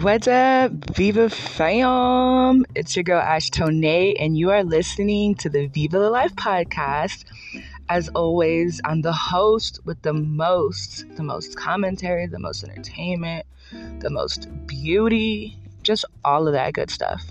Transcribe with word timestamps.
What's 0.00 0.28
up, 0.28 0.72
Viva 0.96 1.28
fam? 1.28 2.64
It's 2.74 2.96
your 2.96 3.02
girl 3.02 3.20
Ash 3.20 3.50
Tone, 3.50 3.84
and 3.84 4.34
you 4.34 4.50
are 4.50 4.64
listening 4.64 5.34
to 5.34 5.50
the 5.50 5.66
Viva 5.66 5.98
La 5.98 6.08
Life 6.08 6.34
podcast. 6.36 7.24
As 7.90 8.08
always, 8.14 8.80
I'm 8.86 9.02
the 9.02 9.12
host 9.12 9.80
with 9.84 10.00
the 10.00 10.14
most, 10.14 11.04
the 11.16 11.22
most 11.22 11.54
commentary, 11.54 12.26
the 12.26 12.38
most 12.38 12.64
entertainment, 12.64 13.44
the 13.98 14.08
most 14.08 14.48
beauty, 14.66 15.58
just 15.82 16.06
all 16.24 16.46
of 16.46 16.54
that 16.54 16.72
good 16.72 16.90
stuff. 16.90 17.22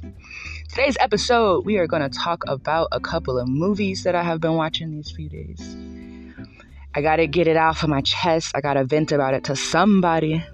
Today's 0.68 0.98
episode, 1.00 1.66
we 1.66 1.80
are 1.80 1.88
going 1.88 2.08
to 2.08 2.20
talk 2.20 2.44
about 2.48 2.90
a 2.92 3.00
couple 3.00 3.40
of 3.40 3.48
movies 3.48 4.04
that 4.04 4.14
I 4.14 4.22
have 4.22 4.42
been 4.42 4.54
watching 4.54 4.92
these 4.92 5.10
few 5.10 5.28
days. 5.28 5.76
I 6.94 7.02
got 7.02 7.16
to 7.16 7.26
get 7.26 7.48
it 7.48 7.58
off 7.58 7.82
of 7.82 7.90
my 7.90 8.02
chest. 8.02 8.52
I 8.54 8.62
got 8.62 8.76
to 8.76 8.84
vent 8.84 9.12
about 9.12 9.34
it 9.34 9.46
to 9.46 9.56
somebody. 9.56 10.46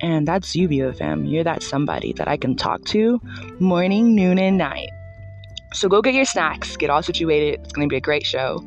And 0.00 0.28
that's 0.28 0.54
you, 0.54 0.68
BFM. 0.68 1.30
You're 1.30 1.44
that 1.44 1.62
somebody 1.62 2.12
that 2.14 2.28
I 2.28 2.36
can 2.36 2.56
talk 2.56 2.84
to 2.86 3.20
morning, 3.58 4.14
noon, 4.14 4.38
and 4.38 4.58
night. 4.58 4.90
So 5.72 5.88
go 5.88 6.00
get 6.02 6.14
your 6.14 6.24
snacks, 6.24 6.76
get 6.76 6.90
all 6.90 7.02
situated. 7.02 7.60
It's 7.60 7.72
going 7.72 7.88
to 7.88 7.92
be 7.92 7.96
a 7.96 8.00
great 8.00 8.24
show. 8.24 8.64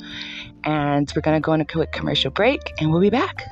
And 0.64 1.12
we're 1.16 1.22
going 1.22 1.42
to 1.42 1.46
go 1.46 1.52
on 1.52 1.62
a 1.62 1.66
quick 1.66 1.92
commercial 1.92 2.32
break, 2.32 2.73
and 2.80 2.92
we'll 2.92 3.02
be 3.02 3.10
back. 3.10 3.44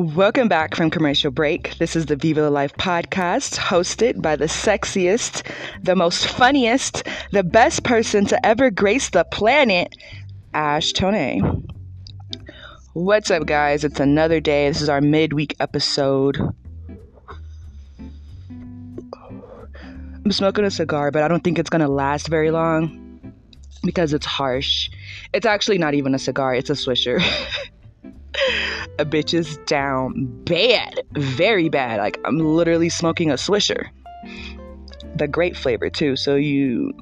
Welcome 0.00 0.48
back 0.48 0.74
from 0.74 0.88
commercial 0.88 1.30
break. 1.30 1.76
This 1.76 1.94
is 1.94 2.06
the 2.06 2.16
Viva 2.16 2.40
La 2.40 2.48
Life 2.48 2.72
podcast, 2.78 3.58
hosted 3.58 4.22
by 4.22 4.34
the 4.34 4.46
sexiest, 4.46 5.46
the 5.82 5.94
most 5.94 6.26
funniest, 6.26 7.06
the 7.32 7.44
best 7.44 7.84
person 7.84 8.24
to 8.24 8.46
ever 8.46 8.70
grace 8.70 9.10
the 9.10 9.24
planet, 9.24 9.94
Ash 10.54 10.94
Tone. 10.94 11.68
What's 12.94 13.30
up, 13.30 13.44
guys? 13.44 13.84
It's 13.84 14.00
another 14.00 14.40
day. 14.40 14.68
This 14.68 14.80
is 14.80 14.88
our 14.88 15.02
midweek 15.02 15.54
episode. 15.60 16.38
I'm 18.48 20.32
smoking 20.32 20.64
a 20.64 20.70
cigar, 20.70 21.10
but 21.10 21.22
I 21.22 21.28
don't 21.28 21.44
think 21.44 21.58
it's 21.58 21.68
gonna 21.68 21.88
last 21.88 22.28
very 22.28 22.50
long 22.50 23.34
because 23.84 24.14
it's 24.14 24.24
harsh. 24.24 24.88
It's 25.34 25.44
actually 25.44 25.76
not 25.76 25.92
even 25.92 26.14
a 26.14 26.18
cigar, 26.18 26.54
it's 26.54 26.70
a 26.70 26.72
swisher. 26.72 27.22
a 28.98 29.04
bitch 29.04 29.34
is 29.34 29.56
down 29.66 30.26
bad, 30.44 31.00
very 31.12 31.68
bad. 31.68 31.98
Like 31.98 32.20
I'm 32.24 32.38
literally 32.38 32.88
smoking 32.88 33.30
a 33.30 33.34
swisher. 33.34 33.88
The 35.16 35.28
grape 35.28 35.56
flavor 35.56 35.90
too, 35.90 36.16
so 36.16 36.36
you 36.36 36.92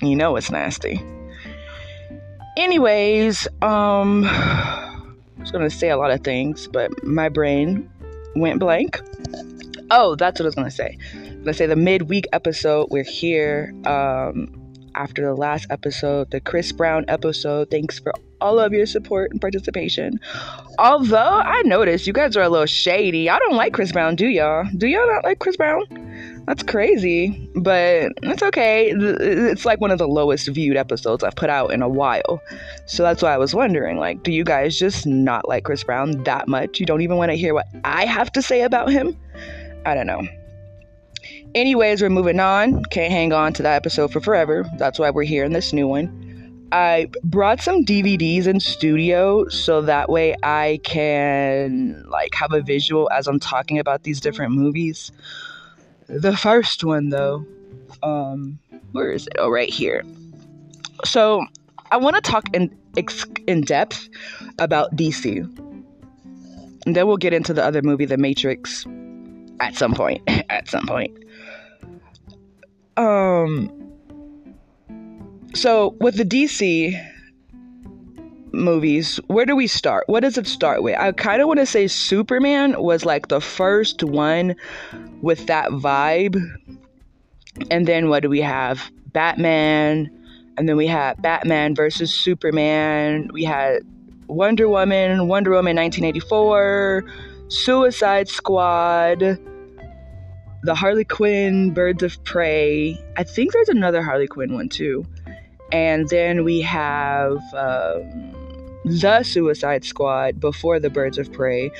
you 0.00 0.16
know 0.16 0.36
it's 0.36 0.50
nasty. 0.50 1.02
Anyways, 2.56 3.46
um 3.62 4.24
I 4.26 5.00
was 5.38 5.50
gonna 5.50 5.70
say 5.70 5.90
a 5.90 5.96
lot 5.96 6.10
of 6.10 6.22
things, 6.22 6.68
but 6.68 7.02
my 7.04 7.28
brain 7.28 7.90
went 8.36 8.60
blank. 8.60 9.00
Oh, 9.90 10.16
that's 10.16 10.38
what 10.38 10.44
I 10.44 10.48
was 10.48 10.54
gonna 10.54 10.70
say. 10.70 10.98
Let's 11.42 11.58
say 11.58 11.66
the 11.66 11.76
midweek 11.76 12.26
episode, 12.32 12.88
we're 12.90 13.04
here. 13.04 13.72
Um 13.84 14.57
after 14.98 15.24
the 15.24 15.34
last 15.34 15.66
episode, 15.70 16.30
the 16.32 16.40
Chris 16.40 16.72
Brown 16.72 17.04
episode. 17.08 17.70
Thanks 17.70 17.98
for 17.98 18.12
all 18.40 18.58
of 18.58 18.72
your 18.72 18.84
support 18.84 19.30
and 19.30 19.40
participation. 19.40 20.20
Although 20.78 21.16
I 21.16 21.62
noticed 21.62 22.06
you 22.06 22.12
guys 22.12 22.36
are 22.36 22.42
a 22.42 22.48
little 22.48 22.66
shady. 22.66 23.30
I 23.30 23.38
don't 23.38 23.56
like 23.56 23.72
Chris 23.72 23.92
Brown, 23.92 24.16
do 24.16 24.26
y'all? 24.26 24.64
Do 24.76 24.86
y'all 24.86 25.06
not 25.06 25.24
like 25.24 25.38
Chris 25.38 25.56
Brown? 25.56 25.84
That's 26.46 26.62
crazy, 26.62 27.48
but 27.54 28.12
it's 28.22 28.42
okay. 28.42 28.90
It's 28.90 29.64
like 29.64 29.80
one 29.80 29.90
of 29.90 29.98
the 29.98 30.08
lowest 30.08 30.48
viewed 30.48 30.76
episodes 30.76 31.22
I've 31.22 31.36
put 31.36 31.50
out 31.50 31.72
in 31.72 31.82
a 31.82 31.88
while. 31.88 32.40
So 32.86 33.02
that's 33.02 33.22
why 33.22 33.32
I 33.32 33.38
was 33.38 33.54
wondering 33.54 33.98
like, 33.98 34.22
do 34.22 34.32
you 34.32 34.44
guys 34.44 34.78
just 34.78 35.06
not 35.06 35.48
like 35.48 35.64
Chris 35.64 35.84
Brown 35.84 36.22
that 36.24 36.48
much? 36.48 36.80
You 36.80 36.86
don't 36.86 37.02
even 37.02 37.16
want 37.16 37.30
to 37.30 37.36
hear 37.36 37.54
what 37.54 37.66
I 37.84 38.04
have 38.04 38.32
to 38.32 38.42
say 38.42 38.62
about 38.62 38.90
him? 38.90 39.16
I 39.86 39.94
don't 39.94 40.06
know. 40.06 40.26
Anyways, 41.54 42.02
we're 42.02 42.10
moving 42.10 42.40
on. 42.40 42.84
Can't 42.86 43.12
hang 43.12 43.32
on 43.32 43.52
to 43.54 43.62
that 43.62 43.74
episode 43.74 44.12
for 44.12 44.20
forever. 44.20 44.66
That's 44.76 44.98
why 44.98 45.10
we're 45.10 45.24
here 45.24 45.44
in 45.44 45.52
this 45.52 45.72
new 45.72 45.86
one. 45.86 46.28
I 46.70 47.10
brought 47.24 47.62
some 47.62 47.84
DVDs 47.84 48.46
in 48.46 48.60
studio 48.60 49.48
so 49.48 49.80
that 49.82 50.10
way 50.10 50.36
I 50.42 50.80
can 50.84 52.04
like 52.08 52.34
have 52.34 52.52
a 52.52 52.60
visual 52.60 53.08
as 53.10 53.26
I'm 53.26 53.40
talking 53.40 53.78
about 53.78 54.02
these 54.02 54.20
different 54.20 54.52
movies. 54.52 55.10
The 56.08 56.36
first 56.36 56.84
one 56.84 57.08
though, 57.08 57.46
um, 58.02 58.58
where 58.92 59.12
is 59.12 59.26
it? 59.26 59.34
Oh, 59.38 59.48
right 59.48 59.70
here. 59.70 60.04
So 61.04 61.46
I 61.90 61.96
want 61.96 62.16
to 62.16 62.22
talk 62.22 62.44
in 62.54 62.76
in 63.46 63.62
depth 63.62 64.08
about 64.58 64.94
DC, 64.96 65.38
and 66.84 66.96
then 66.96 67.06
we'll 67.06 67.16
get 67.16 67.32
into 67.32 67.54
the 67.54 67.64
other 67.64 67.80
movie, 67.80 68.04
The 68.04 68.18
Matrix, 68.18 68.84
at 69.60 69.74
some 69.74 69.94
point. 69.94 70.22
at 70.50 70.68
some 70.68 70.86
point. 70.86 71.16
Um 72.98 73.70
so 75.54 75.96
with 76.00 76.16
the 76.16 76.24
DC 76.24 76.94
movies, 78.52 79.20
where 79.26 79.46
do 79.46 79.56
we 79.56 79.66
start? 79.66 80.04
What 80.08 80.20
does 80.20 80.36
it 80.36 80.46
start 80.46 80.82
with? 80.82 80.98
I 80.98 81.12
kind 81.12 81.40
of 81.40 81.48
want 81.48 81.60
to 81.60 81.66
say 81.66 81.86
Superman 81.86 82.80
was 82.82 83.04
like 83.04 83.28
the 83.28 83.40
first 83.40 84.02
one 84.02 84.54
with 85.22 85.46
that 85.46 85.70
vibe. 85.70 86.40
And 87.70 87.86
then 87.86 88.08
what 88.08 88.22
do 88.22 88.28
we 88.28 88.40
have? 88.40 88.90
Batman, 89.12 90.10
and 90.56 90.68
then 90.68 90.76
we 90.76 90.86
had 90.86 91.20
Batman 91.22 91.74
versus 91.74 92.12
Superman. 92.12 93.30
We 93.32 93.44
had 93.44 93.82
Wonder 94.26 94.68
Woman, 94.68 95.28
Wonder 95.28 95.50
Woman 95.50 95.76
1984, 95.76 97.04
Suicide 97.48 98.28
Squad, 98.28 99.38
the 100.62 100.74
Harley 100.74 101.04
Quinn, 101.04 101.72
Birds 101.72 102.02
of 102.02 102.22
Prey. 102.24 102.98
I 103.16 103.22
think 103.22 103.52
there's 103.52 103.68
another 103.68 104.02
Harley 104.02 104.26
Quinn 104.26 104.54
one 104.54 104.68
too. 104.68 105.06
And 105.70 106.08
then 106.08 106.44
we 106.44 106.60
have 106.62 107.38
um, 107.54 108.34
the 108.84 109.22
Suicide 109.22 109.84
Squad 109.84 110.40
before 110.40 110.80
the 110.80 110.90
Birds 110.90 111.18
of 111.18 111.32
Prey. 111.32 111.70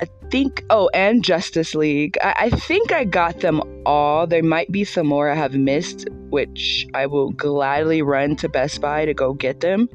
I 0.00 0.06
think, 0.30 0.64
oh, 0.70 0.90
and 0.92 1.24
Justice 1.24 1.74
League. 1.74 2.18
I, 2.22 2.34
I, 2.38 2.50
think 2.50 2.92
I 2.92 3.04
got 3.04 3.40
them 3.40 3.62
all. 3.86 4.26
There 4.26 4.42
might 4.42 4.70
be 4.70 4.84
some 4.84 5.06
more 5.06 5.30
I 5.30 5.34
have 5.34 5.54
missed, 5.54 6.08
which 6.30 6.86
I 6.94 7.06
will 7.06 7.30
gladly 7.30 8.02
run 8.02 8.36
to 8.36 8.48
Best 8.48 8.80
Buy 8.80 9.04
to 9.04 9.14
go 9.14 9.32
get 9.32 9.60
them, 9.60 9.88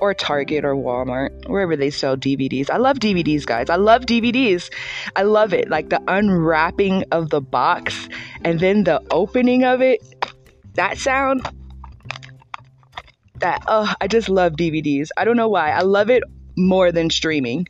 or 0.00 0.14
Target 0.14 0.64
or 0.64 0.74
Walmart, 0.74 1.48
wherever 1.48 1.76
they 1.76 1.90
sell 1.90 2.16
DVDs. 2.16 2.70
I 2.70 2.76
love 2.76 2.98
DVDs, 2.98 3.46
guys. 3.46 3.70
I 3.70 3.76
love 3.76 4.02
DVDs. 4.02 4.70
I 5.16 5.22
love 5.22 5.52
it. 5.52 5.68
Like 5.68 5.88
the 5.90 6.02
unwrapping 6.08 7.04
of 7.12 7.30
the 7.30 7.40
box 7.40 8.08
and 8.44 8.60
then 8.60 8.84
the 8.84 9.02
opening 9.10 9.64
of 9.64 9.80
it. 9.80 10.00
That 10.74 10.98
sound, 10.98 11.48
that 13.40 13.62
oh 13.66 13.92
I 14.00 14.08
just 14.08 14.28
love 14.28 14.52
DVDs. 14.54 15.08
I 15.16 15.24
don't 15.24 15.36
know 15.36 15.48
why. 15.48 15.70
I 15.70 15.80
love 15.80 16.10
it 16.10 16.22
more 16.56 16.92
than 16.92 17.10
streaming. 17.10 17.66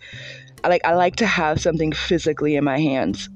I 0.65 0.69
like 0.69 0.85
I 0.85 0.95
like 0.95 1.17
to 1.17 1.27
have 1.27 1.61
something 1.61 1.93
physically 1.93 2.57
in 2.57 2.65
my 2.65 2.79
hands. 2.79 3.29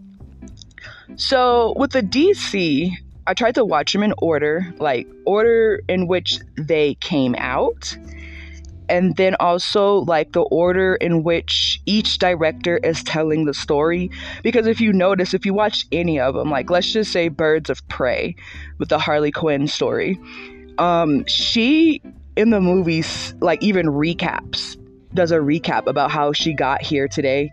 So 1.17 1.75
with 1.77 1.93
the 1.93 2.03
DC, 2.03 2.93
I 3.27 3.35
tried 3.35 3.55
to 3.57 3.65
watch 3.65 3.93
them 3.93 4.03
in 4.03 4.15
order, 4.19 4.75
like 4.79 5.07
order 5.25 5.81
in 5.89 6.07
which 6.07 6.39
they 6.57 6.95
came 6.95 7.35
out. 7.37 7.97
And 8.89 9.17
then 9.17 9.37
also 9.41 9.99
like 9.99 10.33
the 10.33 10.43
order 10.43 10.97
in 10.97 11.23
which 11.23 11.81
each 11.87 12.19
director 12.19 12.79
is 12.79 13.03
telling 13.03 13.45
the 13.45 13.55
story. 13.55 14.11
Because 14.43 14.67
if 14.67 14.81
you 14.81 14.93
notice, 14.93 15.35
if 15.35 15.47
you 15.47 15.55
watch 15.55 15.87
any 15.93 16.19
of 16.21 16.35
them, 16.35 16.51
like 16.51 16.71
let's 16.71 16.93
just 16.93 17.13
say 17.13 17.29
Birds 17.29 17.71
of 17.71 17.87
Prey 17.89 18.37
with 18.79 18.89
the 18.89 18.99
Harley 18.99 19.31
Quinn 19.31 19.67
story, 19.67 20.19
um, 20.79 21.25
she 21.27 22.03
in 22.37 22.51
the 22.51 22.61
movies, 22.61 23.35
like 23.41 23.63
even 23.63 23.87
recaps, 23.87 24.77
does 25.15 25.31
a 25.31 25.37
recap 25.37 25.87
about 25.87 26.11
how 26.11 26.33
she 26.33 26.53
got 26.53 26.83
here 26.83 27.09
today. 27.09 27.53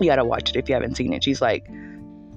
You 0.00 0.06
gotta 0.06 0.24
watch 0.24 0.50
it 0.50 0.56
if 0.56 0.68
you 0.68 0.74
haven't 0.74 0.96
seen 0.96 1.12
it. 1.12 1.24
She's 1.24 1.40
like, 1.40 1.66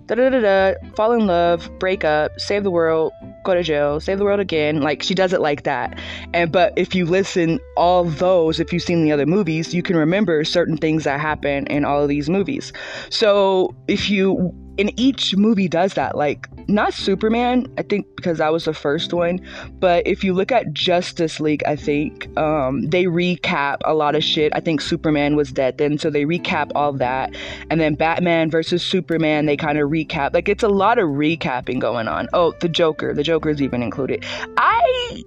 da 0.05 0.15
da 0.15 0.29
da 0.29 0.39
da, 0.39 0.73
fall 0.95 1.11
in 1.11 1.27
love, 1.27 1.69
break 1.79 2.03
up, 2.03 2.31
save 2.39 2.63
the 2.63 2.71
world, 2.71 3.11
go 3.47 3.55
to 3.55 3.63
jail, 3.63 3.99
save 3.99 4.19
the 4.19 4.23
world 4.23 4.39
again. 4.39 4.81
Like 4.81 5.01
she 5.01 5.15
does 5.15 5.33
it 5.33 5.41
like 5.41 5.63
that. 5.63 5.97
And 6.33 6.51
but 6.51 6.73
if 6.75 6.93
you 6.93 7.05
listen 7.05 7.59
all 7.75 8.03
those, 8.03 8.59
if 8.59 8.71
you've 8.71 8.83
seen 8.83 9.03
the 9.03 9.11
other 9.11 9.25
movies, 9.25 9.73
you 9.73 9.81
can 9.81 9.95
remember 9.95 10.43
certain 10.43 10.77
things 10.77 11.05
that 11.05 11.19
happen 11.19 11.65
in 11.67 11.85
all 11.85 12.03
of 12.03 12.09
these 12.09 12.29
movies. 12.29 12.71
So 13.09 13.75
if 13.87 14.09
you 14.09 14.53
in 14.77 14.97
each 14.99 15.35
movie 15.35 15.67
does 15.67 15.93
that. 15.95 16.15
Like 16.15 16.47
not 16.69 16.93
Superman, 16.93 17.67
I 17.77 17.83
think 17.83 18.07
because 18.15 18.37
that 18.37 18.51
was 18.51 18.65
the 18.65 18.73
first 18.73 19.13
one, 19.13 19.39
but 19.79 20.05
if 20.05 20.23
you 20.23 20.33
look 20.33 20.51
at 20.51 20.73
Justice 20.73 21.39
League, 21.39 21.63
I 21.65 21.75
think 21.75 22.35
um, 22.37 22.89
they 22.89 23.05
recap 23.05 23.77
a 23.85 23.93
lot 23.93 24.15
of 24.15 24.23
shit. 24.23 24.51
I 24.55 24.59
think 24.59 24.81
Superman 24.81 25.35
was 25.35 25.51
dead 25.51 25.77
then, 25.77 25.97
so 25.97 26.09
they 26.09 26.25
recap 26.25 26.71
all 26.75 26.93
that, 26.93 27.35
and 27.69 27.79
then 27.79 27.95
Batman 27.95 28.49
versus 28.51 28.83
Superman, 28.83 29.45
they 29.45 29.57
kind 29.57 29.77
of 29.77 29.89
recap. 29.89 30.33
Like 30.33 30.49
it's 30.49 30.63
a 30.63 30.69
lot 30.69 30.99
of 30.99 31.05
recapping 31.09 31.79
going 31.79 32.07
on. 32.07 32.27
Oh, 32.33 32.53
the 32.59 32.69
Joker, 32.69 33.13
the 33.13 33.23
joker's 33.23 33.61
even 33.61 33.81
included. 33.81 34.23
I 34.57 35.23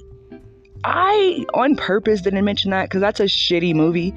I 0.85 1.45
on 1.55 1.77
purpose 1.77 2.23
didn't 2.23 2.45
mention 2.45 2.71
that 2.71 2.85
because 2.85 3.01
that's 3.01 3.21
a 3.21 3.25
shitty 3.25 3.75
movie. 3.75 4.15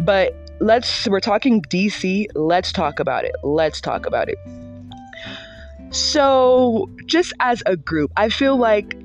But 0.00 0.34
let's 0.60 1.06
we're 1.08 1.20
talking 1.20 1.62
DC. 1.62 2.26
Let's 2.34 2.72
talk 2.72 3.00
about 3.00 3.24
it. 3.24 3.34
Let's 3.42 3.80
talk 3.80 4.06
about 4.06 4.28
it. 4.28 4.38
So, 5.92 6.88
just 7.04 7.34
as 7.40 7.62
a 7.66 7.76
group, 7.76 8.10
I 8.16 8.30
feel 8.30 8.56
like 8.56 8.96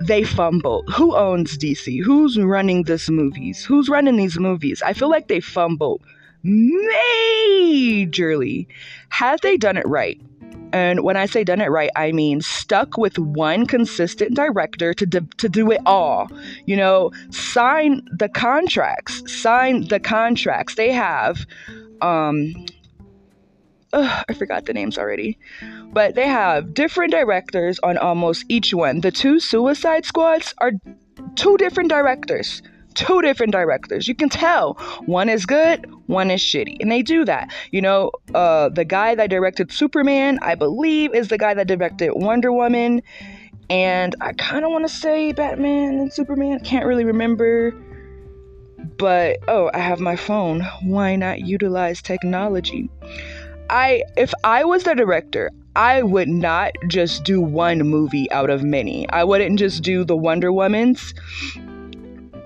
they 0.00 0.24
fumbled. 0.24 0.92
Who 0.92 1.16
owns 1.16 1.56
DC? 1.56 2.02
Who's 2.02 2.38
running 2.38 2.82
this 2.82 3.08
movies? 3.08 3.64
Who's 3.64 3.88
running 3.88 4.16
these 4.16 4.38
movies? 4.38 4.82
I 4.82 4.92
feel 4.92 5.08
like 5.08 5.28
they 5.28 5.40
fumbled 5.40 6.02
majorly. 6.44 7.46
Had 9.08 9.40
they 9.40 9.56
done 9.56 9.78
it 9.78 9.88
right? 9.88 10.20
And 10.72 11.02
when 11.02 11.16
I 11.16 11.26
say 11.26 11.44
done 11.44 11.60
it 11.60 11.70
right, 11.70 11.90
I 11.96 12.12
mean 12.12 12.40
stuck 12.40 12.96
with 12.96 13.18
one 13.18 13.66
consistent 13.66 14.34
director 14.34 14.94
to, 14.94 15.06
do, 15.06 15.20
to 15.36 15.48
do 15.48 15.70
it 15.70 15.80
all. 15.86 16.30
You 16.66 16.76
know, 16.76 17.10
sign 17.30 18.02
the 18.10 18.28
contracts, 18.28 19.22
sign 19.32 19.88
the 19.88 20.00
contracts. 20.00 20.74
They 20.74 20.92
have, 20.92 21.46
um, 22.00 22.54
ugh, 23.92 24.24
I 24.28 24.32
forgot 24.34 24.66
the 24.66 24.72
names 24.72 24.98
already, 24.98 25.38
but 25.92 26.14
they 26.14 26.26
have 26.26 26.74
different 26.74 27.12
directors 27.12 27.78
on 27.82 27.98
almost 27.98 28.44
each 28.48 28.72
one. 28.74 29.00
The 29.00 29.10
two 29.10 29.40
Suicide 29.40 30.04
Squads 30.04 30.54
are 30.58 30.72
two 31.34 31.56
different 31.56 31.90
directors 31.90 32.62
two 32.94 33.22
different 33.22 33.52
directors. 33.52 34.08
You 34.08 34.14
can 34.14 34.28
tell 34.28 34.74
one 35.06 35.28
is 35.28 35.46
good, 35.46 35.90
one 36.06 36.30
is 36.30 36.40
shitty. 36.40 36.76
And 36.80 36.90
they 36.90 37.02
do 37.02 37.24
that. 37.24 37.52
You 37.70 37.80
know, 37.80 38.10
uh, 38.34 38.68
the 38.68 38.84
guy 38.84 39.14
that 39.14 39.30
directed 39.30 39.72
Superman, 39.72 40.38
I 40.42 40.54
believe, 40.54 41.14
is 41.14 41.28
the 41.28 41.38
guy 41.38 41.54
that 41.54 41.66
directed 41.66 42.12
Wonder 42.14 42.52
Woman. 42.52 43.02
And 43.70 44.14
I 44.20 44.32
kind 44.34 44.64
of 44.64 44.70
want 44.70 44.86
to 44.86 44.92
say 44.92 45.32
Batman 45.32 46.00
and 46.00 46.12
Superman. 46.12 46.60
Can't 46.60 46.86
really 46.86 47.04
remember. 47.04 47.72
But 48.98 49.38
oh, 49.48 49.70
I 49.72 49.78
have 49.78 50.00
my 50.00 50.16
phone. 50.16 50.62
Why 50.82 51.16
not 51.16 51.40
utilize 51.40 52.02
technology? 52.02 52.90
I 53.72 54.02
if 54.16 54.32
I 54.44 54.64
was 54.64 54.84
the 54.84 54.94
director, 54.94 55.50
I 55.74 56.02
would 56.02 56.28
not 56.28 56.72
just 56.88 57.24
do 57.24 57.40
one 57.40 57.78
movie 57.78 58.30
out 58.30 58.50
of 58.50 58.62
many. 58.62 59.08
I 59.08 59.24
wouldn't 59.24 59.58
just 59.58 59.82
do 59.82 60.04
the 60.04 60.16
Wonder 60.16 60.52
Woman's 60.52 61.14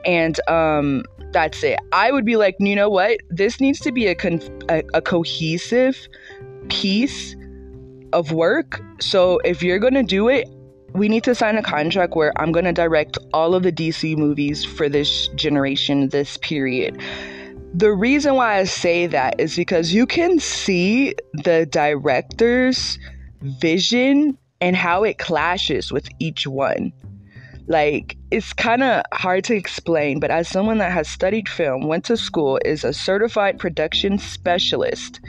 and 0.07 0.39
um, 0.49 1.05
that's 1.33 1.65
it. 1.65 1.81
I 1.93 2.13
would 2.13 2.25
be 2.25 2.37
like, 2.37 2.55
you 2.61 2.77
know 2.77 2.89
what? 2.89 3.19
This 3.29 3.61
needs 3.61 3.81
to 3.81 3.91
be 3.91 4.07
a, 4.07 4.15
con- 4.15 4.41
a, 4.69 4.85
a 4.95 5.03
cohesive 5.03 5.99
piece 6.69 7.35
of 8.13 8.31
work. 8.31 8.81
So 9.01 9.39
if 9.41 9.65
you're 9.65 9.81
gonna 9.81 10.05
do 10.05 10.29
it, 10.29 10.49
we 10.93 11.09
need 11.09 11.25
to 11.25 11.35
sign 11.35 11.59
a 11.59 11.63
contract 11.63 12.15
where 12.15 12.33
I'm 12.41 12.53
gonna 12.53 12.73
direct 12.73 13.19
all 13.35 13.57
of 13.57 13.65
the 13.65 13.73
DC 13.73 14.17
movies 14.17 14.65
for 14.65 14.89
this 14.89 15.27
generation, 15.35 16.09
this 16.11 16.37
period. 16.37 17.01
The 17.75 17.93
reason 17.93 18.35
why 18.35 18.57
I 18.57 18.65
say 18.65 19.07
that 19.09 19.39
is 19.39 19.57
because 19.57 19.93
you 19.93 20.07
can 20.07 20.39
see 20.39 21.15
the 21.35 21.67
director's 21.67 22.99
vision 23.43 24.39
and 24.61 24.75
how 24.75 25.05
it 25.05 25.19
clashes 25.19 25.93
with 25.93 26.09
each 26.19 26.47
one. 26.47 26.93
Like, 27.69 28.17
it's 28.31 28.53
kind 28.53 28.83
of 28.83 29.03
hard 29.13 29.45
to 29.45 29.55
explain, 29.55 30.21
but 30.21 30.31
as 30.31 30.49
someone 30.49 30.79
that 30.79 30.93
has 30.93 31.09
studied 31.09 31.49
film, 31.49 31.89
went 31.89 32.05
to 32.07 32.17
school, 32.17 32.59
is 32.65 32.85
a 32.85 32.93
certified 32.93 33.59
production 33.59 34.19
specialist, 34.19 35.21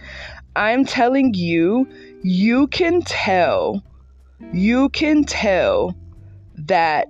I'm 0.55 0.85
telling 0.85 1.33
you, 1.33 1.87
you 2.23 2.67
can 2.67 3.01
tell, 3.01 3.83
you 4.53 4.89
can 4.89 5.23
tell 5.23 5.97
that 6.55 7.07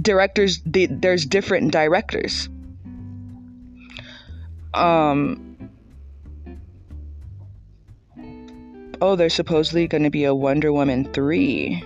directors, 0.00 0.60
there's 0.64 1.26
different 1.26 1.70
directors. 1.70 2.48
Um, 4.74 5.70
oh, 9.00 9.16
there's 9.16 9.34
supposedly 9.34 9.86
going 9.88 10.04
to 10.04 10.10
be 10.10 10.24
a 10.24 10.34
Wonder 10.34 10.72
Woman 10.72 11.12
3. 11.12 11.84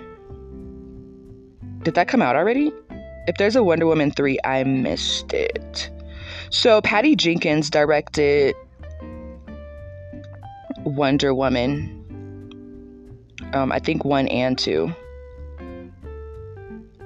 Did 1.82 1.94
that 1.94 2.08
come 2.08 2.22
out 2.22 2.36
already? 2.36 2.72
If 3.26 3.36
there's 3.36 3.56
a 3.56 3.62
Wonder 3.62 3.86
Woman 3.86 4.10
3, 4.10 4.38
I 4.44 4.64
missed 4.64 5.32
it. 5.32 5.90
So 6.50 6.80
Patty 6.80 7.16
Jenkins 7.16 7.70
directed 7.70 8.54
Wonder 10.84 11.34
Woman. 11.34 12.00
Um, 13.52 13.72
I 13.72 13.78
think 13.78 14.04
one 14.04 14.28
and 14.28 14.58
two. 14.58 14.92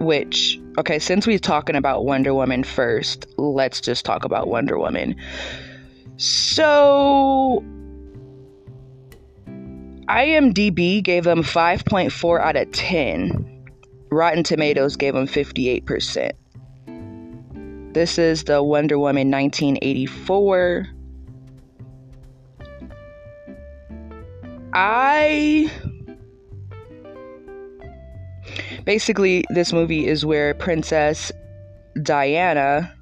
Which, 0.00 0.60
okay, 0.78 0.98
since 0.98 1.26
we're 1.26 1.38
talking 1.38 1.76
about 1.76 2.04
Wonder 2.04 2.32
Woman 2.34 2.62
first, 2.62 3.26
let's 3.36 3.80
just 3.80 4.04
talk 4.04 4.24
about 4.24 4.48
Wonder 4.48 4.78
Woman. 4.78 5.16
So, 6.18 7.64
IMDb 10.08 11.02
gave 11.02 11.24
them 11.24 11.42
5.4 11.42 12.40
out 12.40 12.56
of 12.56 12.70
10 12.72 13.58
Rotten 14.10 14.42
Tomatoes 14.42 14.96
gave 14.96 15.14
them 15.14 15.26
58%. 15.26 16.32
This 17.92 18.18
is 18.18 18.44
the 18.44 18.62
Wonder 18.62 18.98
Woman 18.98 19.30
1984. 19.30 20.86
I. 24.72 25.70
Basically, 28.84 29.44
this 29.50 29.72
movie 29.72 30.06
is 30.06 30.24
where 30.24 30.54
Princess 30.54 31.30
Diana 32.02 32.94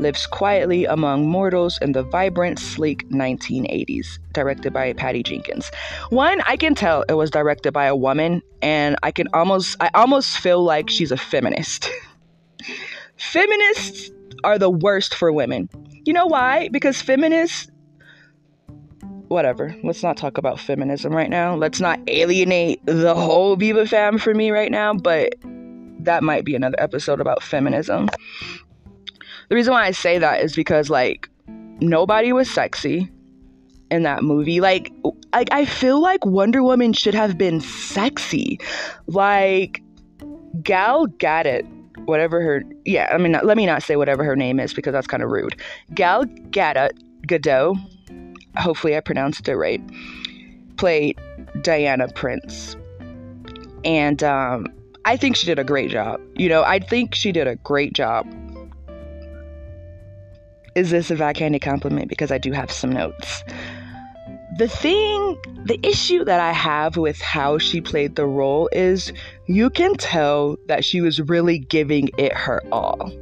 lives 0.00 0.26
quietly 0.26 0.84
among 0.84 1.26
mortals 1.26 1.78
in 1.82 1.92
the 1.92 2.02
vibrant, 2.02 2.58
sleek 2.58 3.08
1980s, 3.10 4.18
directed 4.32 4.72
by 4.72 4.92
Patty 4.92 5.22
Jenkins. 5.22 5.70
One, 6.08 6.40
I 6.42 6.56
can 6.56 6.74
tell 6.74 7.04
it 7.08 7.14
was 7.14 7.30
directed 7.30 7.72
by 7.72 7.86
a 7.86 7.96
woman, 7.96 8.42
and 8.62 8.96
I 9.02 9.12
can 9.12 9.28
almost, 9.34 9.76
I 9.80 9.90
almost 9.94 10.38
feel 10.38 10.62
like 10.62 10.90
she's 10.90 11.12
a 11.12 11.16
feminist. 11.16 11.90
Feminists 13.16 14.10
are 14.44 14.58
the 14.58 14.70
worst 14.70 15.14
for 15.14 15.30
women. 15.32 15.68
You 16.04 16.12
know 16.12 16.26
why? 16.26 16.68
Because 16.70 17.02
feminists 17.02 17.70
whatever. 19.30 19.76
Let's 19.84 20.02
not 20.02 20.16
talk 20.16 20.38
about 20.38 20.58
feminism 20.58 21.14
right 21.14 21.30
now. 21.30 21.54
Let's 21.54 21.80
not 21.80 22.00
alienate 22.08 22.84
the 22.84 23.14
whole 23.14 23.54
Viva 23.54 23.86
fam 23.86 24.18
for 24.18 24.34
me 24.34 24.50
right 24.50 24.72
now, 24.72 24.92
but 24.92 25.34
that 26.00 26.24
might 26.24 26.44
be 26.44 26.56
another 26.56 26.74
episode 26.80 27.20
about 27.20 27.40
feminism. 27.40 28.08
The 29.50 29.56
reason 29.56 29.72
why 29.72 29.84
I 29.84 29.90
say 29.90 30.18
that 30.18 30.42
is 30.42 30.54
because 30.54 30.90
like 30.90 31.28
nobody 31.80 32.32
was 32.32 32.48
sexy 32.48 33.10
in 33.90 34.04
that 34.04 34.22
movie. 34.22 34.60
Like 34.60 34.92
like 35.32 35.48
I 35.50 35.64
feel 35.64 36.00
like 36.00 36.24
Wonder 36.24 36.62
Woman 36.62 36.92
should 36.92 37.14
have 37.14 37.36
been 37.36 37.60
sexy. 37.60 38.60
Like 39.08 39.82
Gal 40.62 41.08
Gadot, 41.08 41.66
whatever 42.04 42.40
her 42.40 42.62
yeah, 42.84 43.10
I 43.12 43.18
mean 43.18 43.32
let 43.42 43.56
me 43.56 43.66
not 43.66 43.82
say 43.82 43.96
whatever 43.96 44.22
her 44.22 44.36
name 44.36 44.60
is 44.60 44.72
because 44.72 44.92
that's 44.92 45.08
kind 45.08 45.22
of 45.22 45.30
rude. 45.30 45.60
Gal 45.94 46.26
Gadot, 46.26 46.92
Gadot, 47.26 47.76
hopefully 48.56 48.96
I 48.96 49.00
pronounced 49.00 49.48
it 49.48 49.56
right, 49.56 49.82
played 50.76 51.18
Diana 51.62 52.06
Prince. 52.06 52.76
And 53.84 54.22
um 54.22 54.68
I 55.04 55.16
think 55.16 55.34
she 55.34 55.46
did 55.46 55.58
a 55.58 55.64
great 55.64 55.90
job. 55.90 56.20
You 56.36 56.48
know, 56.48 56.62
I 56.62 56.78
think 56.78 57.16
she 57.16 57.32
did 57.32 57.48
a 57.48 57.56
great 57.56 57.94
job 57.94 58.32
is 60.74 60.90
this 60.90 61.10
a 61.10 61.16
backhanded 61.16 61.62
compliment? 61.62 62.08
Because 62.08 62.30
I 62.30 62.38
do 62.38 62.52
have 62.52 62.70
some 62.70 62.90
notes. 62.90 63.44
The 64.58 64.68
thing, 64.68 65.38
the 65.64 65.78
issue 65.82 66.24
that 66.24 66.40
I 66.40 66.52
have 66.52 66.96
with 66.96 67.20
how 67.20 67.58
she 67.58 67.80
played 67.80 68.16
the 68.16 68.26
role 68.26 68.68
is 68.72 69.12
you 69.46 69.70
can 69.70 69.94
tell 69.94 70.56
that 70.66 70.84
she 70.84 71.00
was 71.00 71.20
really 71.20 71.58
giving 71.58 72.10
it 72.18 72.32
her 72.32 72.62
all. 72.70 73.12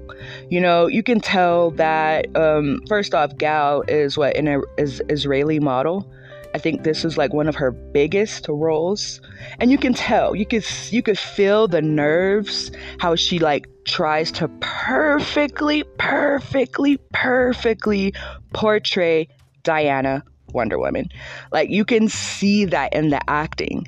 You 0.51 0.61
know, 0.61 0.87
you 0.87 1.03
can 1.03 1.21
tell 1.21 1.71
that, 1.73 2.35
um, 2.37 2.81
first 2.89 3.15
off, 3.15 3.37
Gal 3.37 3.83
is 3.89 4.17
what, 4.17 4.37
an 4.37 4.63
is 4.79 5.01
Israeli 5.09 5.61
model. 5.61 6.11
I 6.59 6.61
think 6.61 6.83
this 6.83 7.05
is 7.05 7.17
like 7.17 7.33
one 7.33 7.47
of 7.47 7.55
her 7.55 7.71
biggest 7.71 8.49
roles. 8.49 9.21
And 9.61 9.71
you 9.71 9.79
can 9.79 9.95
tell, 9.95 10.35
you 10.35 10.45
could 10.45 10.65
you 10.91 11.05
could 11.05 11.17
feel 11.17 11.69
the 11.69 11.81
nerves, 11.81 12.73
how 12.99 13.15
she 13.15 13.39
like 13.39 13.69
tries 13.85 14.33
to 14.33 14.49
perfectly, 14.59 15.85
perfectly, 15.99 16.99
perfectly 17.13 18.13
portray 18.55 19.29
Diana 19.63 20.25
Wonder 20.53 20.81
Woman. 20.81 21.11
Like 21.53 21.71
you 21.71 21.85
can 21.85 22.09
see 22.09 22.65
that 22.65 22.93
in 22.93 23.11
the 23.11 23.21
acting. 23.31 23.87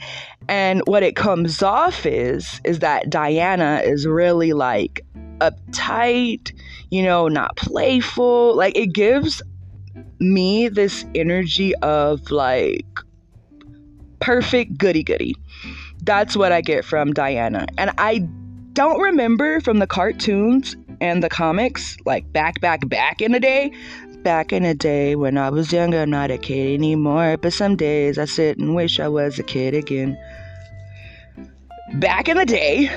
And 0.49 0.81
what 0.85 1.03
it 1.03 1.17
comes 1.17 1.65
off 1.65 2.07
is 2.07 2.61
is 2.65 2.79
that 2.79 3.11
Diana 3.11 3.83
is 3.85 4.07
really 4.07 4.53
like 4.53 5.05
uptight, 5.41 6.53
you 6.91 7.03
know, 7.03 7.27
not 7.27 7.57
playful. 7.57 8.55
Like 8.55 8.77
it 8.77 8.93
gives 8.93 9.43
me 10.19 10.69
this 10.69 11.05
energy 11.15 11.75
of 11.77 12.31
like 12.31 12.87
perfect 14.21 14.79
goody 14.79 15.03
goody. 15.03 15.35
That's 16.05 16.37
what 16.37 16.53
I 16.53 16.61
get 16.61 16.85
from 16.85 17.13
Diana. 17.13 17.67
And 17.79 17.91
I 17.99 18.21
don't 18.73 19.01
remember 19.01 19.61
from 19.61 19.79
the 19.79 19.87
cartoons 19.87 20.77
and 21.01 21.23
the 21.23 21.29
comics, 21.29 21.97
like 22.05 22.31
back, 22.33 22.61
back, 22.61 22.89
back 22.89 23.21
in 23.21 23.33
the 23.33 23.41
day, 23.41 23.73
back 24.23 24.53
in 24.53 24.63
the 24.63 24.75
day 24.75 25.17
when 25.17 25.39
I 25.39 25.51
was 25.51 25.73
younger, 25.73 26.03
I'm 26.03 26.11
not 26.11 26.31
a 26.31 26.39
kid 26.39 26.75
anymore. 26.75 27.37
But 27.37 27.53
some 27.53 27.77
days 27.77 28.19
I 28.19 28.27
sit 28.27 28.59
and 28.59 28.75
wish 28.75 29.01
I 29.01 29.09
was 29.09 29.39
a 29.39 29.43
kid 29.43 29.75
again. 29.75 30.19
Back 31.95 32.29
in 32.29 32.37
the 32.37 32.47
day, 32.47 32.91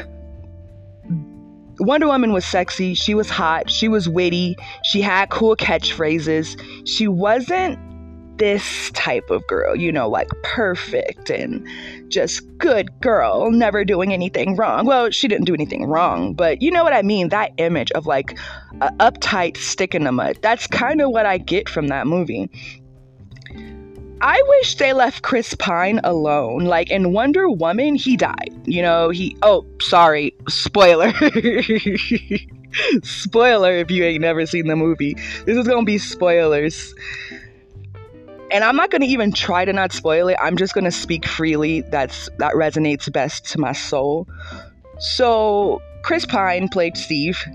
Wonder 1.79 2.07
Woman 2.07 2.33
was 2.33 2.45
sexy. 2.45 2.93
She 2.93 3.15
was 3.15 3.29
hot. 3.29 3.69
She 3.69 3.87
was 3.87 4.07
witty. 4.07 4.55
She 4.83 5.01
had 5.01 5.29
cool 5.29 5.55
catchphrases. 5.55 6.59
She 6.87 7.07
wasn't 7.07 7.79
this 8.37 8.89
type 8.91 9.29
of 9.29 9.45
girl, 9.47 9.75
you 9.75 9.91
know, 9.91 10.09
like 10.09 10.27
perfect 10.41 11.29
and 11.29 11.67
just 12.09 12.41
good 12.57 12.89
girl, 12.99 13.51
never 13.51 13.85
doing 13.85 14.11
anything 14.11 14.55
wrong. 14.55 14.87
Well, 14.87 15.11
she 15.11 15.27
didn't 15.27 15.45
do 15.45 15.53
anything 15.53 15.85
wrong, 15.85 16.33
but 16.33 16.61
you 16.61 16.71
know 16.71 16.83
what 16.83 16.93
I 16.93 17.03
mean? 17.03 17.29
That 17.29 17.51
image 17.57 17.91
of 17.91 18.07
like 18.07 18.37
uptight 18.81 19.57
stick 19.57 19.93
in 19.93 20.03
the 20.03 20.11
mud. 20.11 20.39
That's 20.41 20.65
kind 20.65 20.99
of 20.99 21.11
what 21.11 21.27
I 21.27 21.37
get 21.37 21.69
from 21.69 21.89
that 21.89 22.07
movie. 22.07 22.49
I 24.23 24.41
wish 24.47 24.75
they 24.75 24.93
left 24.93 25.21
Chris 25.21 25.53
Pine 25.53 25.99
alone. 26.05 26.63
Like 26.63 26.89
in 26.89 27.11
Wonder 27.11 27.49
Woman, 27.49 27.95
he 27.95 28.15
died. 28.15 28.53
You 28.63 28.81
know, 28.81 29.09
he. 29.09 29.35
Oh, 29.43 29.65
sorry. 29.81 30.33
Spoiler. 30.47 31.11
Spoiler 33.03 33.73
if 33.73 33.91
you 33.91 34.05
ain't 34.05 34.21
never 34.21 34.45
seen 34.45 34.67
the 34.67 34.77
movie. 34.77 35.15
This 35.45 35.57
is 35.57 35.67
gonna 35.67 35.83
be 35.83 35.97
spoilers. 35.97 36.95
And 38.49 38.63
I'm 38.63 38.77
not 38.77 38.91
gonna 38.91 39.05
even 39.05 39.33
try 39.33 39.65
to 39.65 39.73
not 39.73 39.91
spoil 39.91 40.29
it. 40.29 40.37
I'm 40.41 40.55
just 40.55 40.73
gonna 40.73 40.89
speak 40.89 41.25
freely. 41.25 41.81
That's 41.81 42.29
that 42.37 42.53
resonates 42.53 43.11
best 43.11 43.51
to 43.51 43.59
my 43.59 43.73
soul. 43.73 44.25
So 44.99 45.81
Chris 46.01 46.25
Pine 46.25 46.69
played 46.69 46.95
Steve 46.95 47.45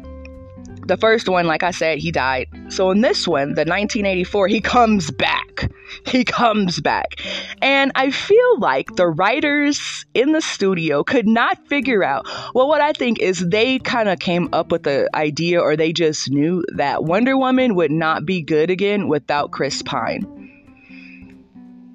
the 0.89 0.97
first 0.97 1.29
one, 1.29 1.47
like 1.47 1.63
I 1.63 1.71
said, 1.71 1.99
he 1.99 2.11
died. 2.11 2.49
So 2.71 2.91
in 2.91 3.03
this 3.03 3.29
one, 3.29 3.51
the 3.51 3.61
1984, 3.61 4.49
he 4.49 4.61
comes 4.61 5.11
back. 5.11 5.71
He 6.07 6.25
comes 6.25 6.81
back. 6.81 7.23
And 7.63 7.93
I 7.95 8.11
feel 8.11 8.59
like 8.59 8.97
the 8.97 9.07
writers 9.07 10.07
in 10.15 10.33
the 10.33 10.41
studio 10.41 11.05
could 11.05 11.27
not 11.27 11.69
figure 11.69 12.03
out. 12.03 12.27
Well, 12.55 12.69
what 12.69 12.81
I 12.81 12.93
think 12.93 13.21
is 13.21 13.39
they 13.39 13.79
kind 13.79 14.09
of 14.09 14.19
came 14.19 14.49
up 14.53 14.73
with 14.73 14.83
the 14.83 15.09
idea, 15.15 15.61
or 15.61 15.77
they 15.77 15.93
just 15.93 16.31
knew 16.31 16.65
that 16.77 17.05
Wonder 17.05 17.37
Woman 17.37 17.75
would 17.75 17.93
not 17.93 18.25
be 18.25 18.43
good 18.43 18.71
again 18.71 19.09
without 19.09 19.51
Chris 19.51 19.83
Pine. 19.83 20.38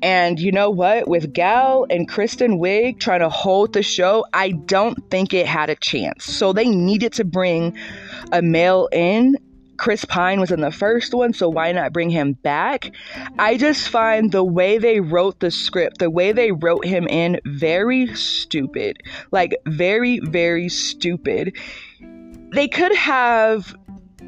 And 0.04 0.38
you 0.38 0.52
know 0.52 0.70
what? 0.70 1.08
With 1.08 1.32
Gal 1.32 1.88
and 1.90 2.10
Kristen 2.10 2.60
Wiig 2.60 3.00
trying 3.00 3.22
to 3.22 3.30
hold 3.30 3.72
the 3.72 3.82
show, 3.82 4.26
I 4.34 4.50
don't 4.52 5.10
think 5.10 5.34
it 5.34 5.48
had 5.48 5.70
a 5.70 5.76
chance. 5.76 6.26
So 6.26 6.52
they 6.52 6.66
needed 6.66 7.14
to 7.14 7.24
bring 7.24 7.78
a 8.34 8.42
male 8.42 8.90
in. 8.92 9.38
Chris 9.78 10.04
Pine 10.04 10.42
was 10.42 10.52
in 10.52 10.60
the 10.60 10.72
first 10.72 11.14
one, 11.14 11.32
so 11.32 11.48
why 11.48 11.72
not 11.72 11.94
bring 11.94 12.10
him 12.10 12.34
back? 12.34 12.92
I 13.40 13.56
just 13.56 13.88
find 13.88 14.30
the 14.30 14.44
way 14.44 14.78
they 14.78 15.00
wrote 15.00 15.40
the 15.40 15.52
script, 15.52 16.00
the 16.00 16.10
way 16.10 16.34
they 16.34 16.52
wrote 16.52 16.86
him 16.86 17.08
in, 17.08 17.40
very 17.46 18.14
stupid. 18.14 19.02
Like, 19.32 19.56
very, 19.66 20.20
very 20.20 20.68
stupid. 20.68 21.58
They 22.52 22.68
could 22.68 22.96
have 22.96 23.74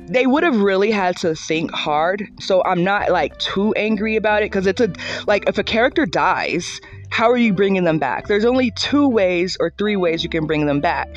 they 0.07 0.27
would 0.27 0.43
have 0.43 0.59
really 0.59 0.91
had 0.91 1.17
to 1.17 1.35
think 1.35 1.71
hard. 1.71 2.27
So 2.39 2.63
I'm 2.63 2.83
not 2.83 3.11
like 3.11 3.37
too 3.39 3.73
angry 3.73 4.15
about 4.15 4.43
it 4.43 4.51
because 4.51 4.67
it's 4.67 4.81
a 4.81 4.91
like 5.27 5.47
if 5.47 5.57
a 5.57 5.63
character 5.63 6.05
dies, 6.05 6.79
how 7.09 7.29
are 7.29 7.37
you 7.37 7.53
bringing 7.53 7.83
them 7.83 7.99
back? 7.99 8.27
There's 8.27 8.45
only 8.45 8.71
two 8.71 9.07
ways 9.07 9.57
or 9.59 9.71
three 9.77 9.95
ways 9.95 10.23
you 10.23 10.29
can 10.29 10.45
bring 10.45 10.65
them 10.65 10.81
back, 10.81 11.09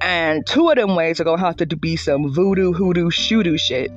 and 0.00 0.46
two 0.46 0.68
of 0.68 0.76
them 0.76 0.94
ways 0.94 1.20
are 1.20 1.24
gonna 1.24 1.40
have 1.40 1.56
to 1.56 1.66
be 1.76 1.96
some 1.96 2.32
voodoo, 2.32 2.72
hoodoo, 2.72 3.10
shoodoo 3.10 3.58
shit. 3.58 3.90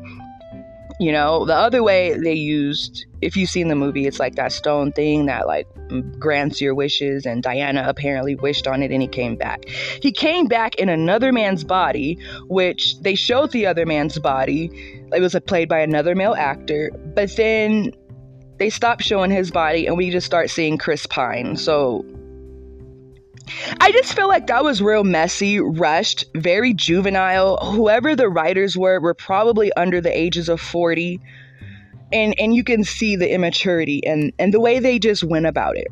You 0.99 1.11
know, 1.11 1.45
the 1.45 1.55
other 1.55 1.83
way 1.83 2.17
they 2.17 2.33
used, 2.33 3.05
if 3.21 3.37
you've 3.37 3.51
seen 3.51 3.67
the 3.67 3.75
movie, 3.75 4.07
it's 4.07 4.19
like 4.19 4.35
that 4.35 4.51
stone 4.51 4.91
thing 4.91 5.27
that 5.27 5.45
like 5.45 5.67
grants 6.17 6.59
your 6.59 6.73
wishes, 6.73 7.25
and 7.25 7.43
Diana 7.43 7.83
apparently 7.87 8.33
wished 8.33 8.67
on 8.67 8.81
it 8.81 8.91
and 8.91 9.01
he 9.01 9.07
came 9.07 9.35
back. 9.35 9.65
He 9.67 10.11
came 10.11 10.47
back 10.47 10.75
in 10.75 10.89
another 10.89 11.31
man's 11.31 11.63
body, 11.63 12.17
which 12.47 12.99
they 13.01 13.13
showed 13.13 13.51
the 13.51 13.67
other 13.67 13.85
man's 13.85 14.17
body. 14.17 14.71
It 15.13 15.21
was 15.21 15.35
played 15.45 15.69
by 15.69 15.79
another 15.79 16.15
male 16.15 16.35
actor, 16.35 16.91
but 17.13 17.35
then 17.35 17.93
they 18.57 18.71
stopped 18.71 19.03
showing 19.03 19.29
his 19.29 19.51
body 19.51 19.85
and 19.85 19.97
we 19.97 20.09
just 20.09 20.25
start 20.25 20.49
seeing 20.49 20.79
Chris 20.79 21.05
Pine. 21.05 21.57
So 21.57 22.03
I 23.79 23.91
just 23.91 24.13
feel 24.13 24.27
like 24.27 24.47
that 24.47 24.63
was 24.63 24.81
real 24.81 25.03
messy, 25.03 25.59
rushed, 25.59 26.25
very 26.35 26.73
juvenile. 26.73 27.57
Whoever 27.57 28.15
the 28.15 28.29
writers 28.29 28.77
were 28.77 28.99
were 28.99 29.13
probably 29.13 29.71
under 29.73 30.01
the 30.01 30.15
ages 30.15 30.49
of 30.49 30.59
40. 30.59 31.19
And 32.11 32.35
and 32.39 32.55
you 32.55 32.63
can 32.63 32.83
see 32.83 33.15
the 33.15 33.31
immaturity 33.31 34.05
and 34.05 34.31
and 34.39 34.53
the 34.53 34.59
way 34.59 34.79
they 34.79 34.99
just 34.99 35.23
went 35.23 35.45
about 35.45 35.77
it. 35.77 35.87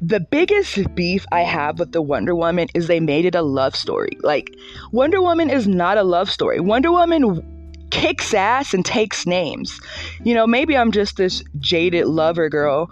The 0.00 0.20
biggest 0.20 0.94
beef 0.94 1.26
I 1.32 1.40
have 1.40 1.80
with 1.80 1.90
the 1.90 2.02
Wonder 2.02 2.34
Woman 2.34 2.68
is 2.72 2.86
they 2.86 3.00
made 3.00 3.24
it 3.24 3.34
a 3.34 3.42
love 3.42 3.74
story. 3.74 4.16
Like 4.20 4.50
Wonder 4.92 5.20
Woman 5.20 5.50
is 5.50 5.66
not 5.66 5.98
a 5.98 6.04
love 6.04 6.30
story. 6.30 6.60
Wonder 6.60 6.92
Woman 6.92 7.44
kicks 7.90 8.32
ass 8.32 8.74
and 8.74 8.84
takes 8.84 9.26
names. 9.26 9.80
You 10.22 10.34
know, 10.34 10.46
maybe 10.46 10.76
I'm 10.76 10.92
just 10.92 11.16
this 11.16 11.42
jaded 11.58 12.06
lover 12.06 12.48
girl 12.48 12.90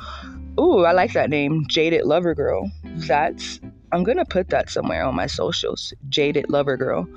Ooh, 0.59 0.85
I 0.85 0.93
like 0.93 1.13
that 1.13 1.29
name, 1.29 1.67
Jaded 1.69 2.07
Lover 2.07 2.35
Girl. 2.35 2.71
That's 2.97 3.61
I'm 3.93 4.05
gonna 4.05 4.25
put 4.25 4.49
that 4.51 4.71
somewhere 4.71 5.05
on 5.05 5.15
my 5.15 5.27
socials, 5.27 5.93
Jaded 6.09 6.51
Lover 6.51 6.77
Girl. 6.77 7.09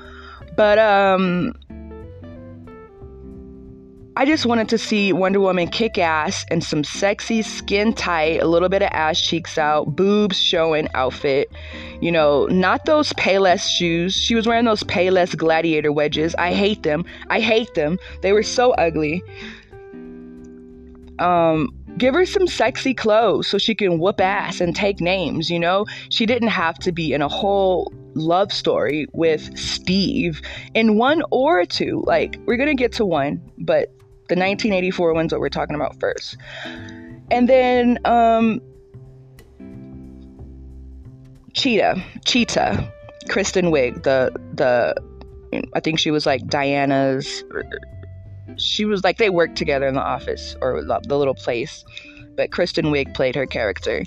But 0.55 0.77
um, 0.77 1.53
I 4.19 4.25
just 4.25 4.45
wanted 4.45 4.67
to 4.69 4.77
see 4.77 5.13
Wonder 5.13 5.39
Woman 5.39 5.69
kick 5.69 5.97
ass 5.97 6.45
in 6.51 6.59
some 6.59 6.83
sexy, 6.83 7.41
skin 7.41 7.93
tight, 7.93 8.41
a 8.41 8.47
little 8.47 8.67
bit 8.67 8.81
of 8.81 8.89
ass 8.91 9.21
cheeks 9.21 9.57
out, 9.57 9.95
boobs 9.95 10.37
showing 10.37 10.89
outfit. 10.93 11.49
You 12.01 12.11
know, 12.11 12.45
not 12.47 12.83
those 12.83 13.13
Payless 13.13 13.65
shoes. 13.65 14.13
She 14.13 14.35
was 14.35 14.45
wearing 14.45 14.65
those 14.65 14.83
Payless 14.83 15.37
gladiator 15.37 15.93
wedges. 15.93 16.35
I 16.35 16.51
hate 16.53 16.83
them. 16.83 17.05
I 17.29 17.39
hate 17.39 17.73
them. 17.75 17.97
They 18.21 18.33
were 18.33 18.43
so 18.43 18.71
ugly. 18.71 19.23
Um, 21.19 21.73
give 21.97 22.13
her 22.13 22.25
some 22.25 22.47
sexy 22.47 22.93
clothes 22.93 23.47
so 23.47 23.57
she 23.57 23.75
can 23.75 23.99
whoop 23.99 24.19
ass 24.19 24.61
and 24.61 24.75
take 24.75 25.01
names, 25.01 25.49
you 25.49 25.59
know? 25.59 25.85
She 26.09 26.25
didn't 26.25 26.49
have 26.49 26.77
to 26.79 26.91
be 26.91 27.13
in 27.13 27.21
a 27.21 27.27
whole 27.27 27.91
love 28.13 28.51
story 28.51 29.07
with 29.13 29.57
Steve 29.57 30.41
in 30.73 30.97
one 30.97 31.21
or 31.31 31.65
two. 31.65 32.03
Like, 32.05 32.39
we're 32.45 32.57
gonna 32.57 32.75
get 32.75 32.93
to 32.93 33.05
one, 33.05 33.41
but 33.57 33.89
the 34.27 34.35
1984 34.35 35.13
one's 35.13 35.31
what 35.31 35.41
we're 35.41 35.49
talking 35.49 35.75
about 35.75 35.99
first. 35.99 36.37
And 37.31 37.47
then, 37.47 37.99
um, 38.05 38.61
Cheetah, 41.53 42.03
Cheetah, 42.25 42.91
Kristen 43.29 43.65
Wiig, 43.65 44.03
the, 44.03 44.31
the, 44.53 44.95
I 45.73 45.79
think 45.79 45.99
she 45.99 46.11
was 46.11 46.25
like 46.25 46.47
Diana's 46.47 47.43
she 48.57 48.85
was 48.85 49.03
like 49.03 49.17
they 49.17 49.29
worked 49.29 49.55
together 49.55 49.87
in 49.87 49.95
the 49.95 50.01
office 50.01 50.55
or 50.61 50.83
the 50.83 51.17
little 51.17 51.33
place, 51.33 51.83
but 52.35 52.51
Kristen 52.51 52.85
Wiig 52.85 53.13
played 53.13 53.35
her 53.35 53.45
character. 53.45 54.03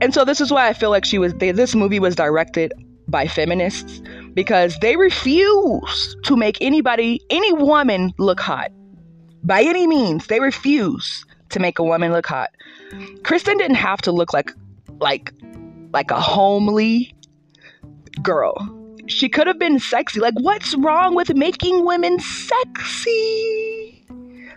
And 0.00 0.14
so 0.14 0.24
this 0.24 0.40
is 0.40 0.50
why 0.50 0.68
I 0.68 0.72
feel 0.72 0.90
like 0.90 1.04
she 1.04 1.18
was 1.18 1.34
they, 1.34 1.50
this 1.50 1.74
movie 1.74 2.00
was 2.00 2.14
directed 2.14 2.72
by 3.08 3.26
feminists 3.26 4.02
because 4.34 4.76
they 4.80 4.96
refuse 4.96 6.16
to 6.24 6.36
make 6.36 6.58
anybody 6.60 7.20
any 7.30 7.52
woman 7.52 8.12
look 8.18 8.40
hot. 8.40 8.70
By 9.42 9.62
any 9.62 9.86
means, 9.86 10.26
they 10.26 10.40
refuse 10.40 11.24
to 11.50 11.58
make 11.58 11.78
a 11.78 11.84
woman 11.84 12.12
look 12.12 12.26
hot. 12.26 12.50
Kristen 13.22 13.56
didn't 13.56 13.76
have 13.76 14.02
to 14.02 14.12
look 14.12 14.32
like 14.32 14.52
like 15.00 15.32
like 15.92 16.10
a 16.10 16.20
homely 16.20 17.14
girl 18.22 18.77
she 19.08 19.28
could 19.28 19.46
have 19.46 19.58
been 19.58 19.78
sexy. 19.78 20.20
Like, 20.20 20.34
what's 20.34 20.74
wrong 20.76 21.14
with 21.14 21.34
making 21.34 21.84
women 21.84 22.18
sexy? 22.20 24.04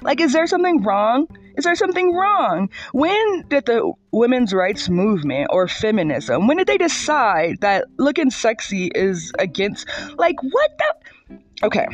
Like, 0.02 0.20
is 0.20 0.34
there 0.34 0.48
something 0.48 0.82
wrong? 0.84 1.28
Is 1.58 1.66
there 1.66 1.76
something 1.76 2.14
wrong? 2.14 2.70
When 2.92 3.46
did 3.50 3.66
the 3.66 3.92
women's 4.12 4.54
rights 4.54 4.90
movement 4.90 5.50
or 5.52 5.68
feminism, 5.68 6.48
when 6.48 6.58
did 6.58 6.68
they 6.68 6.78
decide 6.78 7.62
that 7.62 7.86
looking 7.98 8.30
sexy 8.30 8.88
is 8.96 9.32
against, 9.38 9.88
like, 10.18 10.36
what 10.42 10.72
the? 10.78 11.40
Okay, 11.64 11.86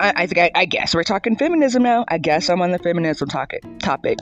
I, 0.00 0.12
I 0.16 0.26
think 0.26 0.38
I, 0.38 0.60
I 0.60 0.64
guess 0.64 0.94
we're 0.94 1.04
talking 1.04 1.36
feminism 1.36 1.82
now. 1.82 2.04
I 2.08 2.18
guess 2.18 2.50
I'm 2.50 2.60
on 2.60 2.72
the 2.72 2.78
feminism 2.78 3.28
topic. 3.28 3.62
Topic 3.78 4.18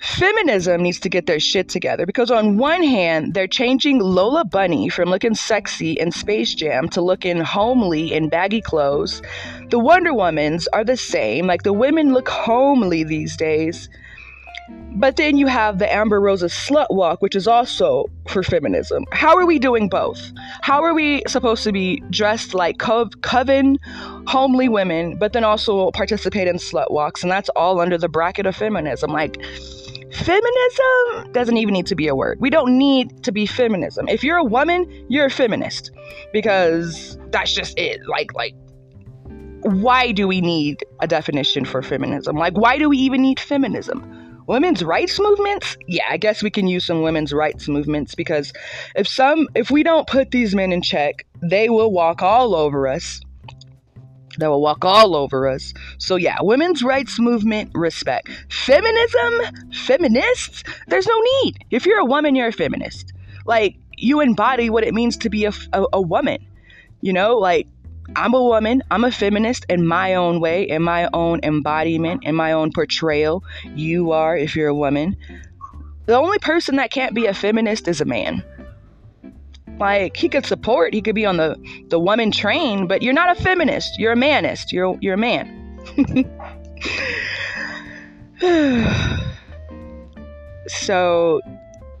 feminism 0.00 0.82
needs 0.82 1.00
to 1.00 1.08
get 1.08 1.26
their 1.26 1.40
shit 1.40 1.68
together 1.68 2.06
because 2.06 2.30
on 2.30 2.58
one 2.58 2.82
hand 2.82 3.34
they're 3.34 3.48
changing 3.48 3.98
lola 4.00 4.44
bunny 4.44 4.88
from 4.88 5.10
looking 5.10 5.34
sexy 5.34 5.92
in 5.92 6.12
space 6.12 6.54
jam 6.54 6.88
to 6.88 7.00
looking 7.00 7.38
homely 7.40 8.12
in 8.12 8.28
baggy 8.28 8.60
clothes 8.60 9.22
the 9.70 9.78
wonder 9.78 10.12
womans 10.12 10.66
are 10.72 10.84
the 10.84 10.96
same 10.96 11.46
like 11.46 11.64
the 11.64 11.72
women 11.72 12.12
look 12.14 12.28
homely 12.28 13.04
these 13.04 13.36
days 13.36 13.88
But 14.92 15.16
then 15.16 15.38
you 15.38 15.46
have 15.46 15.78
the 15.78 15.92
Amber 15.92 16.20
Roses 16.20 16.52
slut 16.52 16.88
walk, 16.90 17.22
which 17.22 17.36
is 17.36 17.46
also 17.48 18.06
for 18.28 18.42
feminism. 18.42 19.04
How 19.12 19.36
are 19.38 19.46
we 19.46 19.58
doing 19.58 19.88
both? 19.88 20.32
How 20.62 20.82
are 20.82 20.94
we 20.94 21.22
supposed 21.28 21.64
to 21.64 21.72
be 21.72 22.02
dressed 22.10 22.54
like 22.54 22.78
cov- 22.78 23.20
coven, 23.22 23.78
homely 24.26 24.68
women, 24.68 25.16
but 25.18 25.32
then 25.32 25.44
also 25.44 25.90
participate 25.92 26.48
in 26.48 26.56
slut 26.56 26.90
walks? 26.90 27.22
And 27.22 27.30
that's 27.32 27.48
all 27.50 27.80
under 27.80 27.98
the 27.98 28.08
bracket 28.08 28.46
of 28.46 28.56
feminism. 28.56 29.12
Like, 29.12 29.38
feminism 30.12 31.32
doesn't 31.32 31.56
even 31.56 31.74
need 31.74 31.86
to 31.86 31.94
be 31.94 32.08
a 32.08 32.14
word. 32.14 32.38
We 32.40 32.50
don't 32.50 32.78
need 32.78 33.22
to 33.24 33.32
be 33.32 33.46
feminism. 33.46 34.08
If 34.08 34.22
you're 34.24 34.36
a 34.36 34.44
woman, 34.44 34.86
you're 35.08 35.26
a 35.26 35.30
feminist 35.30 35.90
because 36.32 37.18
that's 37.30 37.52
just 37.52 37.78
it. 37.78 38.00
Like, 38.06 38.34
like, 38.34 38.54
why 39.62 40.12
do 40.12 40.28
we 40.28 40.40
need 40.40 40.84
a 41.00 41.06
definition 41.06 41.64
for 41.64 41.82
feminism? 41.82 42.36
Like, 42.36 42.56
why 42.56 42.78
do 42.78 42.88
we 42.88 42.98
even 42.98 43.22
need 43.22 43.40
feminism? 43.40 44.28
women's 44.48 44.82
rights 44.82 45.20
movements 45.20 45.76
yeah 45.86 46.04
i 46.08 46.16
guess 46.16 46.42
we 46.42 46.50
can 46.50 46.66
use 46.66 46.84
some 46.86 47.02
women's 47.02 47.34
rights 47.34 47.68
movements 47.68 48.14
because 48.14 48.50
if 48.96 49.06
some 49.06 49.46
if 49.54 49.70
we 49.70 49.82
don't 49.82 50.08
put 50.08 50.30
these 50.30 50.54
men 50.54 50.72
in 50.72 50.80
check 50.80 51.26
they 51.42 51.68
will 51.68 51.92
walk 51.92 52.22
all 52.22 52.54
over 52.54 52.88
us 52.88 53.20
they 54.38 54.48
will 54.48 54.60
walk 54.60 54.84
all 54.84 55.14
over 55.14 55.48
us. 55.48 55.74
So 55.98 56.16
yeah 56.16 56.36
women's 56.40 56.82
rights 56.82 57.18
movement 57.18 57.70
respect. 57.74 58.28
Feminism? 58.50 59.72
Feminists? 59.72 60.64
There's 60.86 61.06
no 61.06 61.20
need. 61.42 61.64
If 61.70 61.86
you're 61.86 61.98
a 61.98 62.04
woman 62.04 62.34
you're 62.34 62.48
a 62.48 62.52
feminist. 62.52 63.12
Like 63.44 63.76
you 63.96 64.20
embody 64.20 64.70
what 64.70 64.84
it 64.84 64.94
means 64.94 65.16
to 65.18 65.30
be 65.30 65.44
a, 65.44 65.52
a, 65.72 65.84
a 65.94 66.00
woman. 66.00 66.38
You 67.00 67.12
know 67.12 67.36
like 67.36 67.66
I'm 68.16 68.32
a 68.32 68.42
woman, 68.42 68.82
I'm 68.90 69.04
a 69.04 69.12
feminist 69.12 69.66
in 69.68 69.86
my 69.86 70.14
own 70.14 70.40
way, 70.40 70.66
in 70.66 70.82
my 70.82 71.08
own 71.12 71.40
embodiment, 71.42 72.24
in 72.24 72.34
my 72.34 72.52
own 72.52 72.72
portrayal. 72.72 73.44
You 73.74 74.12
are, 74.12 74.36
if 74.36 74.56
you're 74.56 74.68
a 74.68 74.74
woman. 74.74 75.16
The 76.06 76.16
only 76.16 76.38
person 76.38 76.76
that 76.76 76.90
can't 76.90 77.14
be 77.14 77.26
a 77.26 77.34
feminist 77.34 77.86
is 77.86 78.00
a 78.00 78.06
man. 78.06 78.42
Like 79.78 80.16
he 80.16 80.28
could 80.28 80.44
support, 80.44 80.92
he 80.92 81.00
could 81.00 81.14
be 81.14 81.24
on 81.24 81.36
the 81.36 81.56
the 81.88 81.98
woman 81.98 82.30
train, 82.30 82.86
but 82.86 83.02
you're 83.02 83.12
not 83.12 83.36
a 83.36 83.40
feminist. 83.40 83.98
You're 83.98 84.12
a 84.12 84.16
manist. 84.16 84.72
You're 84.72 84.98
you're 85.00 85.14
a 85.14 85.18
man. 85.18 85.54
so 90.66 91.40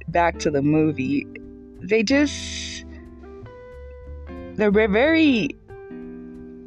back 0.08 0.38
to 0.40 0.50
the 0.50 0.62
movie. 0.62 1.26
They 1.80 2.02
just 2.02 2.84
they're 4.54 4.72
very 4.72 5.50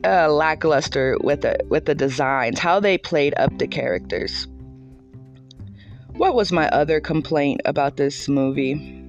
uh, 0.05 0.31
lackluster 0.31 1.17
with 1.21 1.41
the 1.41 1.57
with 1.67 1.85
the 1.85 1.95
designs, 1.95 2.59
how 2.59 2.79
they 2.79 2.97
played 2.97 3.33
up 3.37 3.57
the 3.57 3.67
characters. 3.67 4.47
What 6.13 6.35
was 6.35 6.51
my 6.51 6.69
other 6.69 6.99
complaint 6.99 7.61
about 7.65 7.97
this 7.97 8.27
movie? 8.27 9.00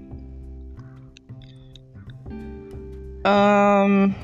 Um. 3.24 4.14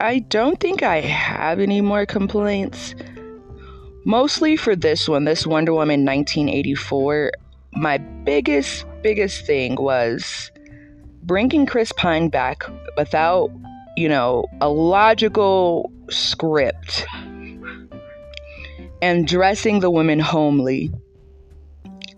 I 0.00 0.18
don't 0.18 0.58
think 0.58 0.82
I 0.82 1.00
have 1.00 1.60
any 1.60 1.80
more 1.80 2.06
complaints. 2.06 2.94
Mostly 4.04 4.56
for 4.56 4.74
this 4.74 5.08
one, 5.08 5.24
this 5.24 5.46
Wonder 5.46 5.72
Woman 5.72 6.04
1984. 6.04 7.30
My 7.74 7.98
biggest 7.98 8.84
biggest 9.02 9.46
thing 9.46 9.76
was 9.76 10.50
bringing 11.22 11.66
Chris 11.66 11.92
Pine 11.92 12.28
back 12.28 12.64
without, 12.96 13.50
you 13.96 14.08
know, 14.08 14.46
a 14.60 14.68
logical 14.68 15.92
script 16.10 17.06
and 19.00 19.26
dressing 19.26 19.80
the 19.80 19.90
women 19.90 20.18
homely. 20.18 20.90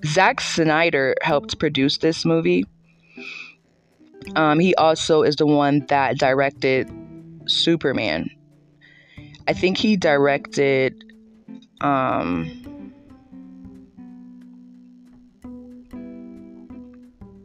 Zack 0.04 0.40
Snyder 0.40 1.14
helped 1.22 1.58
produce 1.58 1.98
this 1.98 2.24
movie. 2.24 2.64
Um, 4.36 4.58
he 4.58 4.74
also 4.74 5.22
is 5.22 5.36
the 5.36 5.46
one 5.46 5.86
that 5.88 6.18
directed 6.18 6.90
Superman. 7.46 8.30
I 9.46 9.52
think 9.52 9.76
he 9.76 9.96
directed 9.96 11.04
um, 11.80 12.84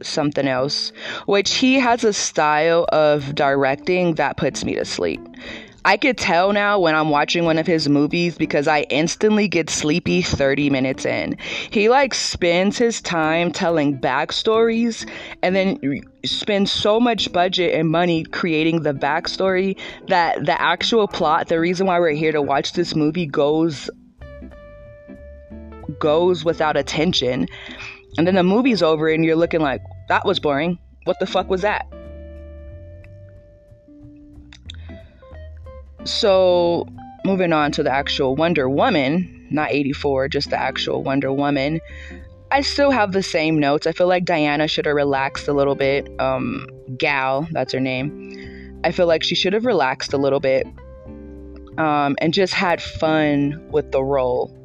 something 0.01 0.47
else, 0.47 0.91
which 1.25 1.55
he 1.55 1.75
has 1.75 2.03
a 2.03 2.13
style 2.13 2.85
of 2.89 3.35
directing 3.35 4.15
that 4.15 4.37
puts 4.37 4.63
me 4.63 4.75
to 4.75 4.85
sleep. 4.85 5.21
I 5.85 5.95
could 5.95 6.17
tell 6.17 6.51
now 6.51 6.79
when 6.79 6.93
I'm 6.93 7.09
watching 7.09 7.45
one 7.45 7.57
of 7.57 7.65
his 7.65 7.87
movies 7.87 8.37
because 8.37 8.67
I 8.67 8.81
instantly 8.89 9.47
get 9.47 9.69
sleepy 9.69 10.21
30 10.21 10.69
minutes 10.69 11.05
in. 11.05 11.37
He 11.71 11.87
like 11.87 12.13
spends 12.13 12.77
his 12.77 13.01
time 13.01 13.51
telling 13.51 13.97
backstories 13.97 15.09
and 15.41 15.55
then 15.55 15.79
spends 16.25 16.71
so 16.71 16.99
much 16.99 17.31
budget 17.31 17.73
and 17.73 17.89
money 17.89 18.25
creating 18.25 18.83
the 18.83 18.93
backstory 18.93 19.79
that 20.07 20.45
the 20.45 20.61
actual 20.61 21.07
plot, 21.07 21.47
the 21.47 21.59
reason 21.59 21.87
why 21.87 21.99
we're 21.99 22.11
here 22.11 22.33
to 22.33 22.41
watch 22.41 22.73
this 22.73 22.93
movie 22.93 23.25
goes 23.25 23.89
goes 25.99 26.43
without 26.43 26.77
attention. 26.77 27.47
And 28.17 28.27
then 28.27 28.35
the 28.35 28.43
movie's 28.43 28.83
over 28.83 29.07
and 29.07 29.23
you're 29.23 29.35
looking 29.35 29.61
like, 29.61 29.81
that 30.09 30.25
was 30.25 30.39
boring. 30.39 30.77
What 31.05 31.19
the 31.19 31.25
fuck 31.25 31.49
was 31.49 31.61
that? 31.61 31.87
So, 36.09 36.87
moving 37.23 37.53
on 37.53 37.71
to 37.73 37.83
the 37.83 37.91
actual 37.91 38.35
Wonder 38.35 38.67
Woman, 38.67 39.47
not 39.51 39.71
84, 39.71 40.27
just 40.29 40.49
the 40.49 40.59
actual 40.59 41.03
Wonder 41.03 41.31
Woman. 41.31 41.79
I 42.51 42.61
still 42.61 42.89
have 42.89 43.11
the 43.11 43.21
same 43.21 43.59
notes. 43.59 43.85
I 43.85 43.91
feel 43.91 44.07
like 44.07 44.25
Diana 44.25 44.67
should 44.67 44.85
have 44.85 44.95
relaxed 44.95 45.47
a 45.47 45.53
little 45.53 45.75
bit. 45.75 46.09
Um, 46.19 46.67
Gal, 46.97 47.47
that's 47.51 47.73
her 47.73 47.79
name. 47.79 48.79
I 48.83 48.91
feel 48.91 49.05
like 49.05 49.23
she 49.23 49.35
should 49.35 49.53
have 49.53 49.65
relaxed 49.65 50.11
a 50.13 50.17
little 50.17 50.39
bit 50.39 50.65
um, 51.77 52.15
and 52.19 52.33
just 52.33 52.53
had 52.53 52.81
fun 52.81 53.61
with 53.71 53.91
the 53.91 54.03
role 54.03 54.55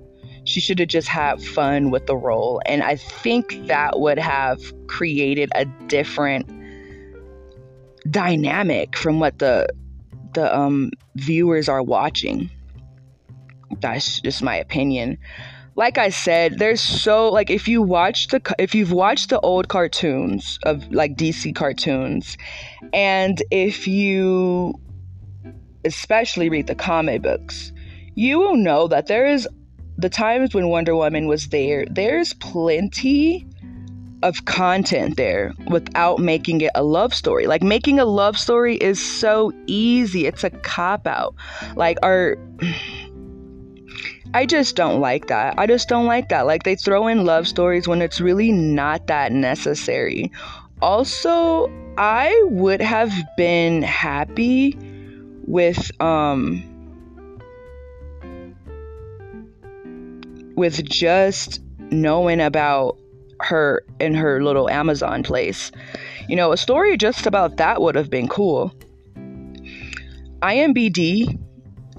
she 0.45 0.61
should 0.61 0.79
have 0.79 0.89
just 0.89 1.09
had 1.09 1.43
fun 1.43 1.91
with 1.91 2.07
the 2.07 2.17
role. 2.17 2.61
And 2.67 2.83
I 2.83 2.97
think 2.97 3.67
that 3.67 3.99
would 3.99 4.19
have 4.19 4.61
created 4.87 5.51
a 5.55 5.65
different 5.89 6.47
dynamic 8.11 8.97
from 8.97 9.21
what 9.21 9.39
the 9.39 9.67
the 10.35 10.57
um, 10.57 10.91
viewers 11.17 11.69
are 11.69 11.83
watching. 11.83 12.51
That's 13.81 14.21
just 14.21 14.43
my 14.43 14.57
opinion. 14.57 15.19
Like 15.77 15.99
I 15.99 16.11
said, 16.11 16.59
there's 16.59 16.81
so 16.81 17.31
like 17.31 17.51
if 17.51 17.67
you 17.67 17.83
watch 17.83 18.29
the 18.29 18.41
if 18.59 18.75
you've 18.75 18.93
watched 18.93 19.31
the 19.31 19.41
old 19.41 19.69
cartoons 19.69 20.59
of 20.63 20.93
like 20.93 21.17
DC 21.17 21.55
cartoons, 21.55 22.37
and 22.93 23.43
if 23.51 23.89
you 23.89 24.75
especially 25.85 26.49
read 26.49 26.69
the 26.69 26.75
comic 26.77 27.23
books, 27.23 27.73
you 28.15 28.39
will 28.39 28.57
know 28.57 28.87
that 28.87 29.09
there 29.09 29.27
is 29.27 29.49
the 29.99 30.09
times 30.09 30.55
when 30.55 30.69
Wonder 30.69 30.95
Woman 30.95 31.27
was 31.27 31.49
there, 31.49 31.87
there's 31.87 32.33
plenty 32.35 33.47
of 34.25 34.47
content 34.47 35.19
there 35.19 35.53
without 35.69 36.19
making 36.19 36.63
it 36.63 36.71
a 36.75 36.83
love 36.83 37.15
story. 37.15 37.47
Like 37.47 37.63
making 37.63 38.01
a 38.01 38.07
love 38.07 38.39
story 38.39 38.77
is 38.77 38.99
so 38.99 39.53
easy. 39.67 40.27
It's 40.27 40.43
a 40.43 40.51
cop 40.51 41.07
out. 41.07 41.35
Like 41.77 41.99
our 42.03 42.37
I 44.35 44.47
just 44.47 44.75
don't 44.75 45.01
like 45.01 45.29
that. 45.29 45.55
I 45.59 45.67
just 45.69 45.89
don't 45.89 46.07
like 46.07 46.31
that. 46.31 46.47
Like 46.47 46.65
they 46.65 46.75
throw 46.75 47.07
in 47.07 47.25
love 47.25 47.47
stories 47.47 47.87
when 47.87 48.03
it's 48.03 48.21
really 48.21 48.51
not 48.51 49.07
that 49.07 49.31
necessary. 49.31 50.33
Also, 50.83 51.71
I 51.99 52.43
would 52.47 52.81
have 52.81 53.13
been 53.37 53.83
happy 53.83 54.77
with 55.47 55.93
um 56.01 56.65
with 60.57 60.83
just 60.85 61.61
knowing 61.91 62.41
about 62.41 62.99
her 63.41 63.85
in 64.01 64.15
her 64.15 64.43
little 64.43 64.69
Amazon 64.71 65.23
place. 65.23 65.71
You 66.29 66.37
know, 66.37 66.53
a 66.53 66.57
story 66.57 66.97
just 66.97 67.27
about 67.27 67.57
that 67.57 67.81
would 67.81 67.95
have 67.95 68.11
been 68.11 68.29
cool. 68.29 68.73
IMBD 70.43 71.39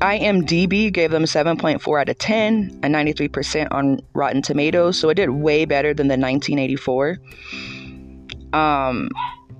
IMDb 0.02 0.92
gave 0.92 1.12
them 1.12 1.24
7.4 1.24 2.02
out 2.02 2.10
of 2.10 2.18
10 2.18 2.80
and 2.84 2.94
93% 2.94 3.68
on 3.72 4.02
Rotten 4.14 4.42
Tomatoes, 4.42 5.00
so 5.00 5.10
it 5.10 5.16
did 5.16 5.30
way 5.30 5.64
better 5.64 5.94
than 5.94 6.08
the 6.08 6.18
1984. 6.18 7.18
Um, 8.52 9.10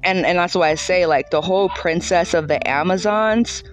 and 0.04 0.26
and 0.26 0.38
that's 0.38 0.56
why 0.56 0.70
I 0.70 0.76
say 0.76 1.06
like 1.06 1.32
the 1.32 1.42
whole 1.42 1.70
Princess 1.70 2.34
of 2.34 2.48
the 2.48 2.66
Amazons 2.68 3.64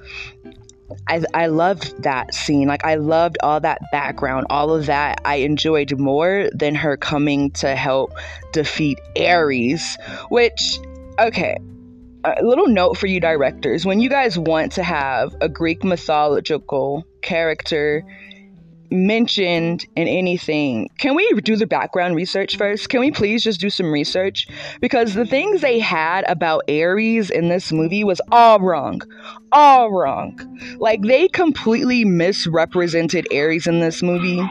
I, 1.07 1.23
I 1.35 1.47
loved 1.47 2.03
that 2.03 2.35
scene. 2.35 2.69
Like, 2.69 2.85
I 2.85 2.97
loved 2.97 3.39
all 3.43 3.61
that 3.61 3.81
background, 3.91 4.47
all 4.51 4.75
of 4.75 4.87
that. 4.87 5.21
I 5.25 5.37
enjoyed 5.37 5.99
more 5.99 6.49
than 6.53 6.75
her 6.75 6.97
coming 6.97 7.51
to 7.53 7.75
help 7.75 8.15
defeat 8.53 8.99
Ares, 9.17 9.97
which, 10.29 10.79
okay, 11.19 11.57
a 12.25 12.43
little 12.43 12.69
note 12.69 12.97
for 12.97 13.07
you 13.07 13.21
directors 13.21 13.85
when 13.85 14.01
you 14.01 14.09
guys 14.09 14.39
want 14.39 14.73
to 14.73 14.83
have 14.83 15.35
a 15.41 15.49
Greek 15.49 15.83
mythological 15.83 17.05
character 17.21 18.05
mentioned 18.93 19.87
in 19.97 20.07
anything, 20.07 20.89
can 20.99 21.15
we 21.15 21.29
do 21.41 21.57
the 21.57 21.67
background 21.67 22.15
research 22.15 22.57
first? 22.57 22.89
Can 22.89 23.01
we 23.01 23.11
please 23.11 23.43
just 23.43 23.61
do 23.61 23.71
some 23.71 23.91
research? 23.91 24.47
Because 24.81 25.15
the 25.15 25.27
things 25.27 25.61
they 25.61 25.79
had 25.79 26.25
about 26.29 26.63
Ares 26.69 27.31
in 27.31 27.49
this 27.49 27.73
movie 27.73 28.05
was 28.05 28.21
all 28.31 28.61
wrong. 28.61 29.01
All 29.51 29.91
wrong. 29.91 30.39
Like, 30.79 31.03
they 31.03 31.29
completely 31.29 32.05
misrepresented 32.05 33.27
Ares 33.33 33.67
in 33.67 33.81
this 33.81 34.03
movie. 34.03 34.43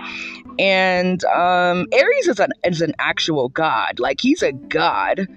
And 0.59 1.23
um, 1.25 1.87
Ares 1.93 2.27
is 2.27 2.39
an, 2.39 2.51
is 2.63 2.81
an 2.81 2.93
actual 2.99 3.49
god. 3.49 3.99
Like, 3.99 4.19
he's 4.19 4.41
a 4.41 4.51
god. 4.51 5.27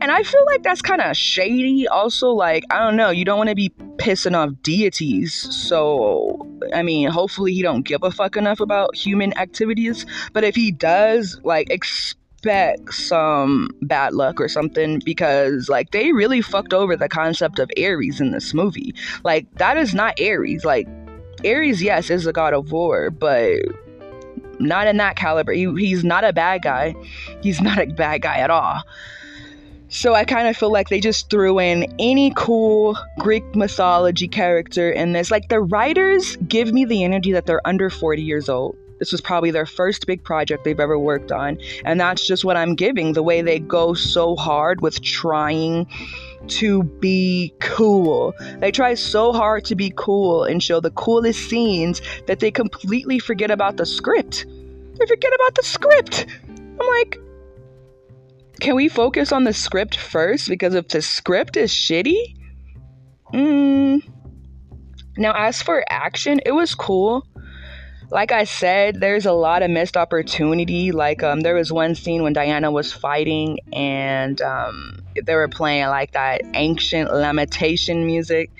And 0.00 0.10
I 0.10 0.22
feel 0.22 0.44
like 0.46 0.62
that's 0.62 0.82
kind 0.82 1.00
of 1.00 1.16
shady. 1.16 1.88
Also, 1.88 2.30
like, 2.30 2.64
I 2.70 2.78
don't 2.78 2.96
know, 2.96 3.10
you 3.10 3.24
don't 3.24 3.38
want 3.38 3.50
to 3.50 3.54
be 3.54 3.70
pissing 3.96 4.36
off 4.36 4.50
deities. 4.62 5.34
So, 5.34 6.46
I 6.74 6.82
mean, 6.82 7.08
hopefully 7.08 7.54
he 7.54 7.62
don't 7.62 7.82
give 7.82 8.02
a 8.02 8.10
fuck 8.10 8.36
enough 8.36 8.60
about 8.60 8.94
human 8.94 9.36
activities. 9.38 10.04
But 10.32 10.44
if 10.44 10.54
he 10.54 10.70
does, 10.70 11.40
like, 11.44 11.70
expect 11.70 12.92
some 12.92 13.70
bad 13.82 14.12
luck 14.12 14.40
or 14.40 14.48
something 14.48 15.00
because, 15.04 15.68
like, 15.68 15.92
they 15.92 16.12
really 16.12 16.40
fucked 16.42 16.74
over 16.74 16.96
the 16.96 17.08
concept 17.08 17.58
of 17.58 17.70
Ares 17.78 18.20
in 18.20 18.32
this 18.32 18.52
movie. 18.52 18.94
Like, 19.24 19.52
that 19.54 19.76
is 19.76 19.94
not 19.94 20.20
Ares. 20.20 20.64
Like, 20.64 20.86
Ares, 21.44 21.82
yes, 21.82 22.10
is 22.10 22.26
a 22.26 22.32
god 22.32 22.54
of 22.54 22.70
war, 22.70 23.10
but 23.10 23.60
not 24.58 24.86
in 24.86 24.96
that 24.98 25.16
caliber. 25.16 25.52
He, 25.52 25.72
he's 25.76 26.04
not 26.04 26.24
a 26.24 26.32
bad 26.32 26.62
guy. 26.62 26.94
He's 27.42 27.60
not 27.60 27.78
a 27.78 27.86
bad 27.86 28.22
guy 28.22 28.38
at 28.38 28.50
all. 28.50 28.82
So 29.88 30.14
I 30.14 30.24
kind 30.24 30.48
of 30.48 30.56
feel 30.56 30.72
like 30.72 30.88
they 30.88 31.00
just 31.00 31.30
threw 31.30 31.60
in 31.60 31.94
any 31.98 32.32
cool 32.34 32.98
Greek 33.18 33.54
mythology 33.54 34.26
character 34.26 34.90
in 34.90 35.12
this. 35.12 35.30
Like 35.30 35.48
the 35.48 35.60
writers 35.60 36.36
give 36.48 36.72
me 36.72 36.84
the 36.84 37.04
energy 37.04 37.32
that 37.32 37.46
they're 37.46 37.66
under 37.66 37.88
40 37.88 38.22
years 38.22 38.48
old. 38.48 38.76
This 38.98 39.12
was 39.12 39.20
probably 39.20 39.50
their 39.50 39.66
first 39.66 40.06
big 40.06 40.24
project 40.24 40.64
they've 40.64 40.80
ever 40.80 40.98
worked 40.98 41.30
on. 41.30 41.58
And 41.84 42.00
that's 42.00 42.26
just 42.26 42.44
what 42.44 42.56
I'm 42.56 42.74
giving 42.74 43.12
the 43.12 43.22
way 43.22 43.42
they 43.42 43.58
go 43.58 43.94
so 43.94 44.34
hard 44.34 44.80
with 44.80 45.02
trying 45.02 45.86
to 46.48 46.82
be 46.82 47.52
cool. 47.60 48.34
They 48.58 48.72
try 48.72 48.94
so 48.94 49.32
hard 49.32 49.64
to 49.66 49.74
be 49.74 49.92
cool 49.96 50.44
and 50.44 50.62
show 50.62 50.80
the 50.80 50.90
coolest 50.92 51.48
scenes 51.48 52.00
that 52.26 52.40
they 52.40 52.50
completely 52.50 53.18
forget 53.18 53.50
about 53.50 53.76
the 53.76 53.86
script. 53.86 54.46
They 54.98 55.06
forget 55.06 55.32
about 55.34 55.54
the 55.54 55.62
script. 55.62 56.26
I'm 56.48 56.86
like, 56.86 57.18
can 58.60 58.74
we 58.74 58.88
focus 58.88 59.32
on 59.32 59.44
the 59.44 59.52
script 59.52 59.96
first? 59.96 60.48
Because 60.48 60.74
if 60.74 60.88
the 60.88 61.02
script 61.02 61.56
is 61.56 61.70
shitty, 61.70 62.36
mm. 63.32 64.02
now 65.16 65.32
as 65.36 65.62
for 65.62 65.84
action, 65.88 66.40
it 66.44 66.52
was 66.52 66.74
cool. 66.74 67.26
Like 68.10 68.30
I 68.30 68.44
said, 68.44 69.00
there's 69.00 69.26
a 69.26 69.32
lot 69.32 69.62
of 69.62 69.70
missed 69.70 69.96
opportunity. 69.96 70.92
Like 70.92 71.22
um, 71.22 71.40
there 71.40 71.56
was 71.56 71.72
one 71.72 71.94
scene 71.94 72.22
when 72.22 72.32
Diana 72.32 72.70
was 72.70 72.92
fighting 72.92 73.58
and 73.72 74.40
um, 74.42 75.00
they 75.24 75.34
were 75.34 75.48
playing 75.48 75.86
like 75.88 76.12
that 76.12 76.42
ancient 76.54 77.12
lamentation 77.12 78.06
music 78.06 78.50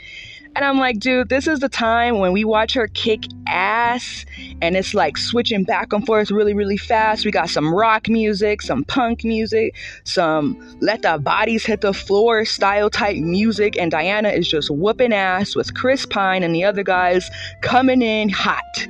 and 0.57 0.65
I'm 0.65 0.79
like, 0.79 0.99
dude, 0.99 1.29
this 1.29 1.47
is 1.47 1.61
the 1.61 1.69
time 1.69 2.19
when 2.19 2.33
we 2.33 2.43
watch 2.43 2.73
her 2.73 2.89
kick 2.89 3.25
ass 3.47 4.25
and 4.63 4.75
it's 4.75 4.95
like 4.95 5.19
switching 5.19 5.65
back 5.65 5.93
and 5.93 6.05
forth 6.07 6.31
really, 6.31 6.55
really 6.55 6.79
fast. 6.79 7.27
We 7.27 7.31
got 7.31 7.51
some 7.51 7.75
rock 7.75 8.09
music, 8.09 8.63
some 8.63 8.83
punk 8.83 9.23
music, 9.23 9.77
some 10.05 10.79
let 10.81 11.03
the 11.03 11.19
bodies 11.19 11.67
hit 11.67 11.83
the 11.83 11.93
floor 11.93 12.47
style 12.47 12.89
type 12.89 13.19
music. 13.19 13.77
And 13.77 13.91
Diana 13.91 14.31
is 14.31 14.49
just 14.49 14.71
whooping 14.71 15.13
ass 15.13 15.55
with 15.55 15.75
Chris 15.75 16.07
Pine 16.07 16.43
and 16.43 16.55
the 16.55 16.65
other 16.65 16.83
guys 16.83 17.31
coming 17.61 18.01
in 18.01 18.31
hot. 18.31 18.89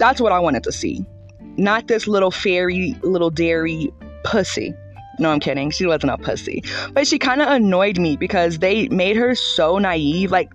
That's 0.00 0.20
what 0.20 0.32
I 0.32 0.40
wanted 0.40 0.64
to 0.64 0.72
see. 0.72 1.06
Not 1.56 1.86
this 1.86 2.08
little 2.08 2.32
fairy, 2.32 2.96
little 3.02 3.30
dairy 3.30 3.92
pussy. 4.24 4.74
No, 5.20 5.30
I'm 5.30 5.38
kidding. 5.38 5.70
She 5.70 5.86
wasn't 5.86 6.12
a 6.12 6.18
pussy. 6.18 6.64
But 6.92 7.06
she 7.06 7.18
kind 7.18 7.40
of 7.40 7.48
annoyed 7.48 7.98
me 7.98 8.16
because 8.16 8.58
they 8.58 8.88
made 8.88 9.16
her 9.16 9.36
so 9.36 9.78
naive. 9.78 10.32
Like, 10.32 10.52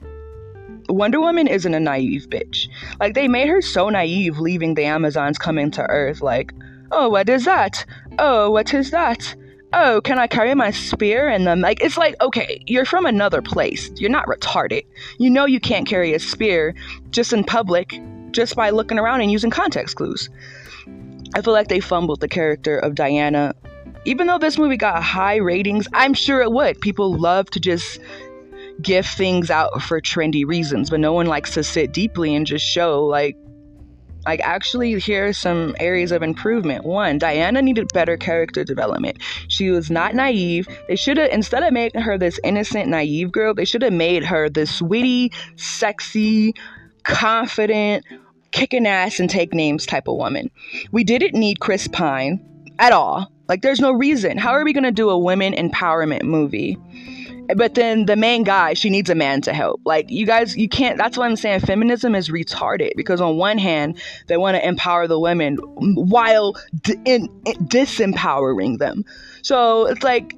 Wonder 0.89 1.19
Woman 1.19 1.47
isn't 1.47 1.73
a 1.73 1.79
naive 1.79 2.27
bitch. 2.29 2.67
Like, 2.99 3.13
they 3.13 3.27
made 3.27 3.47
her 3.47 3.61
so 3.61 3.89
naive 3.89 4.39
leaving 4.39 4.73
the 4.73 4.85
Amazons 4.85 5.37
coming 5.37 5.71
to 5.71 5.83
Earth. 5.83 6.21
Like, 6.21 6.53
oh, 6.91 7.09
what 7.09 7.29
is 7.29 7.45
that? 7.45 7.85
Oh, 8.19 8.51
what 8.51 8.73
is 8.73 8.91
that? 8.91 9.35
Oh, 9.73 10.01
can 10.03 10.19
I 10.19 10.27
carry 10.27 10.53
my 10.53 10.71
spear? 10.71 11.29
And 11.29 11.47
then, 11.47 11.61
like, 11.61 11.81
it's 11.81 11.97
like, 11.97 12.15
okay, 12.21 12.61
you're 12.67 12.85
from 12.85 13.05
another 13.05 13.41
place. 13.41 13.89
You're 13.95 14.09
not 14.09 14.27
retarded. 14.27 14.85
You 15.17 15.29
know 15.29 15.45
you 15.45 15.61
can't 15.61 15.87
carry 15.87 16.13
a 16.13 16.19
spear 16.19 16.75
just 17.11 17.31
in 17.31 17.45
public 17.45 18.01
just 18.31 18.55
by 18.55 18.69
looking 18.69 18.99
around 18.99 19.21
and 19.21 19.31
using 19.31 19.49
context 19.49 19.95
clues. 19.95 20.29
I 21.35 21.41
feel 21.41 21.53
like 21.53 21.69
they 21.69 21.79
fumbled 21.79 22.19
the 22.19 22.27
character 22.27 22.77
of 22.77 22.95
Diana. 22.95 23.55
Even 24.03 24.27
though 24.27 24.39
this 24.39 24.57
movie 24.57 24.77
got 24.77 25.01
high 25.03 25.37
ratings, 25.37 25.87
I'm 25.93 26.13
sure 26.13 26.41
it 26.41 26.51
would. 26.51 26.81
People 26.81 27.13
love 27.13 27.49
to 27.51 27.59
just 27.59 27.99
give 28.81 29.05
things 29.05 29.49
out 29.49 29.81
for 29.81 30.01
trendy 30.01 30.45
reasons, 30.45 30.89
but 30.89 30.99
no 30.99 31.13
one 31.13 31.25
likes 31.25 31.53
to 31.53 31.63
sit 31.63 31.91
deeply 31.91 32.35
and 32.35 32.45
just 32.45 32.65
show 32.65 33.05
like 33.05 33.35
like 34.25 34.39
actually 34.41 34.99
here 34.99 35.27
are 35.27 35.33
some 35.33 35.75
areas 35.79 36.11
of 36.11 36.21
improvement. 36.21 36.85
One, 36.85 37.17
Diana 37.17 37.61
needed 37.61 37.87
better 37.93 38.17
character 38.17 38.63
development. 38.63 39.17
She 39.47 39.71
was 39.71 39.89
not 39.89 40.13
naive. 40.13 40.67
They 40.87 40.95
should 40.95 41.17
have 41.17 41.31
instead 41.31 41.63
of 41.63 41.73
making 41.73 42.01
her 42.01 42.17
this 42.17 42.39
innocent 42.43 42.87
naive 42.87 43.31
girl, 43.31 43.53
they 43.53 43.65
should 43.65 43.81
have 43.81 43.93
made 43.93 44.23
her 44.23 44.49
this 44.49 44.81
witty, 44.81 45.31
sexy, 45.55 46.53
confident, 47.03 48.05
kicking 48.51 48.85
ass 48.85 49.19
and 49.19 49.29
take 49.29 49.53
names 49.53 49.85
type 49.85 50.07
of 50.07 50.17
woman. 50.17 50.51
We 50.91 51.03
didn't 51.03 51.33
need 51.33 51.59
Chris 51.59 51.87
Pine 51.87 52.39
at 52.77 52.91
all. 52.91 53.31
Like 53.47 53.61
there's 53.61 53.79
no 53.79 53.91
reason. 53.91 54.37
How 54.37 54.51
are 54.51 54.63
we 54.63 54.73
going 54.73 54.83
to 54.83 54.91
do 54.91 55.09
a 55.09 55.17
women 55.17 55.53
empowerment 55.53 56.23
movie? 56.23 56.77
But 57.55 57.75
then 57.75 58.05
the 58.05 58.15
main 58.15 58.43
guy 58.43 58.73
she 58.73 58.89
needs 58.89 59.09
a 59.09 59.15
man 59.15 59.41
to 59.41 59.53
help. 59.53 59.81
Like 59.85 60.09
you 60.09 60.25
guys 60.25 60.55
you 60.55 60.69
can't 60.69 60.97
that's 60.97 61.17
what 61.17 61.25
i'm 61.25 61.35
saying 61.35 61.61
feminism 61.61 62.15
is 62.15 62.29
retarded. 62.29 62.91
Because 62.95 63.21
on 63.21 63.37
one 63.37 63.57
hand 63.57 63.99
they 64.27 64.37
want 64.37 64.55
to 64.55 64.67
empower 64.67 65.07
the 65.07 65.19
women 65.19 65.57
while 65.57 66.55
d- 66.81 66.97
in, 67.05 67.29
in, 67.45 67.55
disempowering 67.67 68.77
them. 68.77 69.03
So 69.41 69.87
it's 69.87 70.03
like 70.03 70.35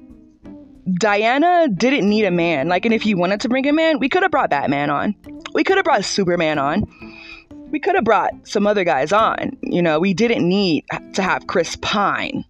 diana 0.95 1.67
didn't 1.69 2.07
need 2.07 2.25
a 2.25 2.31
man. 2.31 2.67
Like 2.67 2.85
and 2.85 2.93
if 2.93 3.05
you 3.05 3.17
wanted 3.17 3.41
to 3.41 3.49
bring 3.49 3.67
a 3.67 3.73
man 3.73 3.99
we 3.99 4.09
could 4.09 4.23
have 4.23 4.31
brought 4.31 4.49
batman 4.49 4.89
on. 4.89 5.15
We 5.53 5.63
could 5.63 5.77
have 5.77 5.85
brought 5.85 6.03
superman 6.03 6.57
on. 6.57 6.85
We 7.69 7.79
could 7.79 7.95
have 7.95 8.03
brought 8.03 8.33
some 8.47 8.67
other 8.67 8.83
guys 8.83 9.11
on. 9.11 9.57
You 9.61 9.81
know 9.81 9.99
we 9.99 10.13
didn't 10.13 10.47
need 10.47 10.85
to 11.13 11.21
have 11.21 11.47
chris 11.47 11.75
pine 11.77 12.45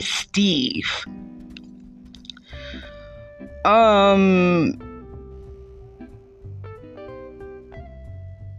steve 0.00 1.06
um 3.64 4.78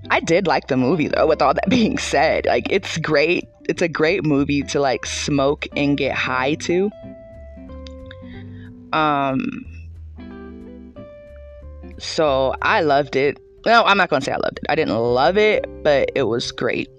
I 0.10 0.20
did 0.20 0.48
like 0.48 0.68
the 0.68 0.78
movie 0.78 1.08
though, 1.08 1.28
with 1.28 1.42
all 1.42 1.54
that 1.54 1.70
being 1.70 1.98
said. 1.98 2.46
Like 2.46 2.68
it's 2.70 2.98
great. 2.98 3.46
It's 3.68 3.82
a 3.82 3.88
great 3.88 4.24
movie 4.24 4.64
to 4.64 4.80
like 4.80 5.06
smoke 5.06 5.68
and 5.76 5.98
get 5.98 6.16
high 6.16 6.56
to. 6.56 6.90
Um 8.94 9.66
so 11.98 12.54
I 12.62 12.82
loved 12.82 13.16
it. 13.16 13.40
No, 13.66 13.84
I'm 13.84 13.98
not 13.98 14.10
gonna 14.10 14.22
say 14.22 14.32
I 14.32 14.38
loved 14.38 14.60
it. 14.60 14.66
I 14.70 14.76
didn't 14.76 14.96
love 14.96 15.38
it, 15.38 15.66
but 15.84 16.12
it 16.16 16.24
was 16.24 16.52
great. 16.52 16.90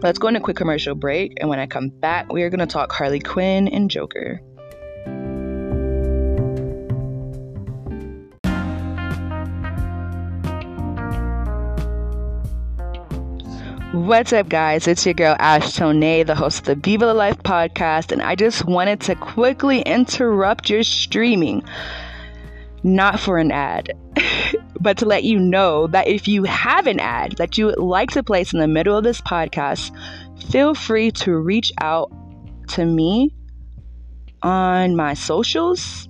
Let's 0.00 0.18
go 0.18 0.28
into 0.28 0.40
a 0.40 0.42
quick 0.42 0.56
commercial 0.56 0.94
break, 0.94 1.34
and 1.40 1.48
when 1.48 1.58
I 1.58 1.66
come 1.66 1.88
back, 1.88 2.32
we 2.32 2.42
are 2.42 2.50
gonna 2.50 2.66
talk 2.66 2.92
Harley 2.92 3.20
Quinn 3.20 3.68
and 3.68 3.90
Joker. 3.90 4.40
What's 13.94 14.32
up, 14.32 14.48
guys? 14.48 14.88
It's 14.88 15.06
your 15.06 15.14
girl 15.14 15.36
Ash 15.38 15.76
Tonee, 15.76 16.24
the 16.24 16.34
host 16.34 16.58
of 16.58 16.64
the 16.64 16.74
Viva 16.74 17.14
Life 17.14 17.40
podcast, 17.44 18.10
and 18.10 18.20
I 18.20 18.34
just 18.34 18.64
wanted 18.64 19.00
to 19.02 19.14
quickly 19.14 19.82
interrupt 19.82 20.68
your 20.68 20.82
streaming. 20.82 21.62
Not 22.82 23.20
for 23.20 23.38
an 23.38 23.52
ad, 23.52 23.92
but 24.80 24.98
to 24.98 25.06
let 25.06 25.22
you 25.22 25.38
know 25.38 25.86
that 25.86 26.08
if 26.08 26.26
you 26.26 26.42
have 26.42 26.88
an 26.88 26.98
ad 26.98 27.36
that 27.36 27.56
you 27.56 27.66
would 27.66 27.78
like 27.78 28.10
to 28.10 28.24
place 28.24 28.52
in 28.52 28.58
the 28.58 28.66
middle 28.66 28.98
of 28.98 29.04
this 29.04 29.20
podcast, 29.20 29.96
feel 30.50 30.74
free 30.74 31.12
to 31.12 31.36
reach 31.36 31.70
out 31.80 32.10
to 32.70 32.84
me 32.84 33.32
on 34.42 34.96
my 34.96 35.14
socials 35.14 36.08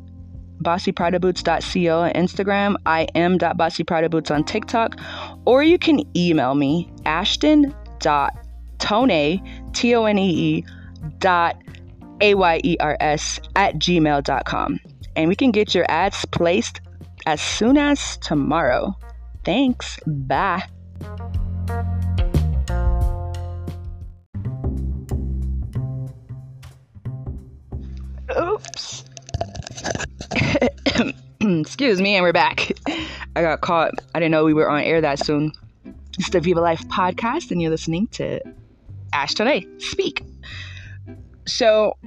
bossypradaboots.co 0.64 2.00
on 2.00 2.12
Instagram, 2.12 2.76
I 2.86 3.06
am.bossypradaboots 3.14 4.30
on 4.30 4.44
TikTok, 4.44 4.98
or 5.46 5.62
you 5.62 5.78
can 5.78 6.00
email 6.16 6.54
me, 6.54 6.90
ashton.tonee, 7.04 7.72
T-O-N-E-E, 9.72 10.64
dot 11.18 11.56
A 12.20 12.34
Y 12.34 12.60
E 12.64 12.76
R 12.80 12.96
S, 13.00 13.40
at 13.56 13.74
gmail.com. 13.76 14.80
And 15.16 15.28
we 15.28 15.36
can 15.36 15.50
get 15.50 15.74
your 15.74 15.86
ads 15.88 16.24
placed 16.26 16.80
as 17.26 17.40
soon 17.40 17.78
as 17.78 18.16
tomorrow. 18.18 18.96
Thanks. 19.44 19.98
Bye. 20.06 20.64
Oops. 28.36 29.04
Excuse 31.60 32.00
me, 32.00 32.14
and 32.14 32.22
we're 32.22 32.32
back. 32.32 32.72
I 33.36 33.42
got 33.42 33.60
caught. 33.60 33.92
I 34.14 34.18
didn't 34.18 34.32
know 34.32 34.44
we 34.44 34.54
were 34.54 34.70
on 34.70 34.80
air 34.80 35.00
that 35.02 35.18
soon. 35.18 35.52
It's 36.18 36.30
the 36.30 36.40
Viva 36.40 36.60
Life 36.60 36.86
podcast, 36.88 37.50
and 37.50 37.60
you're 37.60 37.70
listening 37.70 38.06
to 38.12 38.40
Ash 39.12 39.34
Tonee 39.34 39.68
Speak. 39.78 40.24
So, 41.46 41.98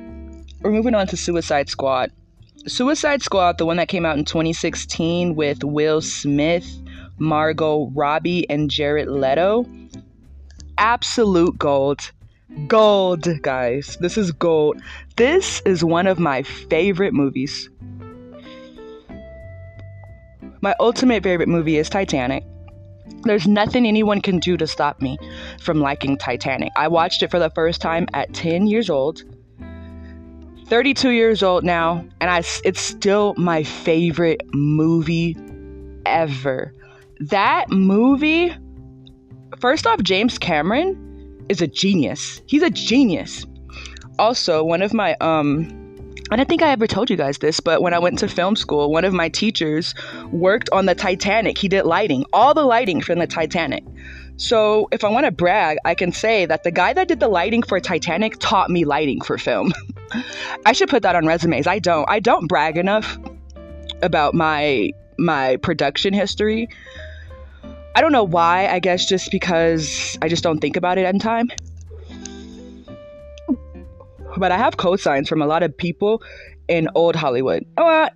we're 0.61 0.71
moving 0.71 0.95
on 0.95 1.05
to 1.07 1.17
Suicide 1.17 1.69
Squad. 1.69 2.11
Suicide 2.65 3.21
Squad, 3.21 3.59
the 3.59 3.65
one 3.65 3.77
that 3.77 3.89
came 3.89 4.07
out 4.07 4.17
in 4.17 4.25
2016 4.25 5.35
with 5.35 5.63
Will 5.63 6.01
Smith, 6.01 6.67
Margot 7.19 7.91
Robbie, 7.93 8.49
and 8.49 8.71
Jared 8.71 9.07
Leto. 9.07 9.67
Absolute 10.79 11.59
gold. 11.59 12.11
Gold, 12.67 13.27
guys. 13.43 13.97
This 13.99 14.17
is 14.17 14.31
gold. 14.31 14.81
This 15.15 15.61
is 15.63 15.83
one 15.83 16.07
of 16.07 16.17
my 16.17 16.41
favorite 16.41 17.13
movies. 17.13 17.69
My 20.61 20.75
ultimate 20.79 21.23
favorite 21.23 21.49
movie 21.49 21.77
is 21.77 21.89
Titanic. 21.89 22.43
There's 23.23 23.47
nothing 23.47 23.85
anyone 23.85 24.21
can 24.21 24.39
do 24.39 24.57
to 24.57 24.67
stop 24.67 25.01
me 25.01 25.17
from 25.59 25.79
liking 25.79 26.17
Titanic. 26.17 26.71
I 26.75 26.87
watched 26.87 27.23
it 27.23 27.31
for 27.31 27.39
the 27.39 27.49
first 27.51 27.81
time 27.81 28.07
at 28.13 28.33
10 28.33 28.67
years 28.67 28.89
old. 28.89 29.23
32 30.67 31.11
years 31.11 31.43
old 31.43 31.63
now, 31.63 32.05
and 32.19 32.29
I, 32.29 32.39
it's 32.63 32.81
still 32.81 33.33
my 33.37 33.63
favorite 33.63 34.41
movie 34.53 35.37
ever. 36.05 36.73
That 37.19 37.69
movie, 37.69 38.55
first 39.59 39.87
off, 39.87 40.03
James 40.03 40.37
Cameron 40.37 41.45
is 41.49 41.61
a 41.61 41.67
genius. 41.67 42.41
He's 42.47 42.63
a 42.63 42.69
genius. 42.69 43.45
Also, 44.19 44.63
one 44.63 44.81
of 44.81 44.93
my 44.93 45.15
um 45.21 45.86
I 46.29 46.35
don't 46.35 46.49
think 46.49 46.61
I 46.61 46.69
ever 46.71 46.87
told 46.87 47.09
you 47.09 47.15
guys 47.15 47.37
this, 47.37 47.59
but 47.59 47.81
when 47.81 47.93
I 47.93 47.99
went 47.99 48.19
to 48.19 48.27
film 48.27 48.55
school, 48.55 48.91
one 48.91 49.05
of 49.05 49.13
my 49.13 49.29
teachers 49.29 49.95
worked 50.31 50.69
on 50.71 50.85
the 50.85 50.95
Titanic. 50.95 51.57
He 51.57 51.67
did 51.67 51.83
lighting, 51.83 52.25
all 52.33 52.53
the 52.53 52.65
lighting 52.65 53.01
from 53.01 53.19
the 53.19 53.27
Titanic. 53.27 53.83
So, 54.39 54.87
if 54.91 55.03
I 55.03 55.09
want 55.09 55.25
to 55.25 55.31
brag, 55.31 55.77
I 55.83 55.95
can 55.95 56.11
say 56.11 56.45
that 56.45 56.63
the 56.63 56.69
guy 56.69 56.93
that 56.93 57.07
did 57.07 57.19
the 57.19 57.27
lighting 57.27 57.63
for 57.63 57.79
Titanic 57.79 58.37
taught 58.39 58.69
me 58.69 58.85
lighting 58.85 59.21
for 59.21 59.37
film. 59.37 59.73
I 60.65 60.73
should 60.73 60.89
put 60.89 61.01
that 61.03 61.15
on 61.15 61.25
resumes. 61.25 61.65
I 61.65 61.79
don't. 61.79 62.07
I 62.07 62.19
don't 62.19 62.47
brag 62.47 62.77
enough 62.77 63.17
about 64.03 64.35
my 64.35 64.91
my 65.17 65.57
production 65.57 66.13
history. 66.13 66.69
I 67.95 68.01
don't 68.01 68.11
know 68.11 68.23
why. 68.23 68.67
I 68.67 68.77
guess 68.77 69.07
just 69.07 69.31
because 69.31 70.19
I 70.21 70.27
just 70.27 70.43
don't 70.43 70.59
think 70.59 70.77
about 70.77 70.99
it 70.99 71.05
in 71.05 71.17
time. 71.17 71.49
But 74.37 74.51
I 74.51 74.57
have 74.57 74.77
cosigns 74.77 75.27
from 75.27 75.41
a 75.41 75.47
lot 75.47 75.63
of 75.63 75.75
people 75.75 76.21
in 76.67 76.89
old 76.95 77.15
Hollywood. 77.15 77.65
Oh, 77.77 77.87
uh, 77.87 78.09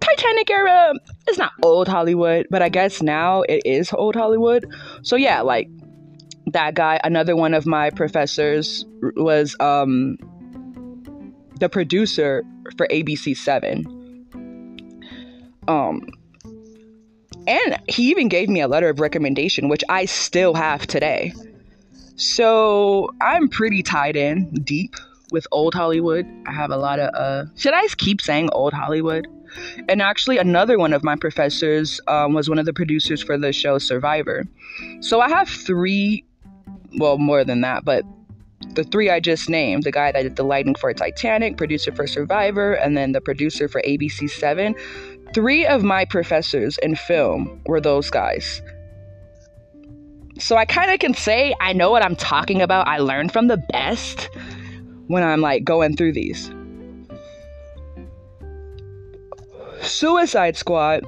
Titanic 0.00 0.50
era 0.50 0.92
is 1.28 1.38
not 1.38 1.52
old 1.62 1.88
Hollywood, 1.88 2.46
but 2.50 2.62
I 2.62 2.68
guess 2.68 3.02
now 3.02 3.42
it 3.42 3.62
is 3.64 3.92
old 3.92 4.14
Hollywood. 4.14 4.66
So 5.02 5.16
yeah, 5.16 5.40
like 5.40 5.68
that 6.46 6.74
guy. 6.74 7.00
Another 7.04 7.36
one 7.36 7.54
of 7.54 7.66
my 7.66 7.90
professors 7.90 8.84
was 9.16 9.56
um, 9.60 10.16
the 11.60 11.68
producer 11.68 12.44
for 12.76 12.86
ABC 12.88 13.36
Seven. 13.36 13.86
Um, 15.66 16.06
and 17.46 17.78
he 17.88 18.10
even 18.10 18.28
gave 18.28 18.48
me 18.48 18.60
a 18.60 18.68
letter 18.68 18.88
of 18.88 19.00
recommendation, 19.00 19.68
which 19.68 19.84
I 19.88 20.04
still 20.04 20.54
have 20.54 20.86
today. 20.86 21.34
So 22.16 23.10
I'm 23.20 23.48
pretty 23.48 23.82
tied 23.82 24.16
in 24.16 24.50
deep 24.62 24.94
with 25.34 25.46
old 25.50 25.74
Hollywood. 25.74 26.26
I 26.46 26.52
have 26.52 26.70
a 26.70 26.76
lot 26.76 26.98
of, 26.98 27.14
uh, 27.14 27.50
should 27.56 27.74
I 27.74 27.86
keep 27.98 28.22
saying 28.22 28.48
old 28.52 28.72
Hollywood? 28.72 29.26
And 29.88 30.00
actually, 30.00 30.38
another 30.38 30.78
one 30.78 30.94
of 30.94 31.04
my 31.04 31.16
professors 31.16 32.00
um, 32.06 32.32
was 32.32 32.48
one 32.48 32.58
of 32.58 32.64
the 32.64 32.72
producers 32.72 33.22
for 33.22 33.36
the 33.36 33.52
show 33.52 33.78
Survivor. 33.78 34.44
So 35.00 35.20
I 35.20 35.28
have 35.28 35.48
three, 35.48 36.24
well, 36.98 37.18
more 37.18 37.44
than 37.44 37.60
that, 37.60 37.84
but 37.84 38.04
the 38.74 38.84
three 38.84 39.10
I 39.10 39.20
just 39.20 39.50
named 39.50 39.82
the 39.82 39.92
guy 39.92 40.12
that 40.12 40.22
did 40.22 40.36
the 40.36 40.44
lighting 40.44 40.76
for 40.76 40.92
Titanic, 40.94 41.56
producer 41.56 41.92
for 41.92 42.06
Survivor, 42.06 42.74
and 42.74 42.96
then 42.96 43.12
the 43.12 43.20
producer 43.20 43.68
for 43.68 43.82
ABC 43.82 44.30
7 44.30 44.74
Three 45.34 45.66
of 45.66 45.82
my 45.82 46.04
professors 46.04 46.78
in 46.78 46.94
film 46.94 47.60
were 47.66 47.80
those 47.80 48.08
guys. 48.08 48.62
So 50.38 50.56
I 50.56 50.64
kind 50.64 50.92
of 50.92 51.00
can 51.00 51.14
say 51.14 51.54
I 51.60 51.72
know 51.72 51.90
what 51.90 52.04
I'm 52.04 52.14
talking 52.14 52.62
about. 52.62 52.86
I 52.86 52.98
learned 52.98 53.32
from 53.32 53.48
the 53.48 53.56
best 53.56 54.30
when 55.06 55.22
I'm 55.22 55.40
like 55.40 55.64
going 55.64 55.96
through 55.96 56.12
these. 56.12 56.50
Suicide 59.80 60.56
Squad. 60.56 61.04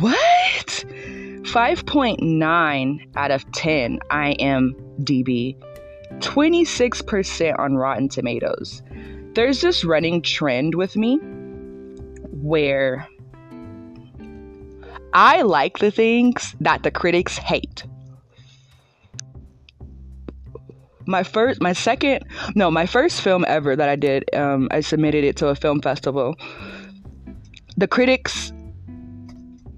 What? 0.00 0.84
5.9 1.44 3.16
out 3.16 3.30
of 3.30 3.50
10 3.52 3.98
IMDb. 4.10 5.56
26% 6.18 7.58
on 7.58 7.74
Rotten 7.74 8.08
Tomatoes. 8.08 8.82
There's 9.34 9.60
this 9.60 9.84
running 9.84 10.22
trend 10.22 10.74
with 10.74 10.96
me 10.96 11.18
where 12.30 13.06
I 15.12 15.42
like 15.42 15.78
the 15.78 15.90
things 15.90 16.54
that 16.60 16.82
the 16.82 16.90
critics 16.90 17.36
hate. 17.36 17.84
My 21.06 21.22
first, 21.22 21.60
my 21.60 21.72
second, 21.72 22.24
no, 22.54 22.70
my 22.70 22.86
first 22.86 23.20
film 23.20 23.44
ever 23.46 23.76
that 23.76 23.88
I 23.88 23.96
did, 23.96 24.24
um, 24.34 24.68
I 24.70 24.80
submitted 24.80 25.24
it 25.24 25.36
to 25.36 25.48
a 25.48 25.54
film 25.54 25.80
festival. 25.80 26.36
The 27.76 27.86
critics, 27.86 28.52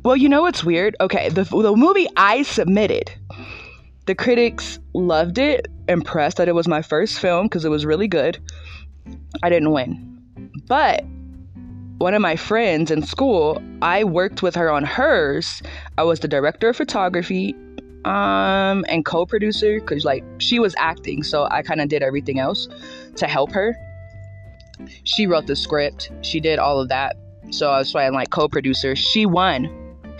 well, 0.04 0.16
you 0.16 0.28
know 0.28 0.42
what's 0.42 0.62
weird? 0.62 0.96
Okay, 1.00 1.28
the, 1.30 1.44
the 1.44 1.74
movie 1.74 2.06
I 2.16 2.42
submitted, 2.42 3.10
the 4.06 4.14
critics 4.14 4.78
loved 4.94 5.38
it, 5.38 5.66
impressed 5.88 6.36
that 6.36 6.48
it 6.48 6.54
was 6.54 6.68
my 6.68 6.82
first 6.82 7.18
film 7.18 7.46
because 7.46 7.64
it 7.64 7.70
was 7.70 7.84
really 7.84 8.08
good. 8.08 8.38
I 9.42 9.48
didn't 9.48 9.72
win. 9.72 10.20
But 10.66 11.04
one 11.98 12.14
of 12.14 12.20
my 12.20 12.36
friends 12.36 12.90
in 12.90 13.02
school, 13.02 13.62
I 13.82 14.04
worked 14.04 14.42
with 14.42 14.54
her 14.54 14.70
on 14.70 14.84
hers. 14.84 15.62
I 15.96 16.02
was 16.02 16.20
the 16.20 16.28
director 16.28 16.68
of 16.68 16.76
photography 16.76 17.54
um, 18.06 18.84
and 18.88 19.04
co-producer 19.04 19.80
because 19.80 20.04
like 20.04 20.24
she 20.38 20.58
was 20.58 20.74
acting, 20.78 21.22
so 21.22 21.48
I 21.50 21.62
kind 21.62 21.80
of 21.80 21.88
did 21.88 22.02
everything 22.02 22.38
else 22.38 22.68
to 23.16 23.26
help 23.26 23.52
her. 23.52 23.76
She 25.04 25.26
wrote 25.26 25.46
the 25.46 25.56
script. 25.56 26.10
She 26.22 26.40
did 26.40 26.58
all 26.58 26.80
of 26.80 26.88
that. 26.88 27.16
So 27.50 27.70
I 27.70 27.78
was 27.78 27.92
trying 27.92 28.12
like 28.12 28.30
co-producer. 28.30 28.96
She 28.96 29.26
won 29.26 29.70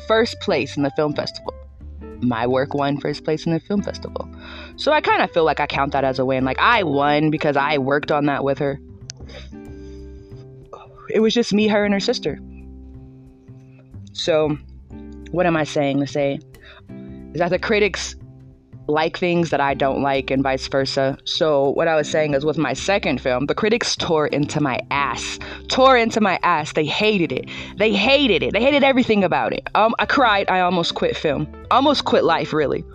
first 0.07 0.39
place 0.41 0.77
in 0.77 0.83
the 0.83 0.91
film 0.91 1.15
festival. 1.15 1.55
My 2.21 2.47
work 2.47 2.73
won 2.73 2.99
first 2.99 3.25
place 3.25 3.45
in 3.45 3.53
the 3.53 3.61
film 3.61 3.83
festival. 3.83 4.29
So 4.77 4.93
I 4.93 5.01
kind 5.01 5.23
of 5.23 5.31
feel 5.31 5.45
like 5.45 5.61
I 5.61 5.67
count 5.67 5.93
that 5.93 6.05
as 6.05 6.19
a 6.19 6.25
win. 6.25 6.45
Like 6.45 6.59
I 6.59 6.83
won 6.83 7.31
because 7.31 7.57
I 7.57 7.79
worked 7.79 8.11
on 8.11 8.27
that 8.27 8.45
with 8.45 8.59
her 8.59 8.81
it 11.11 11.21
was 11.21 11.35
just 11.35 11.53
me, 11.53 11.69
her, 11.69 11.85
and 11.85 11.95
her 11.95 12.01
sister. 12.01 12.39
So, 14.13 14.57
what 15.31 15.47
am 15.47 15.57
I 15.57 15.65
saying 15.65 16.01
to 16.01 16.07
say? 16.07 16.41
Is 17.37 17.41
that 17.41 17.51
the 17.51 17.59
critics 17.59 18.17
like 18.89 19.19
things 19.19 19.51
that 19.51 19.61
I 19.61 19.75
don't 19.75 20.01
like, 20.01 20.31
and 20.31 20.43
vice 20.43 20.67
versa. 20.69 21.19
So, 21.25 21.69
what 21.73 21.87
I 21.87 21.95
was 21.95 22.09
saying 22.09 22.33
is 22.33 22.47
with 22.47 22.57
my 22.57 22.73
second 22.73 23.21
film, 23.21 23.45
the 23.45 23.55
critics 23.55 23.95
tore 23.95 24.29
into 24.29 24.59
my 24.59 24.81
ass. 24.91 25.39
Tore 25.69 25.99
into 25.99 26.23
my 26.23 26.39
ass. 26.43 26.73
They 26.73 26.87
hated 26.87 27.33
it. 27.33 27.51
They 27.77 27.93
hated 27.93 28.43
it. 28.43 28.55
They 28.55 28.63
hated 28.63 28.83
everything 28.83 29.23
about 29.23 29.53
it. 29.53 29.69
Um, 29.75 29.95
I 29.99 30.07
cried. 30.07 30.49
I 30.49 30.61
almost 30.61 30.95
quit 30.95 31.15
film. 31.15 31.47
Almost 31.71 32.07
quit 32.07 32.25
life, 32.25 32.55
really. 32.55 32.87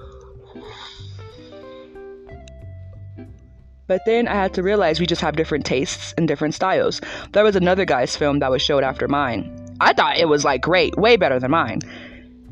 But 3.86 4.02
then 4.08 4.28
I 4.28 4.34
had 4.34 4.56
to 4.56 4.64
realize 4.64 5.00
we 5.00 5.06
just 5.06 5.22
have 5.22 5.36
different 5.36 5.68
tastes 5.68 6.16
and 6.18 6.28
different 6.28 6.56
styles. 6.56 7.00
There 7.34 7.44
was 7.44 7.56
another 7.56 7.86
guy's 7.86 8.16
film 8.16 8.40
that 8.40 8.50
was 8.50 8.64
showed 8.64 8.84
after 8.84 9.08
mine. 9.08 9.56
I 9.82 9.94
thought 9.94 10.18
it 10.18 10.30
was 10.30 10.44
like 10.44 10.62
great, 10.64 10.98
way 10.98 11.16
better 11.16 11.40
than 11.40 11.52
mine. 11.52 11.82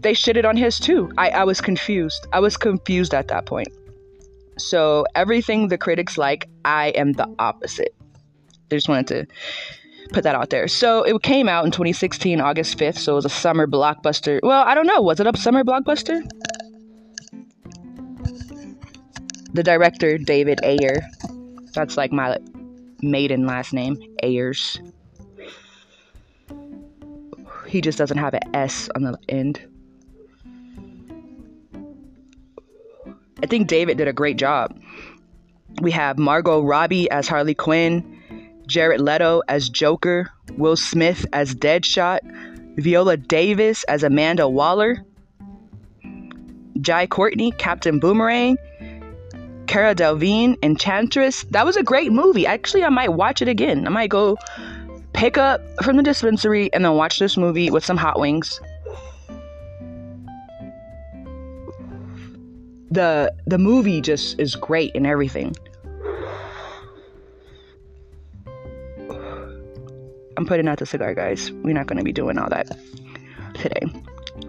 They 0.02 0.14
shitted 0.14 0.46
on 0.46 0.56
his 0.56 0.80
too. 0.80 1.12
I, 1.18 1.30
I 1.30 1.44
was 1.44 1.60
confused. 1.62 2.28
I 2.32 2.40
was 2.40 2.56
confused 2.56 3.14
at 3.14 3.28
that 3.28 3.46
point. 3.46 3.68
So 4.58 5.06
everything 5.16 5.68
the 5.68 5.78
critics 5.78 6.18
like, 6.18 6.50
I 6.66 6.90
am 6.90 7.14
the 7.14 7.34
opposite. 7.40 7.94
I 8.72 8.76
just 8.76 8.88
wanted 8.90 9.08
to 9.08 9.28
put 10.14 10.24
that 10.24 10.36
out 10.36 10.50
there. 10.50 10.68
So 10.68 11.04
it 11.04 11.22
came 11.22 11.50
out 11.50 11.66
in 11.66 11.72
2016, 11.72 12.40
August 12.42 12.78
5th. 12.78 12.98
So 12.98 13.14
it 13.14 13.16
was 13.16 13.26
a 13.26 13.30
summer 13.30 13.68
blockbuster. 13.68 14.40
Well, 14.44 14.64
I 14.66 14.76
don't 14.76 14.88
know. 14.88 15.02
Was 15.02 15.20
it 15.20 15.28
a 15.28 15.38
summer 15.38 15.64
blockbuster? 15.64 16.22
The 19.54 19.64
director, 19.64 20.18
David 20.18 20.60
Ayer, 20.64 21.02
that's 21.74 21.98
like 21.98 22.12
my 22.12 22.38
maiden 23.02 23.46
last 23.46 23.74
name, 23.74 23.98
Ayers. 24.22 24.80
He 27.68 27.82
just 27.82 27.98
doesn't 27.98 28.18
have 28.18 28.34
an 28.34 28.56
S 28.56 28.90
on 28.96 29.04
the 29.04 29.18
end. 29.28 29.69
I 33.42 33.48
think 33.48 33.68
David 33.68 33.98
did 33.98 34.08
a 34.08 34.14
great 34.14 34.38
job. 34.38 34.78
We 35.82 35.92
have 35.92 36.18
Margot 36.18 36.62
Robbie 36.62 37.10
as 37.10 37.28
Harley 37.28 37.54
Quinn, 37.54 38.04
Jared 38.68 39.02
Leto 39.02 39.42
as 39.48 39.70
Joker, 39.70 40.30
Will 40.58 40.76
Smith 40.76 41.26
as 41.32 41.56
Deadshot, 41.56 42.20
Viola 42.78 43.18
Davis 43.18 43.84
as 43.86 44.04
Amanda 44.04 44.48
Waller, 44.48 45.04
Jai 46.82 47.08
Courtney, 47.08 47.52
Captain 47.52 48.00
Boomerang, 48.00 48.58
Cara 49.68 49.94
Delevingne, 49.94 50.58
Enchantress. 50.64 51.44
That 51.52 51.66
was 51.66 51.78
a 51.78 51.84
great 51.84 52.12
movie. 52.12 52.46
Actually, 52.46 52.84
I 52.84 52.90
might 52.90 53.14
watch 53.14 53.42
it 53.42 53.48
again. 53.48 53.86
I 53.86 53.90
might 53.90 54.10
go 54.10 54.38
pick 55.14 55.38
up 55.38 55.62
from 55.84 55.98
the 55.98 56.04
dispensary 56.04 56.74
and 56.74 56.84
then 56.84 56.96
watch 56.96 57.20
this 57.20 57.38
movie 57.38 57.70
with 57.70 57.86
some 57.86 57.98
hot 57.98 58.20
wings. 58.20 58.60
The 62.92 63.34
the 63.46 63.58
movie 63.58 64.00
just 64.02 64.40
is 64.40 64.56
great 64.56 64.96
and 64.96 65.06
everything. 65.06 65.56
I'm 70.38 70.46
putting 70.46 70.70
out 70.70 70.80
the 70.80 70.86
cigar, 70.86 71.14
guys. 71.14 71.52
We're 71.52 71.74
not 71.74 71.88
going 71.88 71.98
to 71.98 72.04
be 72.04 72.14
doing 72.14 72.38
all 72.38 72.48
that 72.50 72.72
today. 73.56 73.82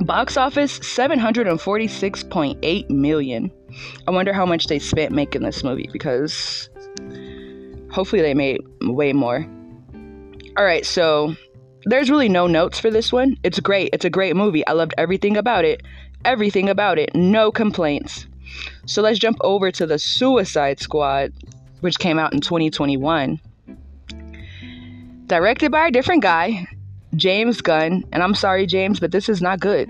Box 0.00 0.37
office 0.37 0.79
746.8 0.79 2.90
million. 2.90 3.50
I 4.07 4.12
wonder 4.12 4.33
how 4.33 4.46
much 4.46 4.68
they 4.68 4.79
spent 4.79 5.11
making 5.12 5.42
this 5.42 5.64
movie 5.64 5.90
because 5.92 6.70
hopefully 7.90 8.22
they 8.22 8.35
made 8.35 8.61
way 8.83 9.12
more. 9.12 9.44
All 10.57 10.64
right, 10.64 10.87
so 10.87 11.35
there's 11.85 12.09
really 12.09 12.29
no 12.29 12.46
notes 12.46 12.79
for 12.79 12.90
this 12.90 13.12
one. 13.12 13.37
It's 13.42 13.59
great. 13.61 13.90
It's 13.92 14.05
a 14.05 14.11
great 14.11 14.37
movie. 14.37 14.64
I 14.66 14.72
loved 14.72 14.94
everything 14.96 15.37
about 15.37 15.64
it. 15.64 15.83
Everything 16.24 16.68
about 16.68 16.98
it. 16.98 17.11
No 17.14 17.50
complaints. 17.50 18.26
So 18.87 19.03
let's 19.03 19.19
jump 19.19 19.39
over 19.41 19.71
to 19.73 19.87
the 19.87 19.99
Suicide 19.99 20.81
Squad, 20.81 21.33
which 21.81 21.99
came 21.99 22.19
out 22.19 22.33
in 22.33 22.41
2021 22.41 23.41
directed 25.31 25.71
by 25.71 25.87
a 25.87 25.91
different 25.93 26.23
guy, 26.23 26.67
James 27.15 27.63
Gunn. 27.63 28.05
And 28.13 28.23
I'm 28.23 28.35
sorry, 28.35 28.67
James, 28.67 28.99
but 28.99 29.13
this 29.13 29.29
is 29.29 29.41
not 29.41 29.61
good. 29.61 29.89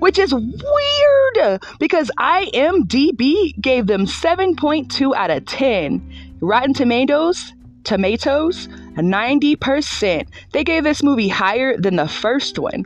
Which 0.00 0.18
is 0.18 0.34
weird 0.34 1.62
because 1.78 2.10
IMDb 2.18 3.58
gave 3.60 3.86
them 3.86 4.04
7.2 4.04 5.14
out 5.14 5.30
of 5.30 5.46
10. 5.46 6.36
Rotten 6.40 6.74
Tomatoes, 6.74 7.52
tomatoes, 7.84 8.66
90%. 8.96 10.26
They 10.52 10.64
gave 10.64 10.82
this 10.82 11.04
movie 11.04 11.28
higher 11.28 11.78
than 11.78 11.94
the 11.94 12.08
first 12.08 12.58
one. 12.58 12.84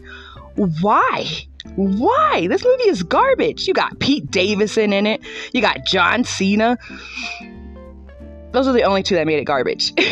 Why? 0.57 1.27
Why? 1.77 2.47
This 2.49 2.65
movie 2.65 2.89
is 2.89 3.03
garbage. 3.03 3.67
You 3.67 3.75
got 3.75 3.99
Pete 3.99 4.31
Davidson 4.31 4.93
in 4.93 5.07
it. 5.07 5.21
You 5.53 5.61
got 5.61 5.85
John 5.85 6.25
Cena. 6.25 6.79
Those 8.53 8.67
are 8.67 8.73
the 8.73 8.85
only 8.85 9.03
two 9.03 9.15
that 9.15 9.27
made 9.27 9.39
it 9.39 9.45
garbage. 9.45 9.93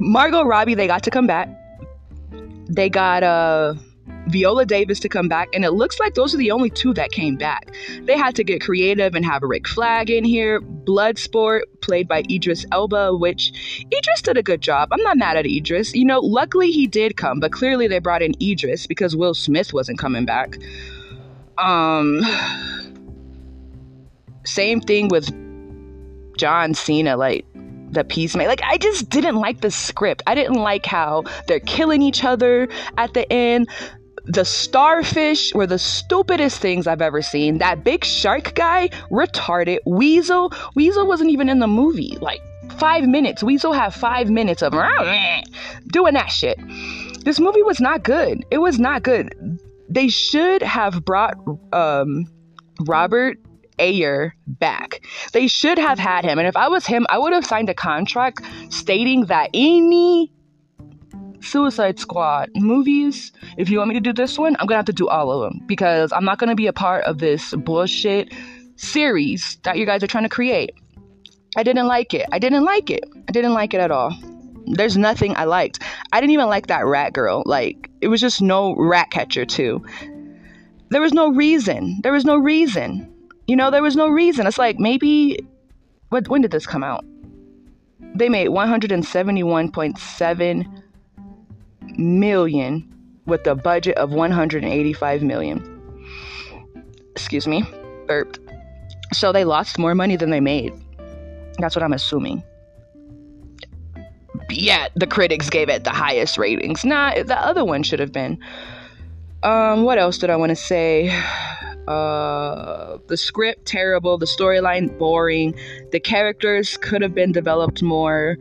Margot 0.00 0.44
Robbie, 0.44 0.74
they 0.74 0.86
got 0.86 1.02
to 1.04 1.10
come 1.10 1.26
back. 1.26 1.48
They 2.68 2.88
got 2.88 3.22
uh, 3.22 3.74
Viola 4.28 4.66
Davis 4.66 5.00
to 5.00 5.08
come 5.08 5.28
back, 5.28 5.48
and 5.54 5.64
it 5.64 5.72
looks 5.72 5.98
like 5.98 6.14
those 6.14 6.34
are 6.34 6.38
the 6.38 6.50
only 6.50 6.70
two 6.70 6.92
that 6.94 7.10
came 7.10 7.36
back. 7.36 7.74
They 8.02 8.16
had 8.16 8.36
to 8.36 8.44
get 8.44 8.60
creative 8.60 9.14
and 9.14 9.24
have 9.24 9.42
a 9.42 9.46
Rick 9.46 9.66
Flag 9.66 10.10
in 10.10 10.24
here. 10.24 10.60
Bloodsport, 10.60 11.62
played 11.80 12.08
by 12.08 12.22
Idris 12.30 12.66
Elba, 12.72 13.16
which 13.16 13.86
Idris 13.92 14.22
did 14.22 14.36
a 14.36 14.42
good 14.42 14.60
job. 14.60 14.90
I'm 14.92 15.02
not 15.02 15.16
mad 15.16 15.36
at 15.36 15.46
Idris. 15.46 15.94
You 15.94 16.04
know, 16.04 16.20
luckily 16.20 16.70
he 16.70 16.86
did 16.86 17.16
come, 17.16 17.40
but 17.40 17.52
clearly 17.52 17.88
they 17.88 17.98
brought 17.98 18.22
in 18.22 18.34
Idris 18.40 18.86
because 18.86 19.16
Will 19.16 19.34
Smith 19.34 19.72
wasn't 19.72 19.98
coming 19.98 20.26
back. 20.26 20.58
Um, 21.56 22.20
same 24.44 24.80
thing 24.80 25.08
with 25.08 25.28
John 26.36 26.74
Cena. 26.74 27.16
Like, 27.16 27.46
the 27.90 28.04
peacemaker. 28.04 28.48
Like, 28.48 28.62
I 28.62 28.76
just 28.78 29.08
didn't 29.08 29.36
like 29.36 29.60
the 29.60 29.70
script. 29.70 30.22
I 30.26 30.34
didn't 30.34 30.56
like 30.56 30.86
how 30.86 31.24
they're 31.46 31.60
killing 31.60 32.02
each 32.02 32.24
other 32.24 32.68
at 32.96 33.14
the 33.14 33.30
end. 33.32 33.68
The 34.28 34.44
starfish 34.44 35.54
were 35.54 35.66
the 35.66 35.78
stupidest 35.78 36.60
things 36.60 36.86
I've 36.86 37.02
ever 37.02 37.22
seen. 37.22 37.58
That 37.58 37.82
big 37.82 38.04
shark 38.04 38.54
guy, 38.54 38.90
retarded. 39.10 39.78
Weasel, 39.86 40.52
Weasel 40.74 41.06
wasn't 41.06 41.30
even 41.30 41.48
in 41.48 41.60
the 41.60 41.66
movie. 41.66 42.18
Like, 42.20 42.42
five 42.78 43.08
minutes. 43.08 43.42
Weasel 43.42 43.72
had 43.72 43.94
five 43.94 44.30
minutes 44.30 44.62
of 44.62 44.72
doing 45.86 46.14
that 46.14 46.30
shit. 46.30 46.58
This 47.24 47.40
movie 47.40 47.62
was 47.62 47.80
not 47.80 48.02
good. 48.02 48.44
It 48.50 48.58
was 48.58 48.78
not 48.78 49.02
good. 49.02 49.34
They 49.88 50.08
should 50.08 50.62
have 50.62 51.04
brought 51.04 51.36
um, 51.72 52.26
Robert 52.86 53.38
Ayer 53.78 54.34
back. 54.46 55.02
They 55.32 55.46
should 55.46 55.78
have 55.78 55.98
had 55.98 56.24
him. 56.24 56.38
And 56.38 56.46
if 56.46 56.56
I 56.56 56.68
was 56.68 56.86
him, 56.86 57.06
I 57.08 57.18
would 57.18 57.32
have 57.32 57.46
signed 57.46 57.68
a 57.68 57.74
contract 57.74 58.42
stating 58.70 59.26
that 59.26 59.50
any 59.54 60.32
Suicide 61.40 61.98
Squad 61.98 62.50
movies, 62.54 63.32
if 63.56 63.70
you 63.70 63.78
want 63.78 63.88
me 63.88 63.94
to 63.94 64.00
do 64.00 64.12
this 64.12 64.38
one, 64.38 64.56
I'm 64.58 64.66
gonna 64.66 64.78
have 64.78 64.86
to 64.86 64.92
do 64.92 65.08
all 65.08 65.30
of 65.30 65.40
them 65.40 65.60
because 65.66 66.12
I'm 66.12 66.24
not 66.24 66.38
gonna 66.38 66.54
be 66.54 66.66
a 66.66 66.72
part 66.72 67.04
of 67.04 67.18
this 67.18 67.54
bullshit 67.54 68.32
series 68.76 69.56
that 69.62 69.78
you 69.78 69.86
guys 69.86 70.02
are 70.02 70.06
trying 70.06 70.24
to 70.24 70.28
create. 70.28 70.74
I 71.56 71.62
didn't 71.62 71.86
like 71.86 72.14
it. 72.14 72.26
I 72.32 72.38
didn't 72.38 72.64
like 72.64 72.90
it. 72.90 73.04
I 73.28 73.32
didn't 73.32 73.54
like 73.54 73.74
it 73.74 73.80
at 73.80 73.90
all. 73.90 74.16
There's 74.66 74.96
nothing 74.96 75.36
I 75.36 75.44
liked. 75.44 75.82
I 76.12 76.20
didn't 76.20 76.32
even 76.32 76.48
like 76.48 76.66
that 76.66 76.84
rat 76.84 77.14
girl. 77.14 77.42
Like, 77.46 77.90
it 78.00 78.08
was 78.08 78.20
just 78.20 78.42
no 78.42 78.74
rat 78.76 79.10
catcher, 79.10 79.46
too. 79.46 79.84
There 80.90 81.00
was 81.00 81.12
no 81.12 81.32
reason. 81.32 82.00
There 82.02 82.12
was 82.12 82.24
no 82.24 82.36
reason. 82.36 83.12
You 83.46 83.56
know, 83.56 83.70
there 83.70 83.82
was 83.82 83.96
no 83.96 84.08
reason. 84.08 84.46
It's 84.46 84.58
like 84.58 84.78
maybe 84.78 85.38
what 86.10 86.28
when 86.28 86.42
did 86.42 86.50
this 86.50 86.66
come 86.66 86.84
out? 86.84 87.04
They 88.14 88.28
made 88.28 88.48
171.7 88.48 90.82
million 91.98 92.88
with 93.26 93.46
a 93.46 93.54
budget 93.54 93.96
of 93.98 94.12
185 94.12 95.22
million. 95.22 95.62
Excuse 97.12 97.46
me, 97.46 97.64
burped. 98.06 98.38
So 99.12 99.32
they 99.32 99.44
lost 99.44 99.78
more 99.78 99.94
money 99.94 100.16
than 100.16 100.30
they 100.30 100.40
made. 100.40 100.72
That's 101.58 101.74
what 101.74 101.82
I'm 101.82 101.92
assuming. 101.92 102.42
Yet 104.50 104.92
the 104.94 105.06
critics 105.06 105.50
gave 105.50 105.68
it 105.68 105.84
the 105.84 105.90
highest 105.90 106.38
ratings. 106.38 106.84
Nah, 106.84 107.22
the 107.22 107.38
other 107.38 107.64
one 107.64 107.82
should 107.82 108.00
have 108.00 108.12
been. 108.12 108.38
Um, 109.42 109.84
what 109.84 109.98
else 109.98 110.18
did 110.18 110.30
I 110.30 110.36
want 110.36 110.50
to 110.50 110.56
say? 110.56 111.14
Uh, 111.88 112.98
the 113.06 113.16
script 113.16 113.64
terrible, 113.64 114.18
the 114.18 114.26
storyline 114.26 114.98
boring, 114.98 115.54
the 115.90 115.98
characters 115.98 116.76
could 116.76 117.00
have 117.00 117.14
been 117.14 117.32
developed 117.32 117.82
more. 117.82 118.36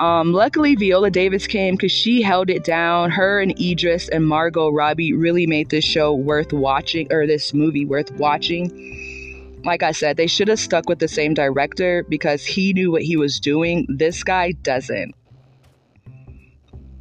Um, 0.00 0.32
luckily, 0.32 0.76
Viola 0.76 1.10
Davis 1.10 1.46
came 1.46 1.74
because 1.74 1.92
she 1.92 2.22
held 2.22 2.48
it 2.48 2.64
down. 2.64 3.10
Her 3.10 3.38
and 3.38 3.52
Idris 3.60 4.08
and 4.08 4.26
Margot 4.26 4.70
Robbie 4.70 5.12
really 5.12 5.46
made 5.46 5.68
this 5.68 5.84
show 5.84 6.14
worth 6.14 6.54
watching, 6.54 7.12
or 7.12 7.26
this 7.26 7.52
movie 7.52 7.84
worth 7.84 8.10
watching. 8.12 9.60
Like 9.62 9.82
I 9.82 9.92
said, 9.92 10.16
they 10.16 10.26
should 10.26 10.48
have 10.48 10.58
stuck 10.58 10.88
with 10.88 11.00
the 11.00 11.08
same 11.08 11.34
director 11.34 12.06
because 12.08 12.46
he 12.46 12.72
knew 12.72 12.90
what 12.90 13.02
he 13.02 13.18
was 13.18 13.38
doing. 13.38 13.86
This 13.90 14.24
guy 14.24 14.52
doesn't. 14.52 15.14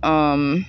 Um, 0.04 0.66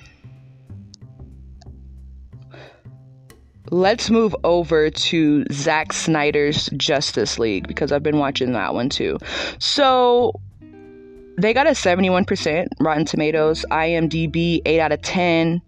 let's 3.71 4.09
move 4.09 4.33
over 4.45 4.89
to 4.89 5.45
Zack 5.51 5.91
Snyder's 5.91 6.69
Justice 6.77 7.37
League 7.39 7.67
because 7.67 7.91
I've 7.91 8.03
been 8.03 8.19
watching 8.19 8.53
that 8.53 8.73
one 8.73 8.87
too. 8.87 9.17
So 9.59 10.39
they 11.41 11.53
got 11.53 11.67
a 11.67 11.71
71% 11.71 12.67
Rotten 12.79 13.05
Tomatoes, 13.05 13.65
IMDb 13.71 14.61
8 14.65 14.79
out 14.79 14.91
of 14.91 15.01
10. 15.01 15.61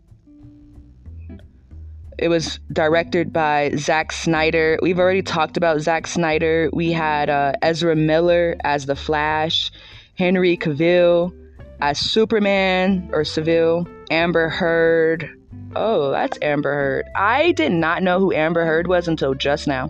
It 2.20 2.30
was 2.30 2.60
directed 2.72 3.34
by 3.34 3.72
Zack 3.76 4.12
Snyder. 4.12 4.80
We've 4.82 5.00
already 5.00 5.24
talked 5.24 5.58
about 5.58 5.82
Zack 5.82 6.08
Snyder. 6.08 6.70
We 6.72 6.92
had 6.92 7.30
uh, 7.30 7.54
Ezra 7.62 7.96
Miller 7.96 8.56
as 8.64 8.86
the 8.86 8.96
Flash, 8.96 9.72
Henry 10.16 10.56
Cavill 10.56 11.34
as 11.82 12.00
Superman 12.00 13.10
or 13.12 13.26
Seville, 13.26 13.88
Amber 14.12 14.50
Heard 14.50 15.30
Oh, 15.76 16.12
that's 16.12 16.38
Amber 16.42 16.74
Heard. 16.74 17.06
I 17.16 17.52
did 17.54 17.72
not 17.72 18.04
know 18.04 18.20
who 18.20 18.34
Amber 18.34 18.66
Heard 18.66 18.88
was 18.88 19.08
until 19.08 19.34
just 19.34 19.68
now. 19.68 19.90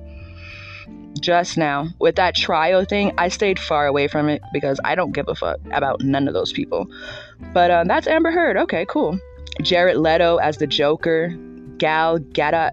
Just 1.20 1.58
now. 1.58 1.88
With 2.00 2.16
that 2.16 2.36
trial 2.36 2.86
thing, 2.86 3.14
I 3.18 3.30
stayed 3.30 3.60
far 3.60 3.88
away 3.88 4.08
from 4.08 4.30
it 4.30 4.42
because 4.52 4.80
I 4.84 4.96
don't 4.96 5.12
give 5.12 5.28
a 5.28 5.36
fuck 5.36 5.60
about 5.72 6.02
none 6.02 6.28
of 6.28 6.34
those 6.34 6.52
people. 6.52 6.88
But 7.54 7.72
um, 7.72 7.88
that's 7.88 8.08
Amber 8.08 8.32
Heard. 8.32 8.58
Okay, 8.58 8.86
cool. 8.88 9.20
Jared 9.62 9.98
Leto 9.98 10.38
as 10.38 10.58
the 10.58 10.68
Joker. 10.68 11.36
Gal 11.78 12.20
Gadot. 12.20 12.72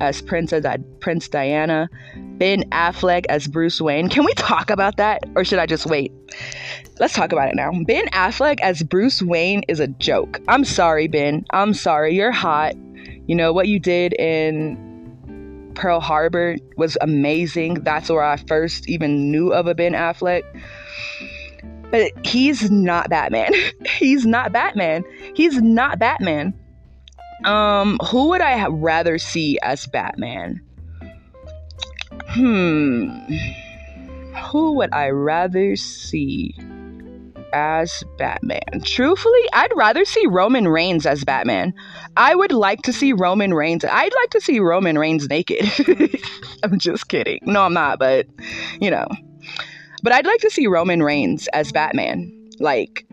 as 0.00 0.22
Princess 0.22 0.64
Prince 1.00 1.28
Diana, 1.28 1.88
Ben 2.16 2.68
Affleck 2.70 3.26
as 3.28 3.46
Bruce 3.46 3.80
Wayne. 3.80 4.08
Can 4.08 4.24
we 4.24 4.32
talk 4.34 4.70
about 4.70 4.96
that 4.96 5.22
or 5.36 5.44
should 5.44 5.58
I 5.58 5.66
just 5.66 5.86
wait? 5.86 6.10
Let's 6.98 7.14
talk 7.14 7.32
about 7.32 7.48
it 7.48 7.54
now. 7.54 7.70
Ben 7.86 8.06
Affleck 8.08 8.58
as 8.60 8.82
Bruce 8.82 9.22
Wayne 9.22 9.62
is 9.68 9.78
a 9.78 9.88
joke. 9.88 10.40
I'm 10.48 10.64
sorry, 10.64 11.06
Ben. 11.06 11.44
I'm 11.50 11.74
sorry. 11.74 12.14
You're 12.14 12.32
hot. 12.32 12.74
You 13.26 13.36
know 13.36 13.52
what 13.52 13.68
you 13.68 13.78
did 13.78 14.14
in 14.14 14.89
Pearl 15.74 16.00
Harbor 16.00 16.56
was 16.76 16.96
amazing. 17.00 17.74
That's 17.82 18.08
where 18.08 18.22
I 18.22 18.36
first 18.36 18.88
even 18.88 19.30
knew 19.30 19.52
of 19.52 19.66
a 19.66 19.74
Ben 19.74 19.92
Affleck. 19.92 20.42
But 21.90 22.12
he's 22.26 22.70
not 22.70 23.10
Batman. 23.10 23.52
he's 23.98 24.26
not 24.26 24.52
Batman. 24.52 25.04
He's 25.34 25.60
not 25.60 25.98
Batman. 25.98 26.54
Um, 27.44 27.98
who 28.10 28.28
would 28.28 28.40
I 28.40 28.66
rather 28.66 29.18
see 29.18 29.58
as 29.62 29.86
Batman? 29.86 30.60
Hmm. 32.28 33.10
Who 34.50 34.72
would 34.74 34.92
I 34.92 35.08
rather 35.10 35.74
see 35.76 36.54
as 37.52 38.02
Batman? 38.18 38.82
Truthfully, 38.84 39.40
I'd 39.52 39.72
rather 39.76 40.04
see 40.04 40.26
Roman 40.26 40.68
Reigns 40.68 41.06
as 41.06 41.24
Batman. 41.24 41.74
I 42.16 42.34
would 42.34 42.52
like 42.52 42.82
to 42.82 42.92
see 42.92 43.12
Roman 43.12 43.54
Reigns. 43.54 43.84
I'd 43.84 44.14
like 44.14 44.30
to 44.30 44.40
see 44.40 44.60
Roman 44.60 44.98
Reigns 44.98 45.28
naked. 45.28 45.70
I'm 46.62 46.78
just 46.78 47.08
kidding. 47.08 47.40
No, 47.44 47.62
I'm 47.62 47.74
not, 47.74 47.98
but 47.98 48.26
you 48.80 48.90
know. 48.90 49.06
But 50.02 50.12
I'd 50.12 50.26
like 50.26 50.40
to 50.40 50.50
see 50.50 50.66
Roman 50.66 51.02
Reigns 51.02 51.48
as 51.48 51.72
Batman. 51.72 52.32
Like, 52.58 53.06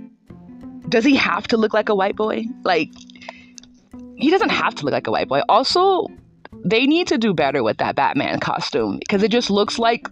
does 0.90 1.04
he 1.04 1.16
have 1.16 1.48
to 1.48 1.58
look 1.58 1.74
like 1.74 1.90
a 1.90 1.96
white 1.96 2.16
boy? 2.16 2.46
Like, 2.64 2.92
he 4.16 4.30
doesn't 4.30 4.50
have 4.50 4.76
to 4.76 4.86
look 4.86 4.94
like 4.94 5.08
a 5.08 5.12
white 5.12 5.28
boy. 5.28 5.42
Also, 5.50 6.08
they 6.64 6.86
need 6.86 7.08
to 7.08 7.18
do 7.18 7.34
better 7.34 7.64
with 7.64 7.78
that 7.78 7.96
Batman 7.96 8.40
costume 8.40 8.98
because 9.00 9.24
it 9.24 9.32
just 9.32 9.50
looks 9.50 9.78
like 9.78 10.08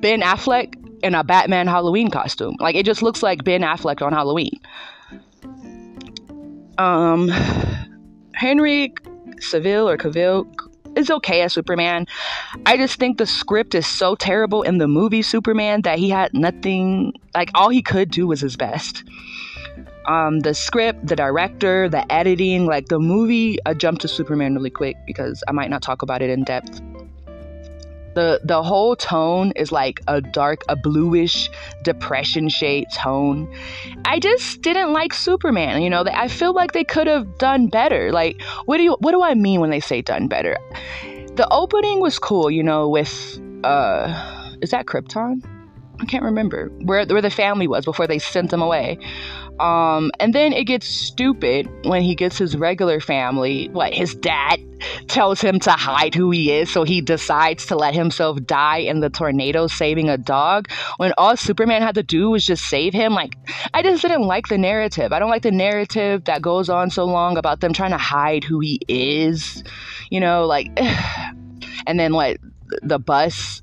Ben 0.00 0.20
Affleck 0.20 0.74
in 1.02 1.14
a 1.14 1.24
Batman 1.24 1.66
Halloween 1.66 2.10
costume. 2.10 2.56
Like 2.60 2.74
it 2.74 2.86
just 2.86 3.02
looks 3.02 3.22
like 3.22 3.44
Ben 3.44 3.62
Affleck 3.62 4.02
on 4.02 4.12
Halloween. 4.12 4.60
Um, 6.78 7.28
Henry 8.34 8.94
Cavill 9.40 9.88
or 9.88 9.96
Cavill 9.96 10.46
is 10.96 11.10
okay 11.10 11.42
as 11.42 11.52
Superman. 11.52 12.06
I 12.66 12.76
just 12.76 12.98
think 12.98 13.18
the 13.18 13.26
script 13.26 13.74
is 13.74 13.86
so 13.86 14.14
terrible 14.14 14.62
in 14.62 14.78
the 14.78 14.88
movie 14.88 15.22
Superman 15.22 15.82
that 15.82 15.98
he 15.98 16.08
had 16.08 16.32
nothing, 16.34 17.12
like, 17.34 17.50
all 17.54 17.68
he 17.68 17.82
could 17.82 18.10
do 18.10 18.26
was 18.26 18.40
his 18.40 18.56
best. 18.56 19.04
Um, 20.06 20.40
the 20.40 20.54
script, 20.54 21.06
the 21.06 21.16
director, 21.16 21.88
the 21.88 22.10
editing, 22.10 22.66
like 22.66 22.86
the 22.86 22.98
movie, 22.98 23.58
I 23.66 23.74
jumped 23.74 24.02
to 24.02 24.08
Superman 24.08 24.54
really 24.54 24.70
quick 24.70 24.96
because 25.06 25.44
I 25.48 25.52
might 25.52 25.70
not 25.70 25.82
talk 25.82 26.02
about 26.02 26.22
it 26.22 26.30
in 26.30 26.44
depth 26.44 26.80
the 28.18 28.40
the 28.42 28.64
whole 28.64 28.96
tone 28.96 29.52
is 29.54 29.70
like 29.70 30.00
a 30.08 30.20
dark 30.20 30.62
a 30.68 30.74
bluish 30.74 31.48
depression 31.84 32.48
shade 32.48 32.88
tone. 32.96 33.48
I 34.04 34.18
just 34.18 34.60
didn't 34.60 34.92
like 34.92 35.14
superman 35.14 35.82
you 35.82 35.90
know 35.90 36.04
i 36.12 36.26
feel 36.26 36.52
like 36.52 36.72
they 36.72 36.82
could 36.82 37.06
have 37.06 37.38
done 37.38 37.68
better. 37.68 38.10
Like 38.10 38.42
what 38.64 38.78
do 38.78 38.82
you 38.82 38.96
what 38.98 39.12
do 39.12 39.22
i 39.22 39.34
mean 39.34 39.60
when 39.60 39.70
they 39.70 39.78
say 39.78 40.02
done 40.02 40.26
better? 40.26 40.58
The 41.36 41.46
opening 41.52 42.00
was 42.00 42.18
cool 42.18 42.50
you 42.50 42.64
know 42.64 42.88
with 42.88 43.12
uh 43.62 44.08
is 44.62 44.70
that 44.70 44.86
krypton? 44.86 45.44
I 46.00 46.04
can't 46.04 46.24
remember 46.24 46.70
where 46.88 47.06
where 47.06 47.22
the 47.22 47.30
family 47.30 47.68
was 47.68 47.84
before 47.84 48.08
they 48.08 48.18
sent 48.18 48.50
them 48.50 48.62
away 48.62 48.98
um, 49.60 50.10
and 50.20 50.34
then 50.34 50.52
it 50.52 50.64
gets 50.64 50.86
stupid 50.86 51.68
when 51.84 52.02
he 52.02 52.14
gets 52.14 52.38
his 52.38 52.56
regular 52.56 53.00
family. 53.00 53.68
What 53.68 53.92
his 53.92 54.14
dad 54.14 54.60
tells 55.08 55.40
him 55.40 55.58
to 55.60 55.72
hide 55.72 56.14
who 56.14 56.30
he 56.30 56.52
is, 56.52 56.70
so 56.70 56.84
he 56.84 57.00
decides 57.00 57.66
to 57.66 57.76
let 57.76 57.94
himself 57.94 58.42
die 58.44 58.78
in 58.78 59.00
the 59.00 59.10
tornado 59.10 59.66
saving 59.66 60.08
a 60.08 60.16
dog. 60.16 60.68
When 60.98 61.12
all 61.18 61.36
Superman 61.36 61.82
had 61.82 61.96
to 61.96 62.02
do 62.02 62.30
was 62.30 62.46
just 62.46 62.64
save 62.66 62.92
him. 62.92 63.14
Like, 63.14 63.36
I 63.74 63.82
just 63.82 64.02
didn't 64.02 64.22
like 64.22 64.48
the 64.48 64.58
narrative. 64.58 65.12
I 65.12 65.18
don't 65.18 65.30
like 65.30 65.42
the 65.42 65.50
narrative 65.50 66.24
that 66.24 66.42
goes 66.42 66.68
on 66.68 66.90
so 66.90 67.04
long 67.04 67.36
about 67.36 67.60
them 67.60 67.72
trying 67.72 67.90
to 67.90 67.98
hide 67.98 68.44
who 68.44 68.60
he 68.60 68.80
is. 68.88 69.64
You 70.10 70.20
know, 70.20 70.46
like, 70.46 70.70
and 71.86 71.98
then 71.98 72.14
what? 72.14 72.36
The 72.82 72.98
bus 72.98 73.62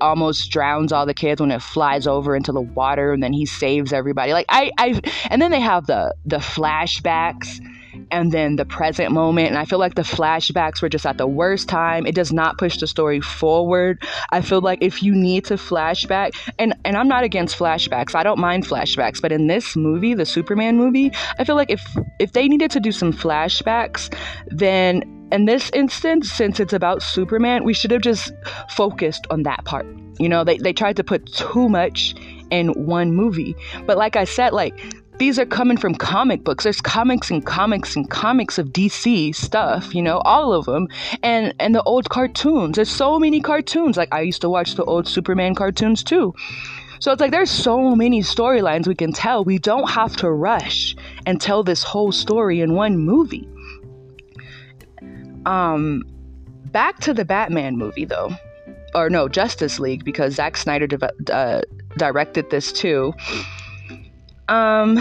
almost 0.00 0.50
drowns 0.50 0.92
all 0.92 1.06
the 1.06 1.14
kids 1.14 1.40
when 1.40 1.50
it 1.50 1.62
flies 1.62 2.06
over 2.06 2.36
into 2.36 2.52
the 2.52 2.60
water 2.60 3.12
and 3.12 3.22
then 3.22 3.32
he 3.32 3.46
saves 3.46 3.92
everybody. 3.92 4.32
Like 4.32 4.46
i 4.48 4.70
i 4.78 5.00
and 5.30 5.40
then 5.40 5.50
they 5.50 5.60
have 5.60 5.86
the 5.86 6.14
the 6.24 6.38
flashbacks 6.38 7.60
and 8.10 8.32
then 8.32 8.56
the 8.56 8.64
present 8.64 9.12
moment. 9.12 9.48
And 9.48 9.58
i 9.58 9.64
feel 9.64 9.78
like 9.78 9.94
the 9.94 10.02
flashbacks 10.02 10.82
were 10.82 10.88
just 10.88 11.06
at 11.06 11.18
the 11.18 11.26
worst 11.26 11.68
time. 11.68 12.06
It 12.06 12.14
does 12.14 12.32
not 12.32 12.58
push 12.58 12.78
the 12.78 12.86
story 12.86 13.20
forward. 13.20 14.02
I 14.30 14.40
feel 14.40 14.60
like 14.60 14.82
if 14.82 15.02
you 15.02 15.14
need 15.14 15.44
to 15.46 15.54
flashback 15.54 16.36
and 16.58 16.74
and 16.84 16.96
i'm 16.96 17.08
not 17.08 17.24
against 17.24 17.58
flashbacks. 17.58 18.14
I 18.14 18.22
don't 18.22 18.38
mind 18.38 18.66
flashbacks. 18.66 19.20
But 19.20 19.32
in 19.32 19.46
this 19.46 19.76
movie 19.76 20.14
the 20.14 20.26
superman 20.26 20.76
movie 20.76 21.10
i 21.38 21.44
feel 21.44 21.56
like 21.56 21.70
if 21.70 21.84
if 22.18 22.32
they 22.32 22.48
needed 22.48 22.70
to 22.72 22.80
do 22.80 22.92
some 22.92 23.12
flashbacks 23.12 24.14
then 24.46 25.02
in 25.30 25.44
this 25.44 25.70
instance, 25.74 26.32
since 26.32 26.58
it's 26.58 26.72
about 26.72 27.02
Superman, 27.02 27.64
we 27.64 27.74
should 27.74 27.90
have 27.90 28.00
just 28.00 28.32
focused 28.70 29.26
on 29.30 29.42
that 29.42 29.64
part. 29.64 29.86
You 30.18 30.28
know, 30.28 30.42
they, 30.42 30.58
they 30.58 30.72
tried 30.72 30.96
to 30.96 31.04
put 31.04 31.26
too 31.32 31.68
much 31.68 32.14
in 32.50 32.68
one 32.86 33.12
movie. 33.12 33.54
But 33.86 33.98
like 33.98 34.16
I 34.16 34.24
said, 34.24 34.52
like 34.52 34.74
these 35.18 35.38
are 35.38 35.46
coming 35.46 35.76
from 35.76 35.94
comic 35.94 36.44
books. 36.44 36.64
There's 36.64 36.80
comics 36.80 37.30
and 37.30 37.44
comics 37.44 37.96
and 37.96 38.08
comics 38.08 38.58
of 38.58 38.68
DC 38.68 39.34
stuff, 39.34 39.94
you 39.94 40.02
know, 40.02 40.18
all 40.18 40.52
of 40.52 40.66
them. 40.66 40.88
And 41.22 41.54
and 41.58 41.74
the 41.74 41.82
old 41.82 42.08
cartoons. 42.10 42.76
There's 42.76 42.90
so 42.90 43.18
many 43.18 43.40
cartoons. 43.40 43.96
Like 43.96 44.08
I 44.12 44.20
used 44.20 44.40
to 44.42 44.48
watch 44.48 44.74
the 44.74 44.84
old 44.84 45.08
Superman 45.08 45.54
cartoons 45.54 46.02
too. 46.02 46.34
So 47.00 47.12
it's 47.12 47.20
like 47.20 47.30
there's 47.30 47.50
so 47.50 47.94
many 47.94 48.22
storylines 48.22 48.86
we 48.86 48.94
can 48.94 49.12
tell. 49.12 49.44
We 49.44 49.58
don't 49.58 49.88
have 49.90 50.16
to 50.16 50.30
rush 50.30 50.96
and 51.26 51.40
tell 51.40 51.62
this 51.62 51.82
whole 51.82 52.12
story 52.12 52.60
in 52.60 52.74
one 52.74 52.98
movie. 52.98 53.48
Um, 55.46 56.02
back 56.66 56.98
to 57.00 57.14
the 57.14 57.24
Batman 57.24 57.76
movie 57.76 58.04
though, 58.04 58.30
or 58.94 59.08
no, 59.10 59.28
Justice 59.28 59.78
League 59.78 60.04
because 60.04 60.34
Zack 60.34 60.56
Snyder 60.56 60.86
di- 60.86 61.32
uh, 61.32 61.62
directed 61.96 62.50
this 62.50 62.72
too. 62.72 63.14
Um, 64.48 64.98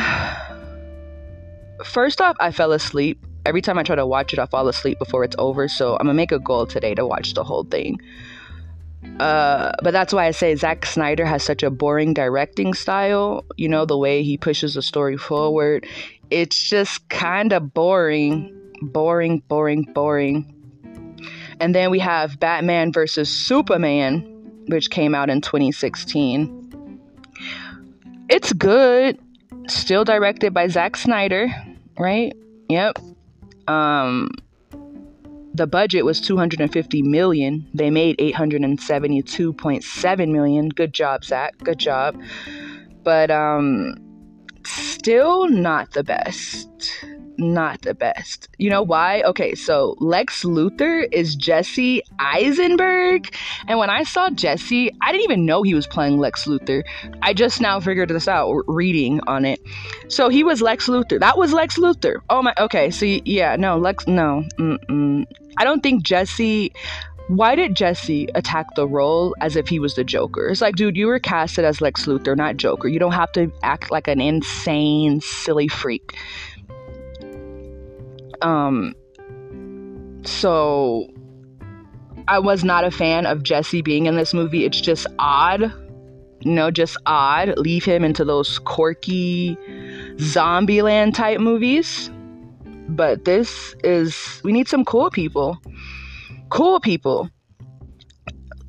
first 1.83 2.21
off, 2.21 2.35
I 2.39 2.51
fell 2.51 2.71
asleep. 2.71 3.25
Every 3.45 3.61
time 3.61 3.77
I 3.77 3.83
try 3.83 3.95
to 3.95 4.05
watch 4.05 4.33
it, 4.33 4.39
I 4.39 4.45
fall 4.45 4.67
asleep 4.67 4.99
before 4.99 5.23
it's 5.23 5.35
over. 5.39 5.67
So 5.67 5.93
I'm 5.93 6.07
gonna 6.07 6.13
make 6.13 6.31
a 6.31 6.39
goal 6.39 6.65
today 6.65 6.93
to 6.95 7.05
watch 7.05 7.33
the 7.33 7.43
whole 7.43 7.63
thing. 7.63 7.99
Uh, 9.19 9.71
but 9.83 9.91
that's 9.91 10.13
why 10.13 10.25
I 10.25 10.31
say 10.31 10.53
Zack 10.55 10.85
Snyder 10.85 11.25
has 11.25 11.43
such 11.43 11.63
a 11.63 11.69
boring 11.69 12.13
directing 12.13 12.73
style. 12.73 13.45
You 13.55 13.69
know, 13.69 13.85
the 13.85 13.97
way 13.97 14.23
he 14.23 14.37
pushes 14.37 14.73
the 14.73 14.81
story 14.81 15.17
forward. 15.17 15.87
It's 16.29 16.69
just 16.69 17.07
kind 17.07 17.53
of 17.53 17.73
boring 17.73 18.53
boring, 18.81 19.39
boring, 19.47 19.83
boring. 19.83 20.53
And 21.59 21.73
then 21.73 21.89
we 21.89 21.99
have 21.99 22.39
Batman 22.39 22.91
versus 22.91 23.29
Superman, 23.29 24.21
which 24.67 24.89
came 24.89 25.15
out 25.15 25.29
in 25.29 25.41
2016. 25.41 26.99
It's 28.29 28.53
good. 28.53 29.19
Still 29.67 30.03
directed 30.03 30.53
by 30.53 30.67
Zack 30.67 30.97
Snyder, 30.97 31.47
right? 31.97 32.33
Yep. 32.69 32.99
Um 33.67 34.29
the 35.53 35.67
budget 35.67 36.05
was 36.05 36.21
250 36.21 37.01
million. 37.01 37.67
They 37.73 37.89
made 37.89 38.17
872.7 38.19 40.31
million. 40.31 40.69
Good 40.69 40.93
job, 40.93 41.25
Zack. 41.25 41.57
Good 41.57 41.79
job. 41.79 42.21
But 43.03 43.31
um 43.31 43.95
still 44.65 45.49
not 45.49 45.91
the 45.91 46.03
best 46.03 46.69
not 47.37 47.81
the 47.81 47.93
best. 47.93 48.49
You 48.57 48.69
know 48.69 48.81
why? 48.81 49.21
Okay, 49.23 49.55
so 49.55 49.95
Lex 49.99 50.43
Luthor 50.43 51.07
is 51.11 51.35
Jesse 51.35 52.01
Eisenberg. 52.19 53.33
And 53.67 53.79
when 53.79 53.89
I 53.89 54.03
saw 54.03 54.29
Jesse, 54.29 54.91
I 55.01 55.11
didn't 55.11 55.23
even 55.23 55.45
know 55.45 55.63
he 55.63 55.73
was 55.73 55.87
playing 55.87 56.17
Lex 56.17 56.45
Luthor. 56.45 56.83
I 57.21 57.33
just 57.33 57.61
now 57.61 57.79
figured 57.79 58.09
this 58.09 58.27
out 58.27 58.63
reading 58.67 59.21
on 59.27 59.45
it. 59.45 59.59
So 60.07 60.29
he 60.29 60.43
was 60.43 60.61
Lex 60.61 60.87
Luthor. 60.87 61.19
That 61.19 61.37
was 61.37 61.53
Lex 61.53 61.77
Luthor. 61.77 62.21
Oh 62.29 62.41
my, 62.41 62.53
okay, 62.59 62.89
so 62.91 63.05
yeah, 63.05 63.55
no, 63.55 63.77
Lex, 63.77 64.07
no. 64.07 64.43
Mm-mm. 64.57 65.25
I 65.57 65.63
don't 65.63 65.81
think 65.81 66.03
Jesse 66.03 66.71
why 67.27 67.55
did 67.55 67.75
Jesse 67.75 68.29
attack 68.35 68.75
the 68.75 68.87
role 68.87 69.35
as 69.41 69.55
if 69.57 69.67
he 69.67 69.79
was 69.79 69.95
the 69.95 70.03
Joker? 70.03 70.47
It's 70.47 70.61
like, 70.61 70.75
dude, 70.75 70.95
you 70.95 71.07
were 71.07 71.19
casted 71.19 71.65
as 71.65 71.81
Lex 71.81 72.05
Luthor, 72.05 72.37
not 72.37 72.55
Joker. 72.55 72.87
You 72.87 72.99
don't 72.99 73.11
have 73.11 73.31
to 73.33 73.51
act 73.63 73.91
like 73.91 74.07
an 74.07 74.21
insane, 74.21 75.19
silly 75.19 75.67
freak. 75.67 76.17
Um, 78.41 78.93
so 80.23 81.07
I 82.27 82.39
was 82.39 82.63
not 82.63 82.83
a 82.83 82.91
fan 82.91 83.25
of 83.25 83.43
Jesse 83.43 83.81
being 83.81 84.05
in 84.05 84.15
this 84.15 84.33
movie. 84.33 84.65
It's 84.65 84.81
just 84.81 85.07
odd. 85.19 85.71
Know, 86.45 86.69
just 86.71 86.97
odd. 87.05 87.57
Leave 87.57 87.83
him 87.83 88.03
into 88.03 88.23
those 88.23 88.59
quirky 88.59 89.57
Zombieland 90.17 91.13
type 91.13 91.39
movies. 91.39 92.11
But 92.89 93.25
this 93.25 93.75
is, 93.83 94.41
we 94.43 94.51
need 94.51 94.67
some 94.67 94.85
cool 94.85 95.09
people. 95.09 95.57
cool 96.49 96.79
people. 96.79 97.29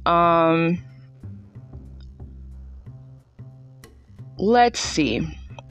Um, 0.06 0.82
let's 4.38 4.80
see. 4.80 5.26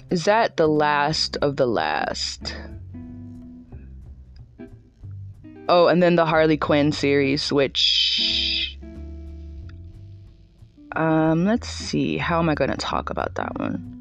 Is 0.09 0.25
that 0.25 0.57
the 0.57 0.67
last 0.67 1.37
of 1.41 1.57
the 1.57 1.65
last? 1.65 2.55
Oh, 5.69 5.87
and 5.87 6.01
then 6.01 6.15
the 6.15 6.25
Harley 6.25 6.57
Quinn 6.57 6.91
series, 6.91 7.51
which. 7.51 8.77
Um, 10.95 11.45
let's 11.45 11.67
see. 11.67 12.17
How 12.17 12.39
am 12.39 12.49
I 12.49 12.55
going 12.55 12.71
to 12.71 12.77
talk 12.77 13.09
about 13.09 13.35
that 13.35 13.57
one? 13.59 13.97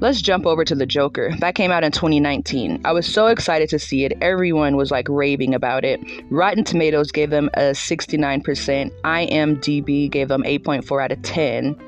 Let's 0.00 0.22
jump 0.22 0.46
over 0.46 0.64
to 0.64 0.74
the 0.74 0.86
Joker. 0.86 1.30
That 1.40 1.54
came 1.54 1.70
out 1.70 1.84
in 1.84 1.92
2019. 1.92 2.80
I 2.86 2.92
was 2.92 3.06
so 3.06 3.26
excited 3.26 3.68
to 3.68 3.78
see 3.78 4.06
it. 4.06 4.16
Everyone 4.22 4.76
was 4.76 4.90
like 4.90 5.06
raving 5.10 5.54
about 5.54 5.84
it. 5.84 6.00
Rotten 6.30 6.64
Tomatoes 6.64 7.12
gave 7.12 7.28
them 7.28 7.50
a 7.52 7.72
69%. 7.72 8.90
IMDb 9.02 10.10
gave 10.10 10.28
them 10.28 10.42
8.4 10.42 11.04
out 11.04 11.12
of 11.12 11.20
10. 11.20 11.78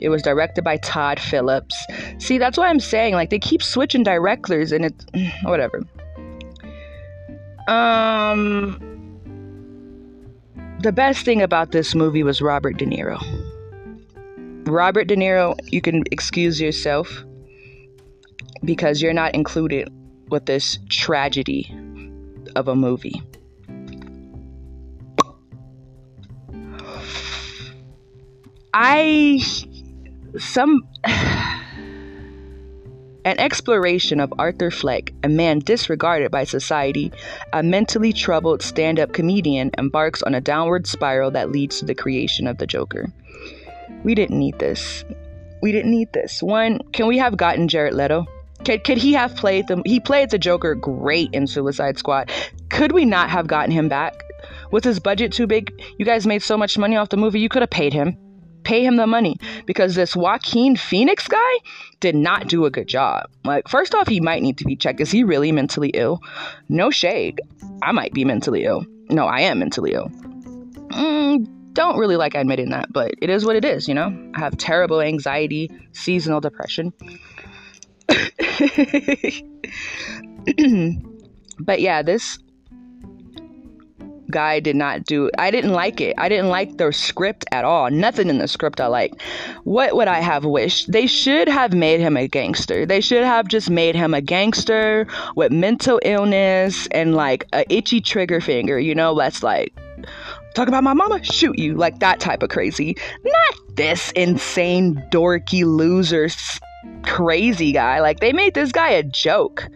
It 0.00 0.08
was 0.08 0.22
directed 0.22 0.64
by 0.64 0.76
Todd 0.78 1.20
Phillips. 1.20 1.86
See, 2.18 2.36
that's 2.36 2.58
why 2.58 2.68
I'm 2.68 2.80
saying 2.80 3.14
like 3.14 3.30
they 3.30 3.38
keep 3.38 3.62
switching 3.62 4.02
directors 4.02 4.72
and 4.72 4.86
it's 4.86 5.06
whatever. 5.44 5.82
Um 7.68 8.92
the 10.80 10.92
best 10.92 11.24
thing 11.24 11.42
about 11.42 11.70
this 11.70 11.94
movie 11.94 12.24
was 12.24 12.40
Robert 12.40 12.76
De 12.76 12.84
Niro. 12.84 13.20
Robert 14.66 15.06
De 15.06 15.16
Niro, 15.16 15.54
you 15.70 15.80
can 15.80 16.02
excuse 16.10 16.60
yourself 16.60 17.24
because 18.64 19.00
you're 19.00 19.12
not 19.12 19.34
included 19.34 19.88
with 20.28 20.46
this 20.46 20.78
tragedy 20.88 21.72
of 22.56 22.66
a 22.68 22.74
movie. 22.74 23.22
I 28.74 29.40
some 30.38 30.88
an 33.24 33.38
exploration 33.38 34.20
of 34.20 34.32
Arthur 34.38 34.70
Fleck, 34.70 35.12
a 35.22 35.28
man 35.28 35.60
disregarded 35.60 36.30
by 36.30 36.44
society, 36.44 37.12
a 37.52 37.62
mentally 37.62 38.12
troubled 38.12 38.62
stand 38.62 38.98
up 38.98 39.12
comedian, 39.12 39.70
embarks 39.78 40.22
on 40.22 40.34
a 40.34 40.40
downward 40.40 40.86
spiral 40.86 41.30
that 41.30 41.50
leads 41.50 41.78
to 41.78 41.84
the 41.84 41.94
creation 41.94 42.46
of 42.46 42.58
the 42.58 42.66
Joker. 42.66 43.12
We 44.04 44.14
didn't 44.14 44.38
need 44.38 44.58
this. 44.58 45.04
We 45.60 45.70
didn't 45.70 45.92
need 45.92 46.12
this. 46.12 46.42
One, 46.42 46.80
can 46.92 47.06
we 47.06 47.18
have 47.18 47.36
gotten 47.36 47.68
Jared 47.68 47.94
Leto? 47.94 48.26
Could, 48.64 48.84
could 48.84 48.98
he 48.98 49.12
have 49.14 49.34
played 49.36 49.66
the 49.68 49.82
he 49.84 50.00
played 50.00 50.30
the 50.30 50.38
Joker 50.38 50.74
great 50.74 51.30
in 51.32 51.46
Suicide 51.46 51.98
Squad. 51.98 52.30
Could 52.70 52.92
we 52.92 53.04
not 53.04 53.30
have 53.30 53.46
gotten 53.46 53.72
him 53.72 53.88
back? 53.88 54.22
Was 54.70 54.84
his 54.84 55.00
budget 55.00 55.32
too 55.32 55.46
big? 55.46 55.72
You 55.98 56.04
guys 56.04 56.26
made 56.26 56.42
so 56.42 56.56
much 56.56 56.78
money 56.78 56.96
off 56.96 57.08
the 57.08 57.16
movie, 57.16 57.40
you 57.40 57.48
could 57.48 57.62
have 57.62 57.70
paid 57.70 57.92
him. 57.92 58.16
Pay 58.64 58.84
him 58.84 58.96
the 58.96 59.06
money 59.06 59.36
because 59.66 59.94
this 59.94 60.14
Joaquin 60.14 60.76
Phoenix 60.76 61.26
guy 61.28 61.52
did 62.00 62.14
not 62.14 62.48
do 62.48 62.64
a 62.64 62.70
good 62.70 62.88
job. 62.88 63.28
Like, 63.44 63.68
first 63.68 63.94
off, 63.94 64.08
he 64.08 64.20
might 64.20 64.42
need 64.42 64.58
to 64.58 64.64
be 64.64 64.76
checked. 64.76 65.00
Is 65.00 65.10
he 65.10 65.24
really 65.24 65.52
mentally 65.52 65.90
ill? 65.90 66.20
No 66.68 66.90
shade. 66.90 67.40
I 67.82 67.92
might 67.92 68.12
be 68.12 68.24
mentally 68.24 68.64
ill. 68.64 68.86
No, 69.08 69.26
I 69.26 69.40
am 69.40 69.58
mentally 69.58 69.92
ill. 69.92 70.08
Mm, 70.90 71.46
don't 71.72 71.98
really 71.98 72.16
like 72.16 72.34
admitting 72.34 72.70
that, 72.70 72.92
but 72.92 73.14
it 73.20 73.30
is 73.30 73.44
what 73.44 73.56
it 73.56 73.64
is, 73.64 73.88
you 73.88 73.94
know? 73.94 74.14
I 74.34 74.40
have 74.40 74.56
terrible 74.58 75.00
anxiety, 75.00 75.70
seasonal 75.92 76.40
depression. 76.40 76.92
but 81.58 81.80
yeah, 81.80 82.02
this 82.02 82.38
guy 84.32 84.58
did 84.58 84.74
not 84.74 85.04
do 85.04 85.30
I 85.38 85.50
didn't 85.50 85.72
like 85.72 86.00
it. 86.00 86.14
I 86.18 86.28
didn't 86.28 86.48
like 86.48 86.76
the 86.78 86.92
script 86.92 87.44
at 87.52 87.64
all. 87.64 87.90
Nothing 87.90 88.28
in 88.28 88.38
the 88.38 88.48
script 88.48 88.80
I 88.80 88.88
liked. 88.88 89.22
What 89.62 89.94
would 89.94 90.08
I 90.08 90.20
have 90.20 90.44
wished? 90.44 90.90
They 90.90 91.06
should 91.06 91.48
have 91.48 91.72
made 91.72 92.00
him 92.00 92.16
a 92.16 92.26
gangster. 92.26 92.84
They 92.84 93.00
should 93.00 93.24
have 93.24 93.46
just 93.46 93.70
made 93.70 93.94
him 93.94 94.14
a 94.14 94.20
gangster 94.20 95.06
with 95.36 95.52
mental 95.52 96.00
illness 96.04 96.88
and 96.88 97.14
like 97.14 97.46
a 97.52 97.64
itchy 97.72 98.00
trigger 98.00 98.40
finger, 98.40 98.78
you 98.78 98.94
know, 98.94 99.14
that's 99.16 99.42
like 99.42 99.72
talk 100.54 100.68
about 100.68 100.84
my 100.84 100.94
mama, 100.94 101.22
shoot 101.22 101.58
you, 101.58 101.74
like 101.74 102.00
that 102.00 102.20
type 102.20 102.42
of 102.42 102.50
crazy. 102.50 102.96
Not 103.24 103.76
this 103.76 104.10
insane 104.12 105.02
dorky 105.10 105.64
loser 105.64 106.28
crazy 107.02 107.72
guy. 107.72 108.00
Like 108.00 108.20
they 108.20 108.32
made 108.32 108.54
this 108.54 108.72
guy 108.72 108.90
a 108.90 109.02
joke. 109.02 109.68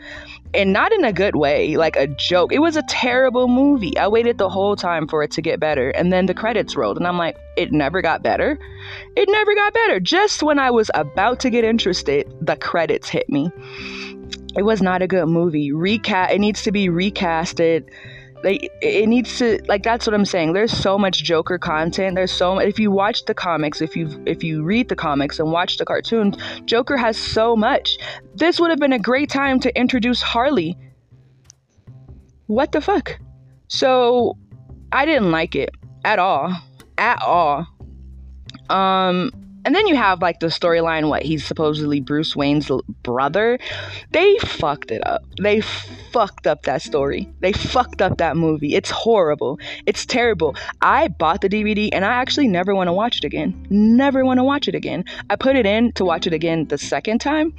And 0.55 0.73
not 0.73 0.93
in 0.93 1.05
a 1.05 1.13
good 1.13 1.37
way, 1.37 1.77
like 1.77 1.97
a 1.97 2.07
joke. 2.07 2.53
It 2.53 2.61
was 2.61 2.77
a 2.77 2.83
terrible 2.89 3.47
movie. 3.49 3.97
I 3.99 4.09
waited 4.09 4.39
the 4.39 4.49
whole 4.49 4.77
time 4.77 5.07
for 5.07 5.23
it 5.23 5.31
to 5.33 5.43
get 5.43 5.61
better. 5.61 5.91
And 5.91 6.13
then 6.13 6.27
the 6.27 6.35
credits 6.35 6.77
rolled, 6.77 6.97
and 6.97 7.07
I'm 7.07 7.19
like, 7.19 7.37
it 7.57 7.73
never 7.73 8.01
got 8.01 8.23
better. 8.23 8.59
It 9.17 9.29
never 9.29 9.55
got 9.55 9.75
better. 9.75 10.01
Just 10.01 10.43
when 10.43 10.59
I 10.59 10.71
was 10.71 10.91
about 10.95 11.41
to 11.41 11.51
get 11.51 11.65
interested, 11.65 12.33
the 12.41 12.57
credits 12.57 13.09
hit 13.09 13.29
me. 13.29 13.51
It 14.57 14.63
was 14.63 14.81
not 14.81 15.03
a 15.03 15.07
good 15.07 15.27
movie. 15.27 15.73
Recast 15.73 16.33
it 16.33 16.39
needs 16.39 16.63
to 16.63 16.73
be 16.73 16.89
recasted 16.89 17.89
like 18.47 18.71
it 18.81 19.09
needs 19.09 19.39
to 19.39 19.61
like 19.67 19.83
that's 19.83 20.07
what 20.07 20.15
i'm 20.15 20.25
saying. 20.25 20.53
There's 20.53 20.73
so 20.73 20.97
much 20.97 21.25
joker 21.25 21.59
content. 21.59 22.15
There's 22.15 22.31
so 22.33 22.59
if 22.59 22.79
you 22.79 22.91
watch 22.93 23.25
the 23.25 23.35
comics 23.35 23.81
if 23.81 23.97
you 23.97 24.23
if 24.25 24.45
you 24.45 24.63
read 24.63 24.89
the 24.89 24.97
comics 24.97 25.41
and 25.41 25.51
watch 25.51 25.77
the 25.79 25.85
cartoons 25.85 26.37
joker 26.65 26.97
has 26.97 27.17
so 27.17 27.57
much. 27.57 27.99
This 28.35 28.61
would 28.61 28.71
have 28.71 28.79
been 28.79 28.93
a 28.93 28.99
great 28.99 29.31
time 29.31 29.59
to 29.61 29.77
introduce 29.77 30.23
harley. 30.23 30.79
What 32.47 32.71
the 32.71 32.81
fuck? 32.81 33.19
So 33.69 34.39
i 34.93 35.05
didn't 35.05 35.33
like 35.33 35.57
it 35.57 35.71
at 36.05 36.21
all 36.21 36.55
at 36.97 37.21
all. 37.23 37.67
Um 38.71 39.46
and 39.67 39.75
then 39.75 39.89
you 39.89 39.97
have 39.97 40.23
like 40.23 40.39
the 40.39 40.47
storyline 40.47 41.09
what 41.09 41.23
he's 41.23 41.45
supposedly 41.45 42.01
Bruce 42.01 42.37
Wayne's 42.37 42.71
brother. 43.03 43.59
They 44.13 44.39
fucked 44.39 44.93
it 44.93 45.05
up. 45.05 45.25
They 45.43 45.61
fucked 45.61 46.47
up 46.47 46.63
that 46.63 46.83
story. 46.83 47.29
They 47.41 47.53
fucked 47.53 48.01
up 48.01 48.19
that 48.19 48.37
movie. 48.37 48.77
It's 48.77 48.91
horrible. 48.91 49.59
It's 49.85 50.07
terrible. 50.07 50.55
I 50.83 51.09
bought 51.09 51.41
the 51.41 51.49
DVD 51.49 51.91
and 51.93 52.05
I 52.05 52.13
actually 52.13 52.47
never 52.47 52.77
want 52.77 52.87
to 52.87 52.93
watch 52.93 53.19
it 53.19 53.25
again. 53.25 53.67
Never 53.69 54.25
want 54.25 54.39
to 54.39 54.45
watch 54.45 54.69
it 54.69 54.77
again. 54.77 55.05
I 55.31 55.37
put 55.37 55.57
it 55.57 55.67
in 55.67 55.91
to 55.95 56.05
watch 56.05 56.29
it 56.29 56.33
again 56.33 56.69
the 56.69 56.79
second 56.79 57.19
time 57.19 57.53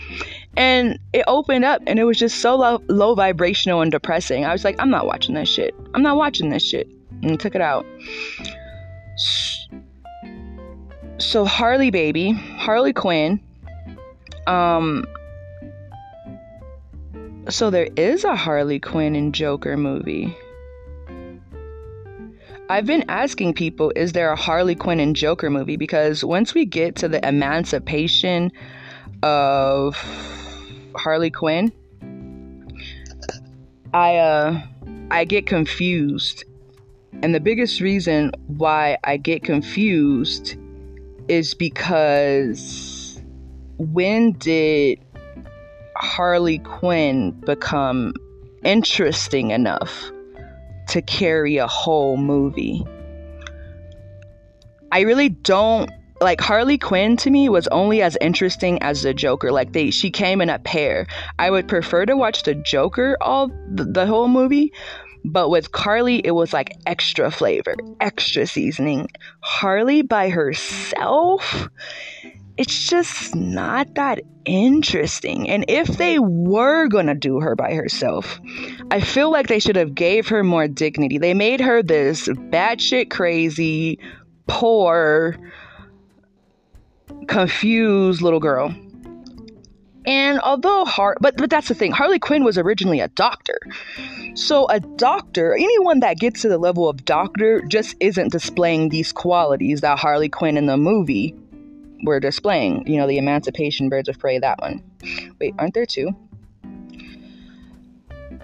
and 0.55 0.97
it 1.11 1.25
opened 1.27 1.65
up 1.65 1.81
and 1.87 1.99
it 1.99 2.05
was 2.05 2.17
just 2.17 2.39
so 2.39 2.55
low, 2.55 2.81
low 2.87 3.15
vibrational 3.15 3.81
and 3.81 3.91
depressing. 3.91 4.45
I 4.45 4.53
was 4.53 4.63
like, 4.63 4.77
I'm 4.79 4.89
not 4.89 5.07
watching 5.07 5.35
this 5.35 5.49
shit. 5.49 5.75
I'm 5.93 6.03
not 6.03 6.15
watching 6.15 6.51
this 6.51 6.63
shit. 6.63 6.87
And 7.21 7.37
took 7.37 7.55
it 7.55 7.61
out 7.61 7.85
so 11.19 11.45
Harley 11.45 11.89
baby, 11.91 12.31
Harley 12.31 12.93
Quinn. 12.93 13.39
Um 14.45 15.05
so 17.49 17.69
there 17.69 17.89
is 17.95 18.23
a 18.23 18.35
Harley 18.35 18.79
Quinn 18.79 19.15
and 19.15 19.33
Joker 19.33 19.77
movie. 19.77 20.35
I've 22.69 22.85
been 22.85 23.05
asking 23.07 23.53
people, 23.53 23.93
is 23.95 24.11
there 24.11 24.31
a 24.31 24.35
Harley 24.35 24.75
Quinn 24.75 24.99
and 24.99 25.15
Joker 25.15 25.49
movie? 25.49 25.77
Because 25.77 26.23
once 26.25 26.53
we 26.53 26.65
get 26.65 26.97
to 26.97 27.07
the 27.07 27.25
emancipation 27.25 28.51
of 29.23 29.95
Harley 30.95 31.31
Quinn, 31.31 31.71
I 33.93 34.17
uh 34.17 34.61
I 35.09 35.23
get 35.23 35.47
confused. 35.47 36.43
And 37.23 37.33
the 37.33 37.39
biggest 37.39 37.79
reason 37.79 38.31
why 38.47 38.97
I 39.03 39.17
get 39.17 39.43
confused 39.43 40.57
is 41.27 41.53
because 41.53 43.21
when 43.77 44.33
did 44.33 44.99
Harley 45.95 46.59
Quinn 46.59 47.31
become 47.31 48.13
interesting 48.63 49.51
enough 49.51 50.11
to 50.89 51.01
carry 51.01 51.57
a 51.57 51.67
whole 51.67 52.17
movie? 52.17 52.85
I 54.91 55.01
really 55.01 55.29
don't 55.29 55.89
like 56.21 56.41
Harley 56.41 56.77
Quinn 56.77 57.17
to 57.17 57.29
me 57.29 57.49
was 57.49 57.67
only 57.67 58.01
as 58.01 58.17
interesting 58.21 58.81
as 58.81 59.03
the 59.03 59.13
Joker. 59.13 59.51
Like 59.51 59.73
they 59.73 59.91
she 59.91 60.09
came 60.09 60.41
in 60.41 60.49
a 60.49 60.59
pair. 60.59 61.05
I 61.37 61.51
would 61.51 61.67
prefer 61.67 62.05
to 62.05 62.15
watch 62.15 62.43
the 62.43 62.55
Joker 62.55 63.17
all 63.21 63.49
the, 63.71 63.85
the 63.85 64.05
whole 64.05 64.27
movie, 64.27 64.73
but 65.25 65.49
with 65.49 65.71
Carly, 65.71 66.21
it 66.23 66.31
was 66.31 66.53
like 66.53 66.77
extra 66.85 67.31
flavor, 67.31 67.75
extra 67.99 68.47
seasoning. 68.47 69.09
Harley 69.41 70.01
by 70.01 70.29
herself, 70.29 71.69
it's 72.57 72.89
just 72.89 73.35
not 73.35 73.95
that 73.95 74.21
interesting. 74.45 75.49
And 75.49 75.65
if 75.67 75.87
they 75.87 76.17
were 76.19 76.87
gonna 76.87 77.15
do 77.15 77.39
her 77.39 77.55
by 77.55 77.73
herself, 77.73 78.39
I 78.89 79.01
feel 79.01 79.31
like 79.31 79.47
they 79.47 79.59
should 79.59 79.75
have 79.75 79.93
gave 79.93 80.27
her 80.29 80.43
more 80.43 80.67
dignity. 80.67 81.17
They 81.17 81.33
made 81.33 81.61
her 81.61 81.83
this 81.83 82.27
batshit 82.27 83.09
crazy, 83.09 83.99
poor, 84.47 85.37
confused 87.27 88.21
little 88.21 88.39
girl. 88.39 88.73
And 90.07 90.39
although 90.39 90.85
Har 90.85 91.17
but 91.19 91.35
but 91.35 91.49
that's 91.49 91.67
the 91.67 91.75
thing, 91.75 91.91
Harley 91.91 92.17
Quinn 92.17 92.45
was 92.45 92.57
originally 92.57 93.01
a 93.01 93.09
doctor. 93.09 93.59
So 94.35 94.67
a 94.69 94.79
doctor, 94.79 95.53
anyone 95.53 95.99
that 95.99 96.17
gets 96.17 96.43
to 96.43 96.49
the 96.49 96.57
level 96.57 96.87
of 96.87 97.03
doctor 97.03 97.61
just 97.67 97.95
isn't 97.99 98.31
displaying 98.31 98.89
these 98.89 99.11
qualities 99.11 99.81
that 99.81 99.99
Harley 99.99 100.29
Quinn 100.29 100.55
in 100.55 100.65
the 100.65 100.77
movie 100.77 101.35
were 102.03 102.21
displaying. 102.21 102.87
You 102.87 102.97
know, 102.97 103.07
the 103.07 103.17
Emancipation 103.17 103.89
Birds 103.89 104.07
of 104.07 104.17
Prey, 104.17 104.39
that 104.39 104.59
one. 104.61 104.81
Wait, 105.39 105.53
aren't 105.59 105.73
there 105.73 105.85
two? 105.85 106.15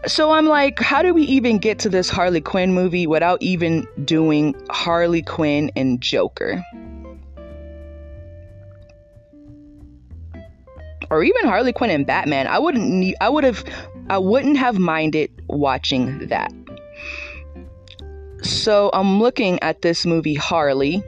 So 0.05 0.31
I'm 0.31 0.47
like, 0.47 0.79
how 0.79 1.01
do 1.01 1.13
we 1.13 1.23
even 1.23 1.59
get 1.59 1.79
to 1.79 1.89
this 1.89 2.09
Harley 2.09 2.41
Quinn 2.41 2.73
movie 2.73 3.07
without 3.07 3.41
even 3.41 3.87
doing 4.03 4.53
Harley 4.69 5.21
Quinn 5.21 5.71
and 5.77 6.01
Joker? 6.01 6.61
Or 11.13 11.23
even 11.23 11.45
Harley 11.45 11.71
Quinn 11.71 11.91
and 11.91 12.07
Batman. 12.07 12.47
I 12.47 12.57
wouldn't 12.57 12.89
need 12.89 13.15
I 13.21 13.29
would 13.29 13.43
have 13.43 13.63
I 14.09 14.17
wouldn't 14.17 14.57
have 14.57 14.79
minded 14.79 15.29
watching 15.47 16.27
that. 16.27 16.51
So 18.41 18.89
I'm 18.93 19.19
looking 19.19 19.61
at 19.61 19.83
this 19.83 20.07
movie 20.07 20.33
Harley. 20.33 21.03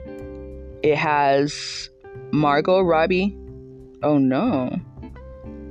It 0.84 0.96
has 0.96 1.90
Margot 2.30 2.82
Robbie. 2.82 3.36
Oh 4.04 4.18
no. 4.18 4.78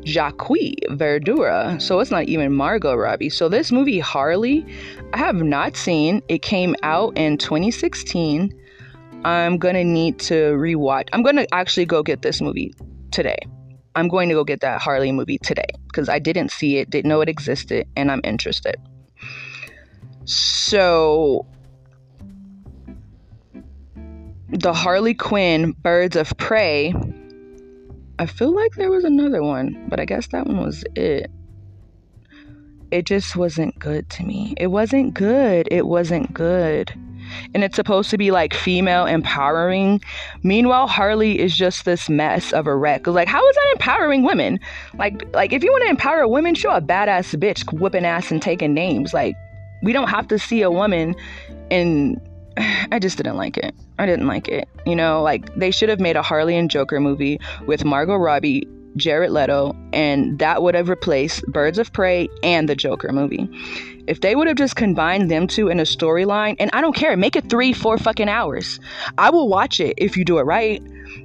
Jacques 0.03 0.49
Verdura. 0.89 1.81
So 1.81 2.01
it's 2.01 2.11
not 2.11 2.25
even 2.25 2.51
Margot 2.51 2.93
Robbie. 2.93 3.29
So 3.29 3.47
this 3.47 3.71
movie, 3.71 3.99
Harley, 3.99 4.65
I 5.13 5.17
have 5.17 5.37
not 5.37 5.77
seen. 5.77 6.21
It 6.27 6.41
came 6.41 6.75
out 6.83 7.17
in 7.17 7.37
2016. 7.37 8.53
I'm 9.23 9.57
gonna 9.57 9.85
need 9.85 10.19
to 10.19 10.55
rewatch. 10.57 11.07
I'm 11.13 11.23
gonna 11.23 11.47
actually 11.53 11.85
go 11.85 12.03
get 12.03 12.21
this 12.21 12.41
movie 12.41 12.73
today. 13.11 13.39
I'm 13.95 14.07
going 14.07 14.29
to 14.29 14.35
go 14.35 14.43
get 14.43 14.61
that 14.61 14.81
Harley 14.81 15.11
movie 15.11 15.37
today 15.37 15.67
because 15.87 16.09
I 16.09 16.19
didn't 16.19 16.51
see 16.51 16.77
it, 16.77 16.89
didn't 16.89 17.09
know 17.09 17.21
it 17.21 17.29
existed, 17.29 17.87
and 17.95 18.11
I'm 18.11 18.21
interested. 18.23 18.75
So, 20.25 21.45
the 24.49 24.73
Harley 24.73 25.13
Quinn 25.13 25.71
Birds 25.81 26.15
of 26.15 26.35
Prey 26.37 26.93
I 28.17 28.25
feel 28.27 28.55
like 28.55 28.75
there 28.75 28.91
was 28.91 29.03
another 29.03 29.43
one, 29.43 29.87
but 29.89 29.99
I 29.99 30.05
guess 30.05 30.27
that 30.27 30.47
one 30.47 30.63
was 30.63 30.85
it. 30.95 31.29
It 32.89 33.05
just 33.05 33.35
wasn't 33.35 33.77
good 33.77 34.09
to 34.11 34.23
me. 34.23 34.53
It 34.57 34.67
wasn't 34.67 35.13
good. 35.13 35.67
It 35.69 35.85
wasn't 35.85 36.33
good. 36.33 36.93
And 37.53 37.63
it's 37.63 37.75
supposed 37.75 38.09
to 38.11 38.17
be 38.17 38.31
like 38.31 38.53
female 38.53 39.05
empowering. 39.05 40.01
Meanwhile, 40.43 40.87
Harley 40.87 41.39
is 41.39 41.55
just 41.55 41.85
this 41.85 42.09
mess 42.09 42.53
of 42.53 42.67
a 42.67 42.75
wreck. 42.75 43.07
Like, 43.07 43.27
how 43.27 43.47
is 43.47 43.55
that 43.55 43.71
empowering 43.73 44.23
women? 44.23 44.59
Like, 44.97 45.23
like 45.33 45.53
if 45.53 45.63
you 45.63 45.71
want 45.71 45.83
to 45.83 45.89
empower 45.89 46.27
women, 46.27 46.55
show 46.55 46.71
a 46.71 46.81
badass 46.81 47.35
bitch 47.39 47.71
whooping 47.79 48.05
ass 48.05 48.31
and 48.31 48.41
taking 48.41 48.73
names. 48.73 49.13
Like, 49.13 49.35
we 49.83 49.93
don't 49.93 50.09
have 50.09 50.27
to 50.29 50.39
see 50.39 50.61
a 50.61 50.71
woman 50.71 51.15
in 51.69 52.19
I 52.91 52.99
just 52.99 53.17
didn't 53.17 53.37
like 53.37 53.57
it. 53.57 53.75
I 53.99 54.05
didn't 54.05 54.27
like 54.27 54.47
it. 54.47 54.67
You 54.85 54.95
know, 54.95 55.21
like 55.21 55.53
they 55.55 55.71
should 55.71 55.89
have 55.89 55.99
made 55.99 56.15
a 56.15 56.21
Harley 56.21 56.57
and 56.57 56.69
Joker 56.69 56.99
movie 56.99 57.39
with 57.65 57.85
Margot 57.85 58.15
Robbie, 58.15 58.67
Jared 58.95 59.31
Leto, 59.31 59.75
and 59.93 60.39
that 60.39 60.63
would 60.63 60.75
have 60.75 60.89
replaced 60.89 61.45
Birds 61.47 61.77
of 61.77 61.91
Prey 61.91 62.29
and 62.43 62.69
the 62.69 62.75
Joker 62.75 63.11
movie. 63.11 63.49
If 64.07 64.21
they 64.21 64.35
would 64.35 64.47
have 64.47 64.57
just 64.57 64.75
combined 64.75 65.31
them 65.31 65.47
two 65.47 65.69
in 65.69 65.79
a 65.79 65.83
storyline, 65.83 66.55
and 66.59 66.69
I 66.73 66.81
don't 66.81 66.95
care, 66.95 67.15
make 67.17 67.35
it 67.35 67.49
three, 67.49 67.73
four 67.73 67.97
fucking 67.97 68.29
hours. 68.29 68.79
I 69.17 69.29
will 69.29 69.47
watch 69.47 69.79
it 69.79 69.95
if 69.97 70.15
you 70.17 70.25
do 70.25 70.37
it 70.37 70.43
right. 70.43 70.81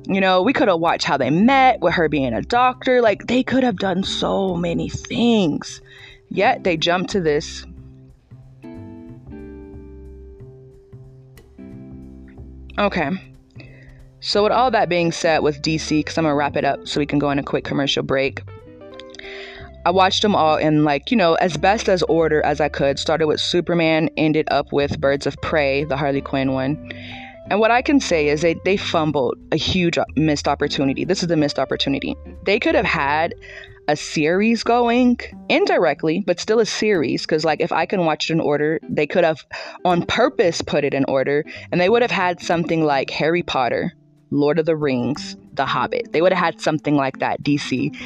You 0.07 0.21
know, 0.21 0.43
we 0.43 0.53
could 0.53 0.69
have 0.69 0.81
watched 0.81 1.05
how 1.05 1.17
they 1.17 1.31
met 1.31 1.81
with 1.81 1.95
her 1.95 2.09
being 2.09 2.33
a 2.33 2.43
doctor. 2.43 3.03
Like, 3.03 3.27
they 3.27 3.43
could 3.43 3.65
have 3.65 3.77
done 3.77 4.03
so 4.03 4.55
many 4.57 4.89
things. 4.89 5.81
Yet 6.31 6.65
they 6.65 6.77
jumped 6.77 7.11
to 7.11 7.21
this 7.21 7.67
Okay. 12.81 13.11
So, 14.21 14.43
with 14.43 14.53
all 14.53 14.71
that 14.71 14.89
being 14.89 15.13
said 15.13 15.41
with 15.41 15.61
DC, 15.61 15.99
because 15.99 16.17
I'm 16.17 16.25
going 16.25 16.33
to 16.33 16.37
wrap 16.37 16.57
it 16.57 16.65
up 16.65 16.89
so 16.89 16.99
we 16.99 17.05
can 17.05 17.19
go 17.19 17.29
on 17.29 17.39
a 17.39 17.43
quick 17.43 17.63
commercial 17.63 18.03
break. 18.03 18.43
I 19.87 19.91
watched 19.91 20.23
them 20.23 20.37
all 20.37 20.57
in, 20.57 20.85
like, 20.85 21.11
you 21.11 21.17
know, 21.17 21.35
as 21.35 21.57
best 21.57 21.89
as 21.89 22.03
order 22.05 22.45
as 22.45 22.61
I 22.61 22.69
could. 22.69 22.99
Started 22.99 23.27
with 23.27 23.41
Superman, 23.41 24.11
ended 24.17 24.47
up 24.51 24.73
with 24.73 25.01
Birds 25.01 25.27
of 25.27 25.41
Prey, 25.41 25.85
the 25.85 25.97
Harley 25.97 26.21
Quinn 26.21 26.53
one. 26.53 26.93
And 27.49 27.59
what 27.59 27.71
I 27.71 27.81
can 27.83 27.99
say 27.99 28.29
is 28.29 28.43
they, 28.43 28.55
they 28.65 28.77
fumbled 28.77 29.39
a 29.51 29.57
huge 29.57 29.97
uh, 29.97 30.05
missed 30.17 30.47
opportunity. 30.47 31.05
This 31.05 31.23
is 31.23 31.29
the 31.29 31.37
missed 31.37 31.59
opportunity. 31.59 32.15
They 32.45 32.61
could 32.61 32.75
have 32.75 32.85
had 32.85 33.35
a 33.89 33.97
series 33.97 34.63
going 34.63 35.19
indirectly, 35.49 36.23
but 36.27 36.39
still 36.39 36.61
a 36.61 36.67
series. 36.67 37.23
Because, 37.23 37.45
like, 37.45 37.61
if 37.61 37.73
I 37.73 37.87
can 37.87 38.05
watch 38.05 38.31
it 38.31 38.35
in 38.35 38.41
order, 38.41 38.79
they 38.89 39.07
could 39.07 39.25
have 39.25 39.45
on 39.85 40.05
purpose 40.05 40.61
put 40.63 40.85
it 40.85 40.93
in 40.93 41.05
order, 41.09 41.45
and 41.73 41.81
they 41.81 41.89
would 41.89 42.03
have 42.03 42.11
had 42.11 42.41
something 42.41 42.85
like 42.85 43.11
Harry 43.11 43.43
Potter, 43.43 43.95
Lord 44.31 44.59
of 44.59 44.67
the 44.67 44.77
Rings, 44.77 45.37
The 45.55 45.67
Hobbit. 45.67 46.13
They 46.13 46.21
would 46.21 46.33
have 46.33 46.45
had 46.45 46.61
something 46.61 46.95
like 46.95 47.19
that, 47.19 47.43
DC 47.43 47.97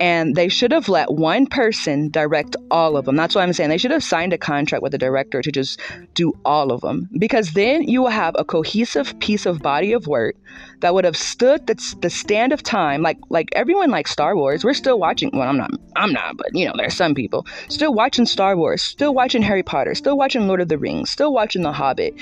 and 0.00 0.34
they 0.34 0.48
should 0.48 0.72
have 0.72 0.88
let 0.88 1.12
one 1.12 1.46
person 1.46 2.10
direct 2.10 2.56
all 2.70 2.96
of 2.96 3.04
them. 3.04 3.16
That's 3.16 3.34
what 3.34 3.42
I'm 3.42 3.52
saying. 3.52 3.70
They 3.70 3.78
should 3.78 3.90
have 3.90 4.02
signed 4.02 4.32
a 4.32 4.38
contract 4.38 4.82
with 4.82 4.92
the 4.92 4.98
director 4.98 5.40
to 5.40 5.52
just 5.52 5.80
do 6.14 6.32
all 6.44 6.72
of 6.72 6.80
them 6.80 7.08
because 7.18 7.52
then 7.52 7.82
you 7.84 8.02
will 8.02 8.10
have 8.10 8.34
a 8.38 8.44
cohesive 8.44 9.18
piece 9.20 9.46
of 9.46 9.60
body 9.60 9.92
of 9.92 10.06
work 10.06 10.36
that 10.80 10.94
would 10.94 11.04
have 11.04 11.16
stood 11.16 11.66
the, 11.66 11.96
the 12.00 12.10
stand 12.10 12.52
of 12.52 12.62
time. 12.62 13.02
Like 13.02 13.18
like 13.28 13.48
everyone 13.52 13.90
likes 13.90 14.10
Star 14.10 14.36
Wars. 14.36 14.64
We're 14.64 14.74
still 14.74 14.98
watching. 14.98 15.30
Well, 15.32 15.48
I'm 15.48 15.56
not. 15.56 15.70
I'm 15.96 16.12
not. 16.12 16.36
But 16.36 16.54
you 16.54 16.66
know, 16.66 16.74
there's 16.76 16.96
some 16.96 17.14
people 17.14 17.46
still 17.68 17.94
watching 17.94 18.26
Star 18.26 18.56
Wars, 18.56 18.82
still 18.82 19.14
watching 19.14 19.42
Harry 19.42 19.62
Potter, 19.62 19.94
still 19.94 20.16
watching 20.16 20.46
Lord 20.48 20.60
of 20.60 20.68
the 20.68 20.78
Rings, 20.78 21.10
still 21.10 21.32
watching 21.32 21.62
The 21.62 21.72
Hobbit 21.72 22.14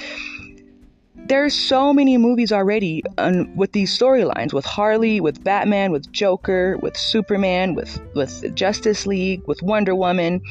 there's 1.26 1.54
so 1.54 1.92
many 1.92 2.16
movies 2.16 2.52
already 2.52 3.02
um, 3.18 3.54
with 3.56 3.72
these 3.72 3.96
storylines 3.96 4.52
with 4.52 4.64
Harley, 4.64 5.20
with 5.20 5.42
Batman, 5.44 5.92
with 5.92 6.10
Joker, 6.12 6.76
with 6.78 6.96
Superman, 6.96 7.74
with 7.74 8.00
with 8.14 8.54
Justice 8.54 9.06
League, 9.06 9.42
with 9.46 9.62
Wonder 9.62 9.94
Woman 9.94 10.42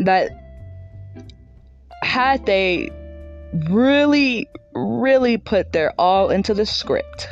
that 0.00 0.30
had 2.02 2.44
they 2.46 2.90
really 3.70 4.48
really 4.74 5.36
put 5.36 5.72
their 5.72 5.92
all 5.98 6.30
into 6.30 6.54
the 6.54 6.66
script, 6.66 7.28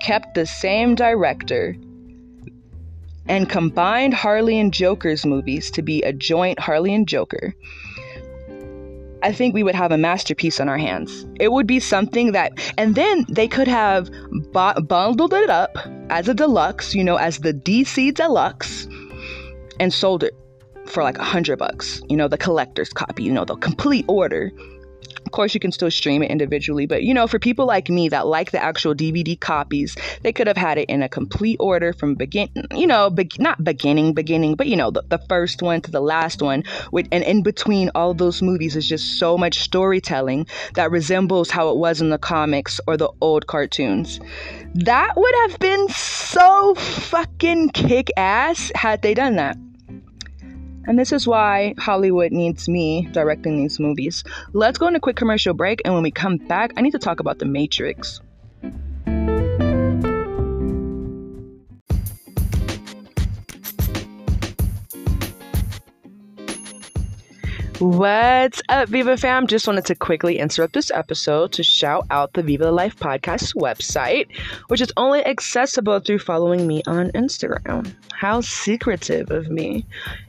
kept 0.00 0.34
the 0.34 0.46
same 0.46 0.94
director 0.94 1.74
and 3.26 3.48
combined 3.48 4.14
Harley 4.14 4.58
and 4.58 4.72
Joker's 4.72 5.24
movies 5.24 5.70
to 5.72 5.82
be 5.82 6.02
a 6.02 6.12
joint 6.12 6.58
Harley 6.58 6.94
and 6.94 7.06
Joker 7.06 7.54
I 9.22 9.32
think 9.32 9.54
we 9.54 9.62
would 9.62 9.74
have 9.74 9.92
a 9.92 9.98
masterpiece 9.98 10.60
on 10.60 10.68
our 10.68 10.78
hands. 10.78 11.26
It 11.38 11.52
would 11.52 11.66
be 11.66 11.80
something 11.80 12.32
that, 12.32 12.52
and 12.78 12.94
then 12.94 13.26
they 13.28 13.48
could 13.48 13.68
have 13.68 14.10
b- 14.52 14.82
bundled 14.82 15.34
it 15.34 15.50
up 15.50 15.76
as 16.08 16.28
a 16.28 16.34
deluxe, 16.34 16.94
you 16.94 17.04
know, 17.04 17.16
as 17.16 17.38
the 17.38 17.52
DC 17.52 18.14
deluxe, 18.14 18.88
and 19.78 19.92
sold 19.92 20.24
it 20.24 20.34
for 20.86 21.02
like 21.02 21.18
a 21.18 21.24
hundred 21.24 21.58
bucks. 21.58 22.02
You 22.08 22.16
know, 22.16 22.28
the 22.28 22.38
collector's 22.38 22.92
copy, 22.92 23.24
you 23.24 23.32
know, 23.32 23.44
the 23.44 23.56
complete 23.56 24.04
order. 24.08 24.50
Of 25.26 25.32
course, 25.32 25.54
you 25.54 25.60
can 25.60 25.72
still 25.72 25.90
stream 25.90 26.22
it 26.22 26.30
individually, 26.30 26.86
but 26.86 27.02
you 27.02 27.14
know, 27.14 27.26
for 27.26 27.38
people 27.38 27.66
like 27.66 27.88
me 27.88 28.08
that 28.08 28.26
like 28.26 28.50
the 28.50 28.62
actual 28.62 28.94
DVD 28.94 29.38
copies, 29.38 29.96
they 30.22 30.32
could 30.32 30.46
have 30.46 30.56
had 30.56 30.78
it 30.78 30.88
in 30.88 31.02
a 31.02 31.08
complete 31.08 31.56
order 31.60 31.92
from 31.92 32.14
begin, 32.14 32.48
you 32.74 32.86
know, 32.86 33.10
be- 33.10 33.30
not 33.38 33.62
beginning, 33.62 34.14
beginning, 34.14 34.54
but 34.54 34.66
you 34.66 34.76
know, 34.76 34.90
the, 34.90 35.02
the 35.08 35.18
first 35.28 35.62
one 35.62 35.80
to 35.82 35.90
the 35.90 36.00
last 36.00 36.42
one. 36.42 36.64
With 36.92 37.08
and 37.12 37.24
in 37.24 37.42
between 37.42 37.90
all 37.94 38.14
those 38.14 38.42
movies 38.42 38.76
is 38.76 38.88
just 38.88 39.18
so 39.18 39.38
much 39.38 39.60
storytelling 39.60 40.46
that 40.74 40.90
resembles 40.90 41.50
how 41.50 41.70
it 41.70 41.76
was 41.76 42.00
in 42.00 42.10
the 42.10 42.18
comics 42.18 42.80
or 42.86 42.96
the 42.96 43.10
old 43.20 43.46
cartoons. 43.46 44.20
That 44.74 45.16
would 45.16 45.34
have 45.48 45.58
been 45.58 45.88
so 45.88 46.74
fucking 46.74 47.70
kick 47.70 48.10
ass 48.16 48.70
had 48.74 49.02
they 49.02 49.14
done 49.14 49.36
that. 49.36 49.56
And 50.86 50.98
this 50.98 51.12
is 51.12 51.26
why 51.26 51.74
Hollywood 51.78 52.32
needs 52.32 52.68
me 52.68 53.08
directing 53.12 53.58
these 53.58 53.78
movies. 53.78 54.24
Let's 54.52 54.78
go 54.78 54.86
on 54.86 54.96
a 54.96 55.00
quick 55.00 55.16
commercial 55.16 55.54
break, 55.54 55.82
and 55.84 55.94
when 55.94 56.02
we 56.02 56.10
come 56.10 56.36
back, 56.36 56.72
I 56.76 56.80
need 56.80 56.92
to 56.92 56.98
talk 56.98 57.20
about 57.20 57.38
The 57.38 57.46
Matrix. 57.46 58.20
What's 67.80 68.60
up, 68.68 68.90
Viva 68.90 69.16
fam? 69.16 69.46
Just 69.46 69.66
wanted 69.66 69.86
to 69.86 69.94
quickly 69.94 70.38
interrupt 70.38 70.74
this 70.74 70.90
episode 70.90 71.52
to 71.52 71.62
shout 71.62 72.06
out 72.10 72.34
the 72.34 72.42
Viva 72.42 72.70
Life 72.70 72.94
podcast 72.96 73.54
website, 73.54 74.28
which 74.68 74.82
is 74.82 74.92
only 74.98 75.24
accessible 75.24 75.98
through 75.98 76.18
following 76.18 76.66
me 76.66 76.82
on 76.86 77.10
Instagram. 77.12 77.90
How 78.12 78.42
secretive 78.42 79.30
of 79.30 79.48
me. 79.48 79.86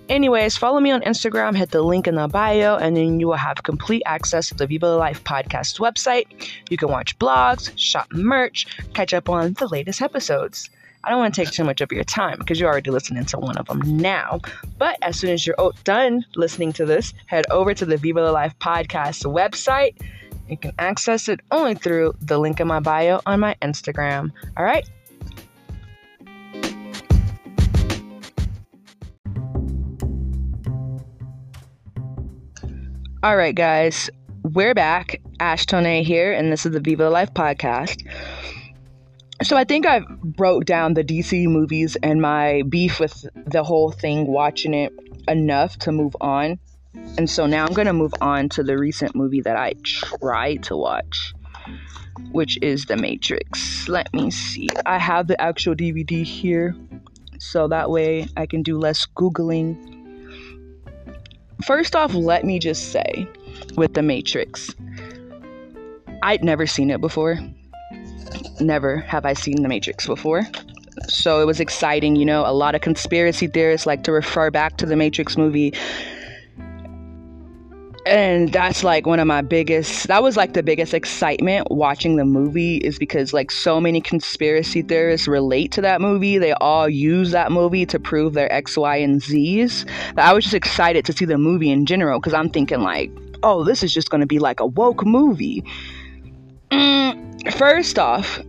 Anyways, 0.08 0.56
follow 0.56 0.80
me 0.80 0.92
on 0.92 1.02
Instagram, 1.02 1.54
hit 1.54 1.72
the 1.72 1.82
link 1.82 2.08
in 2.08 2.16
the 2.16 2.30
bio, 2.30 2.78
and 2.78 2.96
then 2.96 3.20
you 3.20 3.28
will 3.28 3.34
have 3.34 3.64
complete 3.64 4.04
access 4.06 4.48
to 4.48 4.56
the 4.56 4.66
Viva 4.66 4.96
Life 4.96 5.22
podcast 5.26 5.78
website. 5.82 6.28
You 6.70 6.78
can 6.78 6.90
watch 6.90 7.20
blogs, 7.20 7.78
shop 7.78 8.08
merch, 8.14 8.66
catch 8.94 9.14
up 9.14 9.28
on 9.28 9.56
the 9.56 9.68
latest 9.68 10.02
episodes. 10.02 10.70
I 11.04 11.10
don't 11.10 11.18
want 11.18 11.34
to 11.34 11.44
take 11.44 11.52
too 11.52 11.64
much 11.64 11.82
of 11.82 11.92
your 11.92 12.04
time 12.04 12.38
because 12.38 12.60
you're 12.60 12.70
already 12.70 12.92
listening 12.92 13.26
to 13.26 13.40
one 13.40 13.58
of 13.58 13.66
them 13.66 13.82
now. 13.98 14.40
But 14.78 14.98
as 15.02 15.18
soon 15.18 15.32
as 15.32 15.48
you're 15.48 15.56
oh, 15.58 15.72
done 15.84 16.24
listening 16.36 16.74
to 16.74 16.86
this, 16.86 17.14
head 17.26 17.46
over 17.50 17.74
to 17.74 17.86
the 17.86 17.98
Viva 17.98 18.22
La 18.22 18.32
Life 18.32 18.54
podcast 18.60 19.26
website. 19.26 20.00
You 20.48 20.58
can 20.58 20.74
access 20.78 21.28
it 21.28 21.40
only 21.50 21.74
through 21.74 22.14
the 22.22 22.38
link 22.38 22.60
in 22.60 22.68
my 22.68 22.80
bio 22.80 23.20
on 23.26 23.40
my 23.40 23.56
Instagram. 23.64 24.32
All 24.58 24.64
right? 24.64 24.88
All 33.24 33.38
right, 33.38 33.56
guys, 33.56 34.10
we're 34.44 34.74
back. 34.74 35.22
Ash 35.40 35.66
Tonee 35.66 36.04
here, 36.04 36.32
and 36.32 36.52
this 36.52 36.66
is 36.66 36.74
the 36.74 36.80
Viva 36.80 37.04
La 37.04 37.10
Life 37.10 37.34
podcast. 37.34 38.04
So 39.44 39.58
I 39.58 39.64
think 39.64 39.86
I 39.86 40.02
wrote 40.38 40.66
down 40.66 40.94
the 40.94 41.04
DC 41.04 41.48
movies 41.48 41.98
and 42.04 42.22
my 42.22 42.64
beef 42.70 43.00
with 43.00 43.26
the 43.34 43.64
whole 43.64 43.92
thing, 43.92 44.28
watching 44.28 44.74
it 44.74 44.94
enough 45.28 45.78
to 45.80 45.92
move 45.92 46.16
on. 46.22 46.60
And 47.18 47.30
so 47.30 47.46
now 47.46 47.66
I'm 47.66 47.74
gonna 47.74 47.94
move 47.94 48.14
on 48.22 48.50
to 48.50 48.64
the 48.64 48.78
recent 48.78 49.16
movie 49.16 49.42
that 49.42 49.56
I 49.56 49.74
tried 49.84 50.64
to 50.64 50.78
watch, 50.78 51.34
which 52.32 52.60
is 52.62 52.86
The 52.86 52.98
Matrix. 52.98 53.88
Let 53.88 54.14
me 54.14 54.30
see. 54.30 54.68
I 54.86 55.00
have 55.00 55.28
the 55.28 55.40
actual 55.42 55.76
DVD 55.76 56.24
here, 56.24 56.76
so 57.40 57.68
that 57.68 57.90
way 57.90 58.28
I 58.38 58.46
can 58.46 58.62
do 58.62 58.78
less 58.78 59.06
Googling 59.06 59.78
First 61.64 61.96
off, 61.96 62.14
let 62.16 62.44
me 62.44 62.58
just 62.58 62.92
say 62.92 63.28
with 63.76 63.94
The 63.94 64.02
Matrix, 64.02 64.74
I'd 66.24 66.44
never 66.44 66.66
seen 66.66 66.90
it 66.90 67.02
before. 67.02 67.40
Never 68.60 68.98
have 68.98 69.26
I 69.26 69.34
seen 69.34 69.62
The 69.62 69.70
Matrix 69.70 70.08
before. 70.08 70.44
So 71.08 71.42
it 71.42 71.46
was 71.46 71.60
exciting, 71.60 72.16
you 72.16 72.26
know. 72.26 72.46
A 72.46 72.54
lot 72.54 72.76
of 72.76 72.82
conspiracy 72.82 73.48
theorists 73.48 73.88
like 73.88 74.04
to 74.04 74.12
refer 74.12 74.52
back 74.52 74.78
to 74.78 74.86
the 74.86 74.96
Matrix 74.96 75.38
movie 75.38 75.74
and 78.06 78.52
that's 78.52 78.84
like 78.84 79.06
one 79.06 79.20
of 79.20 79.28
my 79.28 79.42
biggest 79.42 80.08
that 80.08 80.24
was 80.24 80.36
like 80.36 80.54
the 80.54 80.64
biggest 80.64 80.94
excitement 80.94 81.70
watching 81.70 82.16
the 82.16 82.26
movie 82.26 82.78
is 82.78 82.98
because 82.98 83.32
like 83.32 83.52
so 83.52 83.80
many 83.80 84.02
conspiracy 84.02 84.82
theorists 84.82 85.28
relate 85.28 85.72
to 85.72 85.82
that 85.82 86.02
movie 86.02 86.38
they 86.38 86.54
all 86.54 86.90
use 86.90 87.32
that 87.32 87.52
movie 87.52 87.86
to 87.86 88.00
prove 88.00 88.34
their 88.34 88.52
x 88.52 88.76
y 88.76 88.96
and 88.96 89.22
z's 89.22 89.86
that 90.16 90.28
i 90.28 90.34
was 90.34 90.44
just 90.44 90.56
excited 90.56 91.06
to 91.06 91.14
see 91.14 91.26
the 91.26 91.38
movie 91.38 91.70
in 91.70 91.86
general 91.86 92.20
because 92.20 92.34
i'm 92.34 92.50
thinking 92.50 92.82
like 92.82 93.12
oh 93.44 93.64
this 93.64 93.84
is 93.84 93.94
just 93.94 94.10
going 94.10 94.22
to 94.22 94.28
be 94.28 94.40
like 94.40 94.60
a 94.60 94.66
woke 94.66 95.06
movie 95.06 95.64
mm, 96.72 97.54
first 97.54 98.00
off 98.00 98.40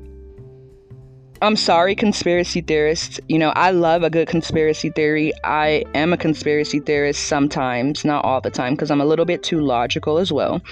I'm 1.43 1.57
sorry, 1.57 1.97
conspiracy 1.97 2.61
theorists. 2.61 3.18
You 3.29 3.37
know, 3.37 3.49
I 3.57 3.73
love 3.73 4.05
a 4.05 4.11
good 4.11 4.29
conspiracy 4.29 4.91
theory. 4.91 5.33
I 5.43 5.85
am 5.93 6.12
a 6.12 6.16
conspiracy 6.16 6.79
theorist 6.79 7.25
sometimes, 7.25 8.05
not 8.05 8.25
all 8.25 8.41
the 8.41 8.49
time, 8.51 8.75
because 8.75 8.93
I'm 8.93 9.01
a 9.01 9.05
little 9.05 9.25
bit 9.25 9.43
too 9.43 9.61
logical 9.61 10.18
as 10.18 10.31
well. 10.31 10.62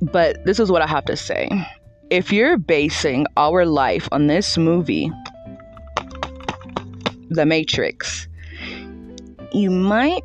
But 0.00 0.42
this 0.46 0.58
is 0.58 0.72
what 0.72 0.80
I 0.80 0.86
have 0.86 1.04
to 1.04 1.16
say. 1.16 1.50
If 2.08 2.32
you're 2.32 2.56
basing 2.56 3.26
our 3.36 3.66
life 3.66 4.08
on 4.12 4.28
this 4.28 4.56
movie, 4.56 5.12
The 7.28 7.44
Matrix, 7.44 8.26
you 9.52 9.70
might 9.70 10.24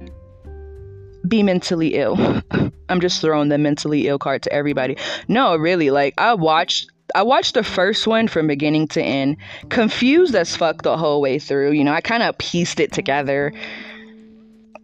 be 1.28 1.44
mentally 1.44 1.96
ill. 1.96 2.18
I'm 2.90 3.00
just 3.00 3.22
throwing 3.22 3.50
the 3.50 3.58
mentally 3.58 4.08
ill 4.08 4.20
card 4.20 4.42
to 4.44 4.54
everybody. 4.54 4.98
No, 5.28 5.56
really, 5.56 5.92
like 5.92 6.14
I 6.18 6.34
watched 6.34 6.90
I 7.16 7.24
watched 7.24 7.56
the 7.56 7.64
first 7.64 8.06
one 8.08 8.28
from 8.28 8.48
beginning 8.48 8.88
to 8.90 9.02
end, 9.02 9.38
confused 9.70 10.36
as 10.36 10.56
fuck 10.56 10.84
the 10.84 10.98
whole 10.98 11.22
way 11.22 11.40
through. 11.40 11.72
You 11.72 11.84
know, 11.84 11.94
I 11.94 12.02
kind 12.02 12.24
of 12.24 12.38
pieced 12.38 12.80
it 12.80 12.92
together. 12.92 13.52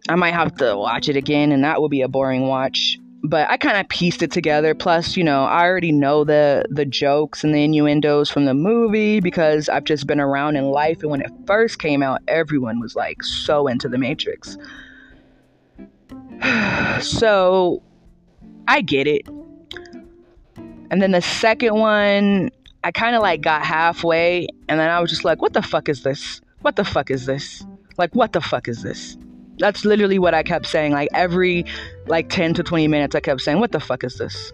I 0.08 0.14
might 0.16 0.34
have 0.34 0.54
to 0.56 0.76
watch 0.76 1.08
it 1.08 1.16
again, 1.16 1.52
and 1.52 1.64
that 1.64 1.80
will 1.80 1.88
be 1.88 2.02
a 2.02 2.08
boring 2.08 2.48
watch. 2.48 2.98
But 3.22 3.50
I 3.50 3.56
kind 3.56 3.76
of 3.76 3.88
pieced 3.88 4.22
it 4.22 4.30
together. 4.30 4.74
Plus, 4.74 5.16
you 5.16 5.24
know, 5.24 5.44
I 5.44 5.62
already 5.62 5.90
know 5.92 6.24
the 6.24 6.64
the 6.70 6.84
jokes 6.84 7.42
and 7.42 7.54
the 7.54 7.64
innuendos 7.64 8.30
from 8.30 8.44
the 8.44 8.54
movie 8.54 9.20
because 9.20 9.68
I've 9.68 9.84
just 9.84 10.06
been 10.06 10.20
around 10.20 10.56
in 10.56 10.66
life. 10.66 11.00
And 11.02 11.10
when 11.10 11.22
it 11.22 11.30
first 11.46 11.78
came 11.78 12.02
out, 12.02 12.22
everyone 12.28 12.80
was 12.80 12.94
like 12.94 13.22
so 13.22 13.66
into 13.66 13.88
the 13.88 13.98
Matrix. 13.98 14.56
So 17.00 17.82
I 18.68 18.80
get 18.80 19.06
it. 19.06 19.28
And 20.90 21.02
then 21.02 21.12
the 21.12 21.22
second 21.22 21.74
one, 21.74 22.50
I 22.84 22.92
kind 22.92 23.16
of 23.16 23.22
like 23.22 23.40
got 23.40 23.64
halfway 23.64 24.46
and 24.68 24.78
then 24.78 24.88
I 24.88 25.00
was 25.00 25.10
just 25.10 25.24
like, 25.24 25.42
what 25.42 25.52
the 25.52 25.62
fuck 25.62 25.88
is 25.88 26.02
this? 26.02 26.40
What 26.62 26.76
the 26.76 26.84
fuck 26.84 27.10
is 27.10 27.26
this? 27.26 27.64
Like, 27.98 28.14
what 28.14 28.32
the 28.32 28.40
fuck 28.40 28.68
is 28.68 28.82
this? 28.82 29.16
That's 29.58 29.84
literally 29.84 30.18
what 30.18 30.34
I 30.34 30.42
kept 30.42 30.66
saying. 30.66 30.92
Like, 30.92 31.08
every 31.14 31.64
like 32.06 32.28
10 32.28 32.54
to 32.54 32.62
20 32.62 32.88
minutes, 32.88 33.14
I 33.14 33.20
kept 33.20 33.40
saying, 33.40 33.58
what 33.58 33.72
the 33.72 33.80
fuck 33.80 34.04
is 34.04 34.18
this? 34.18 34.52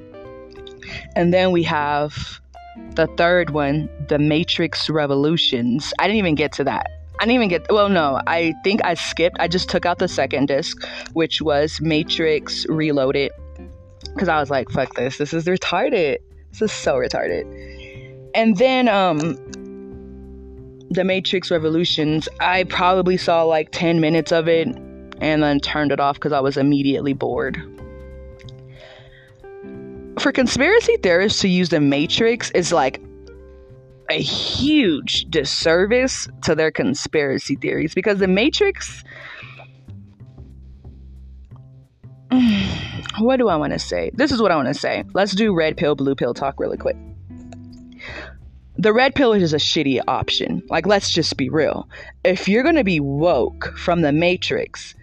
And 1.16 1.34
then 1.34 1.50
we 1.50 1.62
have 1.64 2.40
the 2.94 3.06
third 3.16 3.50
one, 3.50 3.88
The 4.08 4.18
Matrix 4.18 4.88
Revolutions. 4.88 5.92
I 5.98 6.06
didn't 6.06 6.18
even 6.18 6.34
get 6.34 6.52
to 6.52 6.64
that. 6.64 6.86
I 7.22 7.24
didn't 7.24 7.36
even 7.36 7.48
get, 7.50 7.70
well, 7.70 7.88
no, 7.88 8.20
I 8.26 8.52
think 8.64 8.84
I 8.84 8.94
skipped. 8.94 9.36
I 9.38 9.46
just 9.46 9.70
took 9.70 9.86
out 9.86 10.00
the 10.00 10.08
second 10.08 10.46
disc, 10.46 10.84
which 11.12 11.40
was 11.40 11.80
Matrix 11.80 12.66
Reloaded 12.66 13.30
because 14.12 14.28
I 14.28 14.40
was 14.40 14.50
like, 14.50 14.68
fuck 14.70 14.92
this. 14.96 15.18
This 15.18 15.32
is 15.32 15.44
retarded. 15.44 16.18
This 16.50 16.62
is 16.62 16.72
so 16.72 16.96
retarded. 16.96 17.44
And 18.34 18.56
then 18.56 18.88
um 18.88 19.36
The 20.90 21.04
Matrix 21.04 21.48
Revolutions, 21.48 22.28
I 22.40 22.64
probably 22.64 23.16
saw 23.16 23.44
like 23.44 23.70
10 23.70 24.00
minutes 24.00 24.32
of 24.32 24.48
it 24.48 24.66
and 25.20 25.44
then 25.44 25.60
turned 25.60 25.92
it 25.92 26.00
off 26.00 26.16
because 26.16 26.32
I 26.32 26.40
was 26.40 26.56
immediately 26.56 27.12
bored. 27.12 27.56
For 30.18 30.32
conspiracy 30.32 30.96
theorists 31.04 31.40
to 31.42 31.48
use 31.48 31.68
the 31.68 31.78
Matrix 31.78 32.50
is 32.50 32.72
like 32.72 33.00
a 34.10 34.20
huge 34.20 35.26
disservice 35.30 36.28
to 36.42 36.54
their 36.54 36.70
conspiracy 36.70 37.56
theories 37.56 37.94
because 37.94 38.18
the 38.18 38.28
Matrix 38.28 39.04
what 43.18 43.36
do 43.36 43.48
I 43.48 43.56
want 43.56 43.72
to 43.72 43.78
say? 43.78 44.10
This 44.14 44.32
is 44.32 44.40
what 44.40 44.50
I 44.50 44.56
want 44.56 44.68
to 44.68 44.74
say. 44.74 45.04
Let's 45.14 45.32
do 45.32 45.54
red 45.54 45.76
pill, 45.76 45.94
blue 45.94 46.14
pill 46.14 46.34
talk 46.34 46.58
really 46.58 46.76
quick. 46.76 46.96
The 48.78 48.92
red 48.92 49.14
pill 49.14 49.32
is 49.32 49.52
a 49.52 49.58
shitty 49.58 50.00
option. 50.08 50.62
Like, 50.68 50.86
let's 50.86 51.12
just 51.12 51.36
be 51.36 51.48
real. 51.48 51.88
If 52.24 52.48
you're 52.48 52.62
going 52.62 52.76
to 52.76 52.84
be 52.84 53.00
woke 53.00 53.76
from 53.76 54.00
the 54.00 54.12
Matrix, 54.12 54.94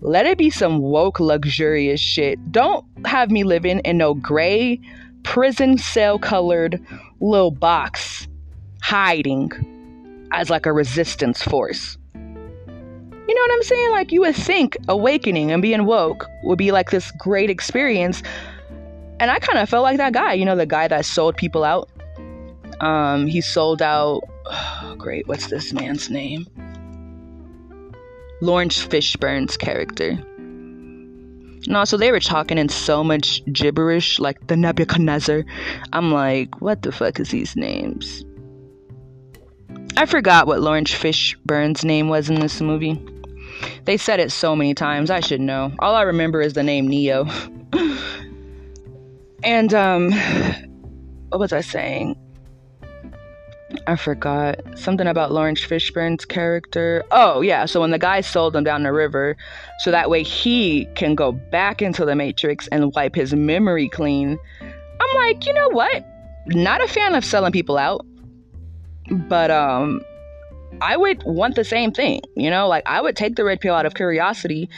let 0.00 0.26
it 0.26 0.38
be 0.38 0.50
some 0.50 0.80
woke, 0.80 1.20
luxurious 1.20 2.00
shit. 2.00 2.50
Don't 2.50 2.84
have 3.06 3.30
me 3.30 3.44
living 3.44 3.80
in 3.80 3.98
no 3.98 4.14
gray, 4.14 4.80
prison 5.22 5.78
cell 5.78 6.18
colored 6.18 6.84
little 7.20 7.52
box 7.52 8.26
hiding 8.82 9.50
as 10.32 10.50
like 10.50 10.66
a 10.66 10.72
resistance 10.72 11.42
force. 11.42 11.96
You 12.14 13.34
know 13.34 13.40
what 13.40 13.52
I'm 13.52 13.62
saying? 13.62 13.90
Like, 13.92 14.12
you 14.12 14.20
would 14.22 14.34
think 14.34 14.76
awakening 14.88 15.52
and 15.52 15.62
being 15.62 15.86
woke 15.86 16.26
would 16.42 16.58
be 16.58 16.72
like 16.72 16.90
this 16.90 17.10
great 17.12 17.48
experience. 17.48 18.22
And 19.20 19.30
I 19.30 19.38
kind 19.38 19.58
of 19.58 19.68
felt 19.68 19.84
like 19.84 19.98
that 19.98 20.12
guy, 20.12 20.32
you 20.32 20.44
know, 20.44 20.56
the 20.56 20.66
guy 20.66 20.88
that 20.88 21.04
sold 21.06 21.36
people 21.36 21.62
out. 21.64 21.88
Um, 22.80 23.28
he 23.28 23.40
sold 23.40 23.80
out. 23.80 24.22
Oh, 24.46 24.94
great, 24.98 25.28
what's 25.28 25.46
this 25.46 25.72
man's 25.72 26.10
name? 26.10 26.46
Laurence 28.40 28.84
Fishburne's 28.84 29.56
character. 29.56 30.18
No, 31.68 31.84
so 31.84 31.96
they 31.96 32.10
were 32.10 32.18
talking 32.18 32.58
in 32.58 32.68
so 32.68 33.04
much 33.04 33.40
gibberish, 33.52 34.18
like 34.18 34.48
the 34.48 34.56
Nebuchadnezzar. 34.56 35.44
I'm 35.92 36.10
like, 36.10 36.60
what 36.60 36.82
the 36.82 36.90
fuck 36.90 37.20
is 37.20 37.30
these 37.30 37.54
names? 37.54 38.24
I 39.96 40.06
forgot 40.06 40.46
what 40.46 40.60
Laurence 40.60 40.90
Fishburne's 40.90 41.84
name 41.84 42.08
was 42.08 42.30
in 42.30 42.40
this 42.40 42.60
movie. 42.60 43.00
They 43.84 43.96
said 43.96 44.20
it 44.20 44.32
so 44.32 44.56
many 44.56 44.74
times, 44.74 45.10
I 45.10 45.20
should 45.20 45.40
know. 45.40 45.72
All 45.78 45.94
I 45.94 46.02
remember 46.02 46.40
is 46.40 46.54
the 46.54 46.62
name 46.62 46.88
Neo. 46.88 47.28
and, 49.44 49.72
um, 49.74 50.12
what 51.28 51.40
was 51.40 51.52
I 51.52 51.60
saying? 51.60 52.16
I 53.86 53.96
forgot. 53.96 54.60
Something 54.76 55.06
about 55.06 55.32
Laurence 55.32 55.60
Fishburne's 55.60 56.24
character. 56.24 57.04
Oh, 57.10 57.40
yeah. 57.40 57.64
So 57.66 57.80
when 57.80 57.90
the 57.90 57.98
guy 57.98 58.20
sold 58.20 58.54
him 58.54 58.64
down 58.64 58.82
the 58.82 58.92
river, 58.92 59.36
so 59.78 59.90
that 59.90 60.10
way 60.10 60.22
he 60.22 60.86
can 60.94 61.14
go 61.14 61.32
back 61.32 61.82
into 61.82 62.04
the 62.04 62.14
Matrix 62.14 62.68
and 62.68 62.94
wipe 62.94 63.14
his 63.14 63.34
memory 63.34 63.88
clean. 63.88 64.38
I'm 64.60 65.16
like, 65.16 65.46
you 65.46 65.54
know 65.54 65.68
what? 65.70 66.04
Not 66.46 66.82
a 66.82 66.88
fan 66.88 67.14
of 67.14 67.24
selling 67.24 67.52
people 67.52 67.78
out. 67.78 68.04
But 69.12 69.50
um 69.50 70.02
I 70.80 70.96
would 70.96 71.22
want 71.24 71.54
the 71.54 71.64
same 71.64 71.92
thing, 71.92 72.22
you 72.34 72.50
know, 72.50 72.66
like 72.66 72.82
I 72.86 73.00
would 73.00 73.16
take 73.16 73.36
the 73.36 73.44
red 73.44 73.60
pill 73.60 73.74
out 73.74 73.86
of 73.86 73.94
curiosity 73.94 74.68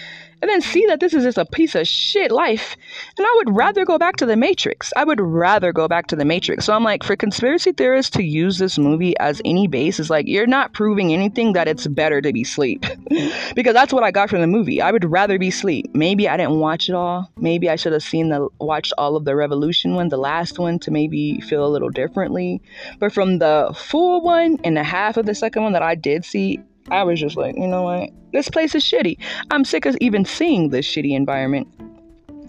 and 0.42 0.48
then 0.48 0.60
see 0.60 0.84
that 0.86 1.00
this 1.00 1.14
is 1.14 1.24
just 1.24 1.38
a 1.38 1.44
piece 1.44 1.74
of 1.74 1.86
shit 1.86 2.30
life. 2.30 2.76
And 3.16 3.26
I 3.26 3.32
would 3.36 3.56
rather 3.56 3.84
go 3.84 3.98
back 3.98 4.16
to 4.16 4.26
the 4.26 4.36
Matrix. 4.36 4.92
I 4.96 5.04
would 5.04 5.20
rather 5.20 5.72
go 5.72 5.88
back 5.88 6.06
to 6.08 6.16
the 6.16 6.24
Matrix. 6.24 6.64
So 6.64 6.72
I'm 6.72 6.84
like, 6.84 7.02
for 7.02 7.16
conspiracy 7.16 7.72
theorists 7.72 8.10
to 8.16 8.22
use 8.22 8.58
this 8.58 8.78
movie 8.78 9.16
as 9.18 9.40
any 9.44 9.66
base 9.66 9.98
is 10.00 10.10
like, 10.10 10.26
you're 10.26 10.46
not 10.46 10.72
proving 10.72 11.12
anything 11.12 11.52
that 11.54 11.68
it's 11.68 11.86
better 11.86 12.20
to 12.20 12.32
be 12.32 12.44
sleep. 12.44 12.84
because 13.54 13.74
that's 13.74 13.92
what 13.92 14.02
I 14.02 14.10
got 14.10 14.30
from 14.30 14.40
the 14.40 14.46
movie. 14.46 14.80
I 14.80 14.90
would 14.90 15.04
rather 15.04 15.38
be 15.38 15.50
sleep. 15.50 15.94
Maybe 15.94 16.28
I 16.28 16.36
didn't 16.36 16.58
watch 16.58 16.88
it 16.88 16.94
all. 16.94 17.30
Maybe 17.36 17.68
I 17.70 17.76
should 17.76 17.92
have 17.92 18.02
seen 18.02 18.28
the 18.28 18.48
watched 18.60 18.92
all 18.98 19.16
of 19.16 19.24
the 19.24 19.36
Revolution 19.36 19.94
one, 19.94 20.08
the 20.08 20.16
last 20.16 20.58
one, 20.58 20.78
to 20.80 20.90
maybe 20.90 21.40
feel 21.40 21.64
a 21.64 21.68
little 21.68 21.90
differently. 21.90 22.62
But 22.98 23.12
from 23.12 23.38
the 23.38 23.74
full 23.76 24.22
one 24.22 24.58
and 24.64 24.76
the 24.76 24.84
half 24.84 25.16
of 25.16 25.26
the 25.26 25.34
second 25.34 25.62
one 25.62 25.72
that 25.72 25.82
I 25.82 25.94
did 25.94 26.24
see, 26.24 26.60
I 26.90 27.02
was 27.02 27.20
just 27.20 27.36
like, 27.36 27.56
you 27.56 27.66
know 27.66 27.82
what? 27.82 28.10
This 28.32 28.48
place 28.48 28.74
is 28.74 28.84
shitty. 28.84 29.18
I'm 29.50 29.64
sick 29.64 29.86
of 29.86 29.96
even 30.00 30.24
seeing 30.24 30.70
this 30.70 30.86
shitty 30.86 31.14
environment. 31.14 31.68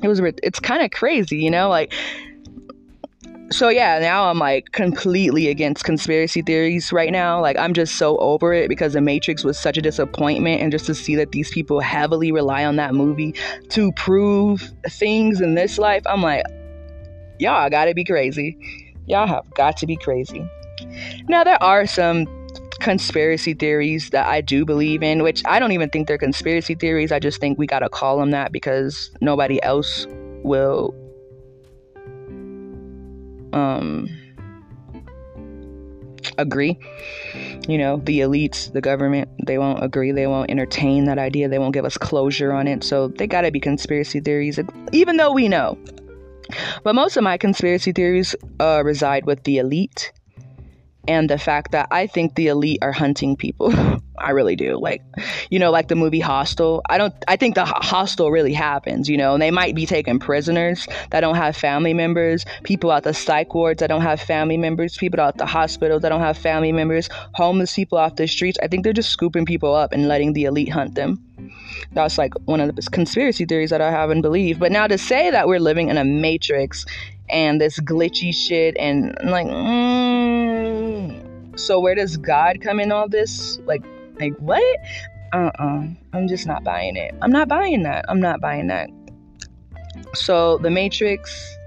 It 0.03 0.07
was 0.07 0.19
it's 0.19 0.59
kind 0.59 0.83
of 0.83 0.91
crazy, 0.91 1.37
you 1.37 1.49
know, 1.49 1.69
like 1.69 1.93
so 3.51 3.69
yeah, 3.69 3.99
now 3.99 4.29
I'm 4.29 4.39
like 4.39 4.71
completely 4.71 5.47
against 5.47 5.85
conspiracy 5.85 6.41
theories 6.41 6.91
right 6.91 7.11
now. 7.11 7.39
Like 7.39 7.57
I'm 7.57 7.73
just 7.73 7.95
so 7.95 8.17
over 8.17 8.53
it 8.53 8.67
because 8.67 8.93
The 8.93 9.01
Matrix 9.01 9.43
was 9.43 9.57
such 9.57 9.77
a 9.77 9.81
disappointment 9.81 10.61
and 10.61 10.71
just 10.71 10.87
to 10.87 10.95
see 10.95 11.15
that 11.15 11.31
these 11.31 11.51
people 11.51 11.79
heavily 11.79 12.31
rely 12.31 12.65
on 12.65 12.75
that 12.77 12.93
movie 12.93 13.35
to 13.69 13.91
prove 13.93 14.73
things 14.89 15.41
in 15.41 15.55
this 15.55 15.77
life, 15.77 16.03
I'm 16.07 16.21
like 16.21 16.43
y'all 17.39 17.69
got 17.69 17.85
to 17.85 17.93
be 17.93 18.03
crazy. 18.03 18.57
Y'all 19.07 19.27
have 19.27 19.49
got 19.53 19.77
to 19.77 19.85
be 19.85 19.95
crazy. 19.97 20.49
Now 21.27 21.43
there 21.43 21.61
are 21.61 21.85
some 21.85 22.25
conspiracy 22.79 23.53
theories 23.53 24.09
that 24.11 24.27
I 24.27 24.41
do 24.41 24.65
believe 24.65 25.03
in, 25.03 25.23
which 25.23 25.41
I 25.45 25.59
don't 25.59 25.71
even 25.71 25.89
think 25.89 26.07
they're 26.07 26.17
conspiracy 26.17 26.75
theories. 26.75 27.11
I 27.11 27.19
just 27.19 27.39
think 27.39 27.57
we 27.57 27.67
got 27.67 27.79
to 27.79 27.89
call 27.89 28.19
them 28.19 28.31
that 28.31 28.51
because 28.51 29.11
nobody 29.21 29.61
else 29.63 30.05
will 30.43 30.93
um 33.53 34.07
agree. 36.37 36.77
You 37.67 37.77
know, 37.77 37.97
the 37.97 38.19
elites, 38.19 38.71
the 38.71 38.81
government, 38.81 39.29
they 39.45 39.57
won't 39.57 39.83
agree. 39.83 40.11
They 40.11 40.27
won't 40.27 40.51
entertain 40.51 41.05
that 41.05 41.17
idea. 41.17 41.47
They 41.47 41.59
won't 41.59 41.73
give 41.73 41.85
us 41.85 41.97
closure 41.97 42.51
on 42.51 42.67
it. 42.67 42.83
So 42.83 43.07
they 43.07 43.27
got 43.27 43.41
to 43.41 43.51
be 43.51 43.59
conspiracy 43.59 44.19
theories, 44.19 44.59
even 44.91 45.17
though 45.17 45.31
we 45.31 45.47
know. 45.47 45.77
But 46.83 46.93
most 46.93 47.17
of 47.17 47.23
my 47.23 47.37
conspiracy 47.37 47.91
theories 47.91 48.35
uh, 48.59 48.83
reside 48.85 49.25
with 49.25 49.43
the 49.43 49.57
elite 49.57 50.11
and 51.07 51.29
the 51.29 51.37
fact 51.37 51.71
that 51.71 51.87
I 51.91 52.07
think 52.07 52.35
the 52.35 52.47
elite 52.47 52.79
are 52.81 52.91
hunting 52.91 53.35
people. 53.35 53.73
I 54.17 54.31
really 54.31 54.55
do. 54.55 54.79
Like, 54.79 55.01
you 55.49 55.59
know, 55.59 55.71
like 55.71 55.89
the 55.89 55.95
movie 55.95 56.19
Hostel. 56.19 56.81
I 56.89 56.97
don't. 56.97 57.13
I 57.27 57.35
think 57.35 57.55
the 57.55 57.65
hostel 57.65 58.31
really 58.31 58.53
happens. 58.53 59.09
You 59.09 59.17
know, 59.17 59.33
and 59.33 59.41
they 59.41 59.51
might 59.51 59.75
be 59.75 59.85
taking 59.85 60.19
prisoners 60.19 60.87
that 61.11 61.19
don't 61.19 61.35
have 61.35 61.55
family 61.55 61.93
members, 61.93 62.45
people 62.63 62.91
at 62.91 63.03
the 63.03 63.13
psych 63.13 63.53
wards 63.53 63.81
that 63.81 63.87
don't 63.87 64.01
have 64.01 64.21
family 64.21 64.57
members, 64.57 64.97
people 64.97 65.19
at 65.21 65.37
the 65.37 65.45
hospitals 65.45 66.01
that 66.01 66.09
don't 66.09 66.21
have 66.21 66.37
family 66.37 66.71
members, 66.71 67.09
homeless 67.33 67.73
people 67.73 67.97
off 67.97 68.15
the 68.15 68.27
streets. 68.27 68.57
I 68.63 68.67
think 68.67 68.83
they're 68.83 68.93
just 68.93 69.09
scooping 69.09 69.45
people 69.45 69.73
up 69.73 69.91
and 69.91 70.07
letting 70.07 70.33
the 70.33 70.45
elite 70.45 70.71
hunt 70.71 70.95
them. 70.95 71.21
That's 71.91 72.17
like 72.17 72.33
one 72.45 72.61
of 72.61 72.75
the 72.75 72.81
conspiracy 72.83 73.45
theories 73.45 73.69
that 73.69 73.81
I 73.81 73.91
haven't 73.91 74.21
believed. 74.21 74.59
But 74.59 74.71
now 74.71 74.87
to 74.87 74.97
say 74.97 75.29
that 75.31 75.47
we're 75.47 75.59
living 75.59 75.89
in 75.89 75.97
a 75.97 76.05
matrix 76.05 76.85
and 77.29 77.59
this 77.59 77.79
glitchy 77.79 78.33
shit 78.33 78.75
and 78.77 79.17
I'm 79.21 79.29
like. 79.29 79.47
Mm, 79.47 81.25
so 81.59 81.79
where 81.79 81.95
does 81.95 82.17
God 82.17 82.61
come 82.61 82.79
in 82.79 82.91
all 82.91 83.07
this? 83.07 83.59
Like, 83.65 83.83
like 84.19 84.35
what? 84.37 84.79
Uh-uh. 85.33 85.87
I'm 86.13 86.27
just 86.27 86.47
not 86.47 86.63
buying 86.63 86.95
it. 86.95 87.15
I'm 87.21 87.31
not 87.31 87.47
buying 87.47 87.83
that. 87.83 88.05
I'm 88.07 88.19
not 88.19 88.41
buying 88.41 88.67
that. 88.67 88.89
So 90.13 90.57
The 90.59 90.69
Matrix 90.69 91.57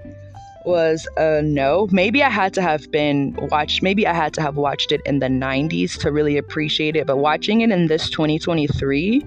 was 0.65 1.07
a 1.17 1.41
no. 1.41 1.87
Maybe 1.91 2.23
I 2.23 2.29
had 2.29 2.53
to 2.55 2.61
have 2.61 2.91
been 2.91 3.35
watched. 3.51 3.81
Maybe 3.81 4.05
I 4.05 4.13
had 4.13 4.33
to 4.35 4.41
have 4.41 4.55
watched 4.55 4.91
it 4.91 5.01
in 5.05 5.19
the 5.19 5.27
90s 5.27 5.99
to 6.01 6.11
really 6.11 6.37
appreciate 6.37 6.95
it. 6.95 7.07
But 7.07 7.17
watching 7.17 7.61
it 7.61 7.71
in 7.71 7.87
this 7.87 8.09
2023, 8.09 9.23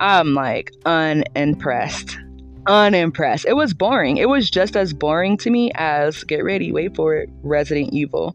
I'm 0.00 0.34
like 0.34 0.72
unimpressed. 0.84 2.18
Unimpressed. 2.66 3.46
It 3.46 3.54
was 3.54 3.74
boring. 3.74 4.16
It 4.16 4.28
was 4.28 4.50
just 4.50 4.76
as 4.76 4.92
boring 4.92 5.36
to 5.38 5.50
me 5.50 5.70
as 5.76 6.24
get 6.24 6.44
ready, 6.44 6.72
wait 6.72 6.96
for 6.96 7.14
it, 7.14 7.28
Resident 7.42 7.92
Evil 7.92 8.34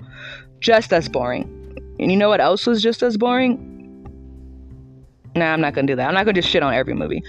just 0.62 0.94
as 0.94 1.10
boring. 1.10 1.76
And 2.00 2.12
you 2.12 2.18
know 2.18 2.30
what 2.30 2.40
else 2.40 2.66
was 2.66 2.82
just 2.82 3.04
as 3.04 3.18
boring? 3.18 3.68
Nah, 5.36 5.52
I'm 5.52 5.62
not 5.62 5.74
gonna 5.74 5.88
do 5.88 5.96
that. 5.96 6.08
I'm 6.08 6.14
not 6.14 6.26
gonna 6.26 6.36
just 6.36 6.50
shit 6.50 6.64
on 6.64 6.74
every 6.74 6.94
movie. 6.94 7.24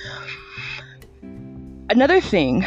Another 1.91 2.21
thing, 2.21 2.65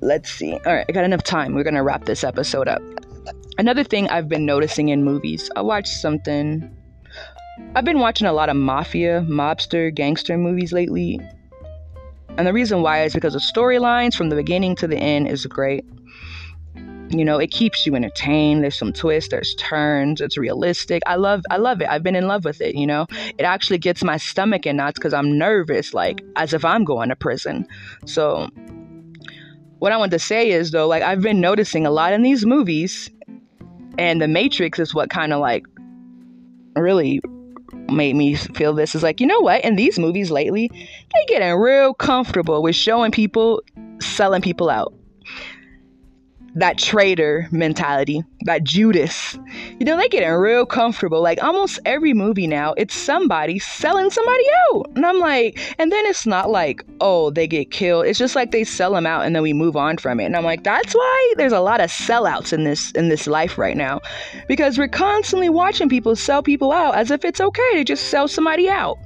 let's 0.00 0.30
see. 0.30 0.52
All 0.52 0.74
right, 0.74 0.86
I 0.88 0.92
got 0.92 1.04
enough 1.04 1.22
time. 1.22 1.54
We're 1.54 1.64
gonna 1.64 1.82
wrap 1.82 2.06
this 2.06 2.24
episode 2.24 2.68
up. 2.68 2.82
Another 3.58 3.84
thing 3.84 4.08
I've 4.08 4.28
been 4.28 4.46
noticing 4.46 4.88
in 4.88 5.04
movies, 5.04 5.50
I 5.56 5.62
watched 5.62 6.00
something. 6.00 6.70
I've 7.74 7.84
been 7.84 7.98
watching 7.98 8.26
a 8.26 8.32
lot 8.32 8.48
of 8.48 8.56
mafia, 8.56 9.24
mobster, 9.28 9.94
gangster 9.94 10.38
movies 10.38 10.72
lately. 10.72 11.20
And 12.38 12.46
the 12.46 12.52
reason 12.52 12.82
why 12.82 13.04
is 13.04 13.12
because 13.12 13.34
the 13.34 13.40
storylines 13.40 14.14
from 14.14 14.30
the 14.30 14.36
beginning 14.36 14.74
to 14.76 14.86
the 14.86 14.96
end 14.96 15.28
is 15.28 15.44
great. 15.46 15.84
You 17.10 17.26
know, 17.26 17.38
it 17.38 17.50
keeps 17.50 17.84
you 17.84 17.94
entertained. 17.94 18.62
There's 18.62 18.78
some 18.78 18.92
twists, 18.92 19.30
there's 19.30 19.54
turns, 19.56 20.22
it's 20.22 20.38
realistic. 20.38 21.02
I 21.06 21.16
love 21.16 21.42
I 21.50 21.58
love 21.58 21.82
it. 21.82 21.88
I've 21.90 22.02
been 22.02 22.16
in 22.16 22.26
love 22.26 22.46
with 22.46 22.62
it, 22.62 22.74
you 22.74 22.86
know. 22.86 23.06
It 23.36 23.42
actually 23.42 23.76
gets 23.78 24.02
my 24.02 24.16
stomach 24.16 24.64
in 24.64 24.76
knots 24.76 24.98
because 24.98 25.12
I'm 25.12 25.36
nervous, 25.36 25.92
like 25.92 26.22
as 26.36 26.54
if 26.54 26.64
I'm 26.64 26.84
going 26.84 27.10
to 27.10 27.16
prison. 27.16 27.66
So 28.06 28.48
what 29.78 29.92
I 29.92 29.98
want 29.98 30.12
to 30.12 30.18
say 30.18 30.50
is 30.50 30.70
though, 30.70 30.88
like 30.88 31.02
I've 31.02 31.20
been 31.20 31.40
noticing 31.40 31.84
a 31.84 31.90
lot 31.90 32.14
in 32.14 32.22
these 32.22 32.46
movies, 32.46 33.10
and 33.98 34.22
the 34.22 34.28
Matrix 34.28 34.78
is 34.78 34.94
what 34.94 35.10
kind 35.10 35.34
of 35.34 35.40
like 35.40 35.66
really 36.76 37.20
made 37.92 38.16
me 38.16 38.34
feel 38.34 38.72
this 38.72 38.94
is 38.94 39.02
like, 39.02 39.20
you 39.20 39.26
know 39.26 39.40
what? 39.40 39.64
In 39.64 39.76
these 39.76 39.98
movies 39.98 40.30
lately, 40.30 40.70
they 40.70 41.24
getting 41.26 41.54
real 41.54 41.94
comfortable 41.94 42.62
with 42.62 42.74
showing 42.74 43.12
people 43.12 43.62
selling 44.00 44.42
people 44.42 44.68
out 44.68 44.92
that 46.54 46.78
traitor 46.78 47.48
mentality, 47.50 48.22
that 48.42 48.64
Judas. 48.64 49.38
You 49.78 49.86
know, 49.86 49.96
they 49.96 50.08
getting 50.08 50.30
real 50.30 50.66
comfortable. 50.66 51.22
Like 51.22 51.42
almost 51.42 51.80
every 51.84 52.12
movie 52.12 52.46
now, 52.46 52.74
it's 52.76 52.94
somebody 52.94 53.58
selling 53.58 54.10
somebody 54.10 54.44
out. 54.70 54.90
And 54.94 55.06
I'm 55.06 55.18
like, 55.18 55.58
and 55.78 55.90
then 55.90 56.04
it's 56.06 56.26
not 56.26 56.50
like, 56.50 56.84
oh, 57.00 57.30
they 57.30 57.46
get 57.46 57.70
killed. 57.70 58.06
It's 58.06 58.18
just 58.18 58.36
like 58.36 58.50
they 58.50 58.64
sell 58.64 58.92
them 58.92 59.06
out 59.06 59.24
and 59.24 59.34
then 59.34 59.42
we 59.42 59.52
move 59.52 59.76
on 59.76 59.96
from 59.96 60.20
it. 60.20 60.24
And 60.24 60.36
I'm 60.36 60.44
like, 60.44 60.62
that's 60.62 60.94
why 60.94 61.34
there's 61.36 61.52
a 61.52 61.60
lot 61.60 61.80
of 61.80 61.90
sellouts 61.90 62.52
in 62.52 62.64
this 62.64 62.92
in 62.92 63.08
this 63.08 63.26
life 63.26 63.56
right 63.56 63.76
now. 63.76 64.00
Because 64.46 64.78
we're 64.78 64.88
constantly 64.88 65.48
watching 65.48 65.88
people 65.88 66.14
sell 66.16 66.42
people 66.42 66.72
out 66.72 66.94
as 66.94 67.10
if 67.10 67.24
it's 67.24 67.40
okay 67.40 67.72
to 67.74 67.84
just 67.84 68.08
sell 68.08 68.28
somebody 68.28 68.68
out. 68.68 68.98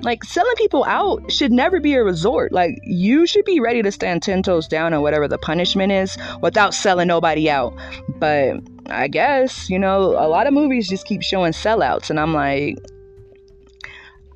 Like 0.00 0.24
selling 0.24 0.54
people 0.56 0.84
out 0.84 1.30
should 1.30 1.52
never 1.52 1.80
be 1.80 1.94
a 1.94 2.02
resort. 2.02 2.52
Like 2.52 2.78
you 2.84 3.26
should 3.26 3.44
be 3.44 3.60
ready 3.60 3.82
to 3.82 3.92
stand 3.92 4.22
10 4.22 4.42
toes 4.42 4.66
down 4.66 4.94
on 4.94 5.02
whatever 5.02 5.28
the 5.28 5.38
punishment 5.38 5.92
is 5.92 6.16
without 6.40 6.74
selling 6.74 7.08
nobody 7.08 7.50
out. 7.50 7.74
But 8.16 8.56
I 8.86 9.08
guess, 9.08 9.68
you 9.68 9.78
know, 9.78 10.12
a 10.12 10.28
lot 10.28 10.46
of 10.46 10.54
movies 10.54 10.88
just 10.88 11.06
keep 11.06 11.22
showing 11.22 11.52
sellouts 11.52 12.10
and 12.10 12.18
I'm 12.18 12.32
like 12.32 12.76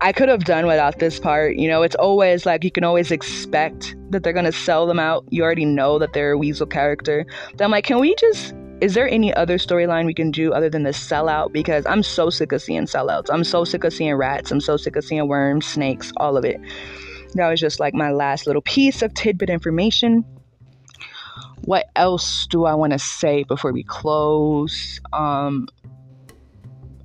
I 0.01 0.13
could 0.13 0.29
have 0.29 0.45
done 0.45 0.67
without 0.67 0.99
this 0.99 1.19
part. 1.19 1.57
You 1.57 1.69
know, 1.69 1.83
it's 1.83 1.95
always 1.97 2.45
like 2.45 2.63
you 2.65 2.71
can 2.71 2.85
always 2.85 3.11
expect 3.11 3.97
that 4.11 4.23
they're 4.23 4.35
gonna 4.35 4.53
sell 4.53 4.87
them 4.87 4.99
out. 4.99 5.25
You 5.31 5.43
already 5.43 5.65
know 5.65 5.99
that 5.99 6.13
they're 6.13 6.33
a 6.33 6.39
weasel 6.39 6.67
character. 6.67 7.25
But 7.57 7.65
I'm 7.65 7.71
like, 7.71 7.85
can 7.85 7.99
we 7.99 8.15
just 8.17 8.55
is 8.81 8.95
there 8.95 9.09
any 9.09 9.33
other 9.33 9.57
storyline 9.57 10.05
we 10.05 10.13
can 10.13 10.31
do 10.31 10.53
other 10.53 10.69
than 10.69 10.83
the 10.83 10.91
sellout? 10.91 11.53
Because 11.53 11.87
I'm 11.87 12.03
so 12.03 12.29
sick 12.29 12.53
of 12.53 12.61
seeing 12.61 12.85
sellouts. 12.85 13.29
I'm 13.31 13.45
so 13.45 13.65
sick 13.65 13.85
of 13.85 13.93
seeing 13.93 14.15
rats. 14.15 14.51
I'm 14.51 14.61
so 14.61 14.77
sick 14.77 14.97
of 14.97 15.05
seeing 15.05 15.27
worms, 15.29 15.67
snakes, 15.67 16.13
all 16.19 16.37
of 16.37 16.45
it. 16.45 16.61
That 17.35 17.49
was 17.49 17.59
just 17.59 17.81
like 17.81 17.95
my 17.95 18.11
last 18.11 18.47
little 18.47 18.63
piece 18.63 19.01
of 19.03 19.15
tidbit 19.15 19.49
information. 19.49 20.25
What 21.65 21.87
else 21.97 22.47
do 22.49 22.67
I 22.67 22.75
want 22.75 22.93
to 22.93 22.99
say 22.99 23.45
before 23.45 23.73
we 23.73 23.83
close? 23.83 25.01
Um, 25.13 25.69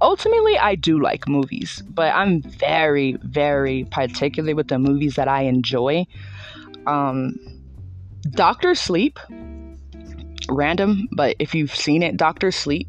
ultimately, 0.01 0.57
I 0.57 0.76
do 0.76 1.01
like 1.01 1.28
movies, 1.28 1.82
but 1.89 2.13
I'm 2.13 2.41
very, 2.41 3.17
very 3.24 3.86
particular 3.86 4.55
with 4.55 4.67
the 4.67 4.78
movies 4.78 5.15
that 5.15 5.30
I 5.30 5.43
enjoy. 5.43 6.05
Um, 6.86 7.39
Doctor 8.30 8.76
Sleep 8.76 9.17
random, 10.52 11.08
but 11.12 11.36
if 11.39 11.56
you've 11.56 11.76
seen 11.76 12.04
it, 12.04 12.18
Doctor 12.18 12.52
Sleep 12.52 12.88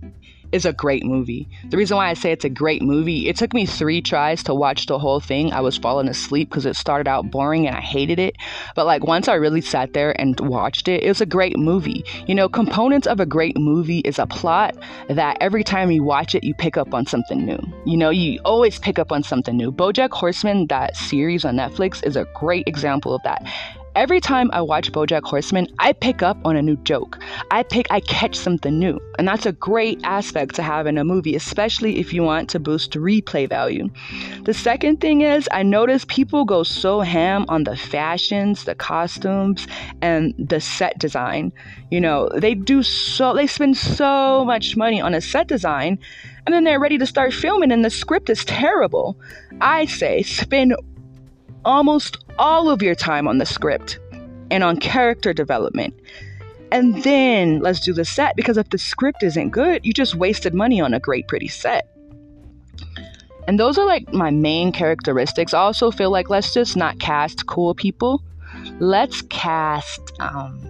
is 0.53 0.67
a 0.67 0.73
great 0.73 1.05
movie. 1.05 1.49
The 1.71 1.77
reason 1.77 1.97
why 1.97 2.11
I 2.11 2.15
say 2.15 2.31
it's 2.31 2.45
a 2.45 2.51
great 2.51 2.83
movie, 2.83 3.29
it 3.29 3.37
took 3.37 3.55
me 3.55 3.67
three 3.67 4.03
tries 4.03 4.43
to 4.45 4.55
watch 4.55 4.87
the 4.87 4.99
whole 4.99 5.19
thing. 5.19 5.53
I 5.53 5.61
was 5.61 5.79
falling 5.79 6.09
asleep 6.09 6.51
because 6.51 6.67
it 6.67 6.77
started 6.77 7.09
out 7.09 7.31
boring 7.31 7.67
and 7.67 7.75
I 7.75 7.81
hated 7.81 8.19
it. 8.19 8.37
But 8.77 8.87
like 8.87 9.05
once 9.05 9.29
I 9.29 9.35
really 9.35 9.63
sat 9.63 9.95
there 9.95 10.19
and 10.21 10.39
watched 10.41 10.89
it, 10.89 11.03
it 11.03 11.09
was 11.09 11.21
a 11.21 11.27
great 11.27 11.59
movie. 11.59 12.05
You 12.27 12.35
know, 12.35 12.49
components 12.49 13.07
of 13.07 13.19
a 13.19 13.27
great 13.27 13.59
movie 13.59 14.01
is 14.01 14.19
a 14.19 14.27
plot 14.27 14.77
that 15.09 15.39
every 15.41 15.65
time 15.65 15.91
you 15.91 16.05
watch 16.05 16.35
it, 16.35 16.45
you 16.45 16.55
pick 16.55 16.77
up 16.77 16.93
on 16.93 17.07
something 17.07 17.45
new. 17.45 17.61
You 17.87 17.97
know, 17.97 18.11
you 18.11 18.39
always 18.45 18.79
pick 18.79 18.99
up 18.99 19.11
on 19.11 19.23
something 19.23 19.57
new. 19.57 19.73
Bojack 19.73 20.11
Horseman, 20.11 20.67
that 20.67 20.97
series 20.97 21.45
on 21.45 21.57
Netflix, 21.57 22.07
is 22.07 22.17
a 22.17 22.27
great 22.35 22.69
example 22.69 23.15
of 23.15 23.23
that. 23.23 23.43
Every 23.95 24.21
time 24.21 24.49
I 24.55 24.63
watch 24.63 24.91
Bojack 24.91 25.23
Horseman, 25.25 25.69
I 25.79 25.93
pick 25.93 26.23
up 26.23 26.39
on 26.47 26.57
a 26.57 26.63
new 26.63 26.77
joke. 26.79 27.19
I 27.51 27.63
pick 27.63 27.87
I 27.91 28.01
catch 28.01 28.35
something 28.35 28.79
new. 28.79 28.99
And 29.19 29.29
that's 29.29 29.45
a 29.45 29.53
great 29.53 30.01
aspect 30.03 30.55
to 30.55 30.63
have 30.63 30.87
in 30.87 30.97
a 30.97 31.05
movie, 31.05 31.37
especially 31.37 31.99
if 31.99 32.15
you 32.15 32.23
want 32.23 32.49
to 32.51 32.59
boost 32.59 32.93
replay 32.93 33.47
value. 33.47 33.91
The 34.45 34.55
second 34.55 35.03
thing 35.03 35.21
is 35.21 35.47
I 35.53 35.63
notice 35.63 36.07
people 36.07 36.47
go 36.47 36.63
so 36.63 37.01
ham 37.01 37.45
on 37.49 37.65
the 37.65 37.77
fashions, 37.77 38.65
the 38.65 38.75
costumes, 38.75 39.67
and 40.01 40.33
the 40.39 40.61
set 40.61 40.99
design. 40.99 41.53
You 41.91 42.01
know, 42.01 42.31
they 42.35 42.55
do 42.55 42.83
so 42.83 43.35
they 43.35 43.47
spend 43.47 43.77
so 43.77 44.43
much 44.47 44.75
money 44.75 45.03
on 45.03 45.13
a 45.13 45.21
set 45.21 45.49
design 45.49 45.99
and 46.47 46.55
then 46.55 46.65
they're 46.65 46.81
ready 46.81 46.97
to 46.97 47.07
start 47.07 47.35
filming 47.35 47.71
and 47.71 47.85
the 47.85 47.91
script 47.91 48.31
is 48.31 48.45
terrible. 48.47 49.21
I 49.61 49.85
say 49.85 50.23
spend 50.23 50.75
almost 51.65 52.19
all 52.39 52.71
of 52.71 52.83
your 52.83 52.95
time 52.95 53.29
on 53.29 53.39
the 53.39 53.47
script 53.47 53.99
and 54.51 54.63
on 54.63 54.79
character 54.79 55.33
development. 55.33 55.95
And 56.71 57.03
then 57.03 57.61
let's 57.61 57.81
do 57.81 57.93
the 57.93 58.05
set 58.05 58.35
because 58.37 58.57
if 58.57 58.71
the 58.71 58.79
script 58.79 59.23
isn't 59.23 59.51
good, 59.51 59.85
you 59.85 59.93
just 59.93 60.15
wasted 60.15 60.55
money 60.55 60.81
on 60.81 60.95
a 60.95 61.01
great, 61.01 61.29
pretty 61.29 61.49
set. 61.49 61.89
And 63.47 63.59
those 63.59 63.77
are 63.77 63.87
like 63.87 64.13
my 64.13 64.31
main 64.31 64.73
characteristics. 64.73 65.53
I 65.53 65.59
also 65.59 65.91
feel 65.91 66.11
like 66.11 66.31
let's 66.31 66.55
just 66.55 66.77
not 66.77 66.99
cast 66.99 67.47
cool 67.47 67.75
people. 67.75 68.23
Let's 68.79 69.23
cast 69.23 70.01
um, 70.21 70.61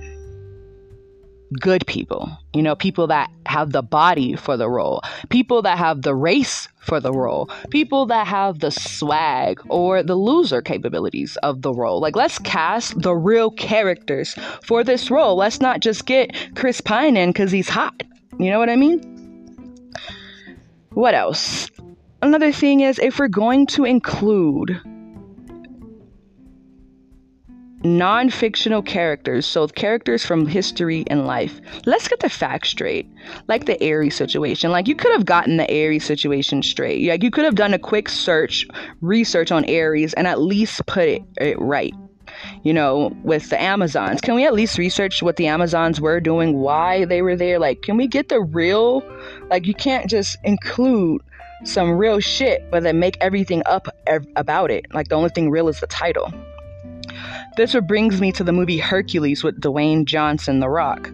good 1.60 1.86
people, 1.86 2.30
you 2.54 2.62
know, 2.62 2.74
people 2.74 3.06
that 3.08 3.30
have 3.46 3.72
the 3.72 3.82
body 3.82 4.36
for 4.36 4.56
the 4.56 4.68
role, 4.68 5.02
people 5.28 5.62
that 5.62 5.78
have 5.78 6.02
the 6.02 6.14
race 6.14 6.68
for 6.82 7.00
the 7.00 7.12
role, 7.12 7.48
people 7.70 8.06
that 8.06 8.26
have 8.26 8.58
the 8.58 8.70
swag 8.70 9.60
or 9.68 10.02
the 10.02 10.16
loser 10.16 10.60
capabilities 10.60 11.36
of 11.42 11.62
the 11.62 11.72
role. 11.72 12.00
Like, 12.00 12.16
let's 12.16 12.38
cast 12.40 13.00
the 13.00 13.14
real 13.14 13.50
characters 13.50 14.34
for 14.64 14.82
this 14.84 15.10
role. 15.10 15.36
Let's 15.36 15.60
not 15.60 15.80
just 15.80 16.06
get 16.06 16.34
Chris 16.56 16.80
Pine 16.80 17.16
in 17.16 17.30
because 17.30 17.52
he's 17.52 17.68
hot. 17.68 18.02
You 18.38 18.50
know 18.50 18.58
what 18.58 18.68
I 18.68 18.76
mean? 18.76 19.00
What 20.90 21.14
else? 21.14 21.70
Another 22.20 22.52
thing 22.52 22.80
is 22.80 22.98
if 22.98 23.18
we're 23.18 23.28
going 23.28 23.66
to 23.68 23.84
include 23.84 24.80
non 27.84 28.30
fictional 28.30 28.82
characters, 28.82 29.46
so 29.46 29.66
characters 29.66 30.24
from 30.24 30.46
history 30.46 31.04
and 31.08 31.26
life. 31.26 31.60
Let's 31.86 32.08
get 32.08 32.20
the 32.20 32.28
facts 32.28 32.70
straight. 32.70 33.08
Like 33.48 33.66
the 33.66 33.78
Ares 33.84 34.14
situation. 34.14 34.70
Like 34.70 34.88
you 34.88 34.94
could 34.94 35.12
have 35.12 35.24
gotten 35.24 35.56
the 35.56 35.68
Ares 35.68 36.04
situation 36.04 36.62
straight. 36.62 37.06
Like 37.08 37.22
you 37.22 37.30
could 37.30 37.44
have 37.44 37.54
done 37.54 37.74
a 37.74 37.78
quick 37.78 38.08
search, 38.08 38.66
research 39.00 39.50
on 39.52 39.68
Ares, 39.68 40.14
and 40.14 40.26
at 40.26 40.40
least 40.40 40.84
put 40.86 41.08
it, 41.08 41.22
it 41.40 41.58
right. 41.60 41.94
You 42.62 42.72
know, 42.72 43.14
with 43.22 43.50
the 43.50 43.60
Amazons. 43.60 44.20
Can 44.20 44.34
we 44.34 44.46
at 44.46 44.54
least 44.54 44.78
research 44.78 45.22
what 45.22 45.36
the 45.36 45.46
Amazons 45.46 46.00
were 46.00 46.20
doing, 46.20 46.58
why 46.58 47.04
they 47.04 47.22
were 47.22 47.36
there? 47.36 47.58
Like, 47.58 47.82
can 47.82 47.96
we 47.96 48.06
get 48.06 48.30
the 48.30 48.40
real? 48.40 49.02
Like, 49.50 49.66
you 49.66 49.74
can't 49.74 50.08
just 50.08 50.38
include 50.42 51.20
some 51.64 51.92
real 51.92 52.20
shit, 52.20 52.68
but 52.70 52.82
then 52.82 52.98
make 52.98 53.16
everything 53.20 53.62
up 53.66 53.86
ev- 54.06 54.26
about 54.34 54.70
it. 54.70 54.86
Like, 54.92 55.08
the 55.08 55.14
only 55.14 55.28
thing 55.28 55.50
real 55.50 55.68
is 55.68 55.80
the 55.80 55.86
title. 55.86 56.32
This 57.54 57.76
brings 57.86 58.18
me 58.18 58.32
to 58.32 58.44
the 58.44 58.52
movie 58.52 58.78
Hercules 58.78 59.44
with 59.44 59.60
Dwayne 59.60 60.06
Johnson, 60.06 60.60
The 60.60 60.70
Rock. 60.70 61.12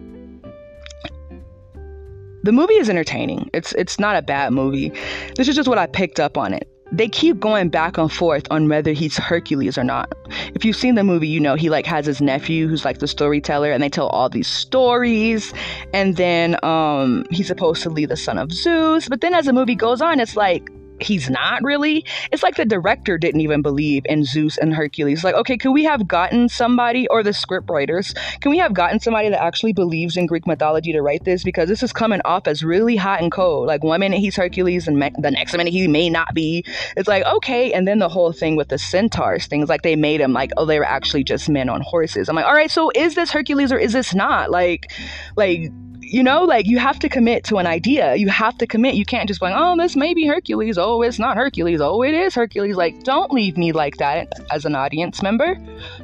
The 2.43 2.53
movie 2.53 2.75
is 2.75 2.89
entertaining. 2.89 3.49
It's 3.53 3.73
it's 3.73 3.99
not 3.99 4.15
a 4.15 4.21
bad 4.21 4.53
movie. 4.53 4.93
This 5.35 5.49
is 5.49 5.55
just 5.57 5.67
what 5.67 5.77
I 5.77 5.85
picked 5.85 6.17
up 6.17 6.37
on 6.37 6.53
it. 6.53 6.65
They 6.93 7.09
keep 7.09 7.41
going 7.41 7.67
back 7.67 7.97
and 7.97 8.11
forth 8.11 8.47
on 8.49 8.69
whether 8.69 8.93
he's 8.93 9.17
Hercules 9.17 9.77
or 9.77 9.83
not. 9.83 10.13
If 10.55 10.63
you've 10.63 10.77
seen 10.77 10.95
the 10.95 11.03
movie, 11.03 11.27
you 11.27 11.41
know 11.41 11.55
he 11.55 11.69
like 11.69 11.85
has 11.85 12.05
his 12.05 12.21
nephew 12.21 12.69
who's 12.69 12.85
like 12.85 12.99
the 12.99 13.07
storyteller 13.07 13.71
and 13.73 13.83
they 13.83 13.89
tell 13.89 14.07
all 14.07 14.29
these 14.29 14.47
stories 14.47 15.53
and 15.93 16.15
then 16.15 16.55
um 16.63 17.25
he's 17.31 17.47
supposed 17.47 17.83
to 17.83 17.89
be 17.89 18.05
the 18.05 18.17
son 18.17 18.37
of 18.37 18.53
Zeus, 18.53 19.09
but 19.09 19.19
then 19.19 19.33
as 19.33 19.45
the 19.45 19.53
movie 19.53 19.75
goes 19.75 20.01
on, 20.01 20.21
it's 20.21 20.37
like 20.37 20.71
he's 21.01 21.29
not 21.29 21.63
really. 21.63 22.05
It's 22.31 22.43
like 22.43 22.55
the 22.55 22.65
director 22.65 23.17
didn't 23.17 23.41
even 23.41 23.61
believe 23.61 24.03
in 24.05 24.23
Zeus 24.23 24.57
and 24.57 24.73
Hercules. 24.73 25.23
Like, 25.23 25.35
okay, 25.35 25.57
could 25.57 25.71
we 25.71 25.83
have 25.83 26.07
gotten 26.07 26.49
somebody, 26.49 27.07
or 27.07 27.23
the 27.23 27.33
script 27.33 27.69
writers, 27.69 28.13
can 28.41 28.51
we 28.51 28.57
have 28.57 28.73
gotten 28.73 28.99
somebody 28.99 29.29
that 29.29 29.41
actually 29.41 29.73
believes 29.73 30.17
in 30.17 30.25
Greek 30.25 30.47
mythology 30.47 30.91
to 30.93 31.01
write 31.01 31.23
this? 31.25 31.43
Because 31.43 31.69
this 31.69 31.83
is 31.83 31.93
coming 31.93 32.21
off 32.25 32.47
as 32.47 32.63
really 32.63 32.95
hot 32.95 33.21
and 33.21 33.31
cold. 33.31 33.67
Like, 33.67 33.83
one 33.83 33.99
minute 33.99 34.19
he's 34.19 34.35
Hercules, 34.35 34.87
and 34.87 34.99
me- 34.99 35.11
the 35.17 35.31
next 35.31 35.55
minute 35.55 35.71
he 35.71 35.87
may 35.87 36.09
not 36.09 36.33
be. 36.33 36.63
It's 36.95 37.07
like, 37.07 37.23
okay. 37.25 37.73
And 37.73 37.87
then 37.87 37.99
the 37.99 38.09
whole 38.09 38.31
thing 38.31 38.55
with 38.55 38.69
the 38.69 38.77
centaurs, 38.77 39.47
things 39.47 39.69
like 39.69 39.81
they 39.81 39.95
made 39.95 40.21
him 40.21 40.33
like, 40.33 40.51
oh, 40.57 40.65
they 40.65 40.79
were 40.79 40.85
actually 40.85 41.23
just 41.23 41.49
men 41.49 41.69
on 41.69 41.81
horses. 41.81 42.29
I'm 42.29 42.35
like, 42.35 42.45
all 42.45 42.53
right, 42.53 42.71
so 42.71 42.91
is 42.95 43.15
this 43.15 43.31
Hercules 43.31 43.71
or 43.71 43.77
is 43.77 43.93
this 43.93 44.13
not? 44.13 44.51
Like, 44.51 44.91
like, 45.35 45.71
you 46.09 46.23
know, 46.23 46.43
like 46.43 46.65
you 46.65 46.79
have 46.79 46.97
to 46.99 47.07
commit 47.07 47.43
to 47.45 47.57
an 47.57 47.67
idea. 47.67 48.15
You 48.15 48.29
have 48.29 48.57
to 48.57 48.65
commit. 48.67 48.95
You 48.95 49.05
can't 49.05 49.27
just 49.27 49.41
like, 49.43 49.53
oh, 49.55 49.77
this 49.77 49.95
may 49.95 50.15
be 50.15 50.25
Hercules. 50.25 50.77
Oh, 50.77 51.03
it's 51.03 51.19
not 51.19 51.37
Hercules. 51.37 51.81
Oh, 51.81 52.01
it 52.01 52.15
is 52.15 52.33
Hercules. 52.33 52.75
Like, 52.75 53.03
don't 53.03 53.31
leave 53.31 53.57
me 53.57 53.71
like 53.71 53.97
that 53.97 54.31
as 54.51 54.65
an 54.65 54.75
audience 54.75 55.21
member. 55.21 55.55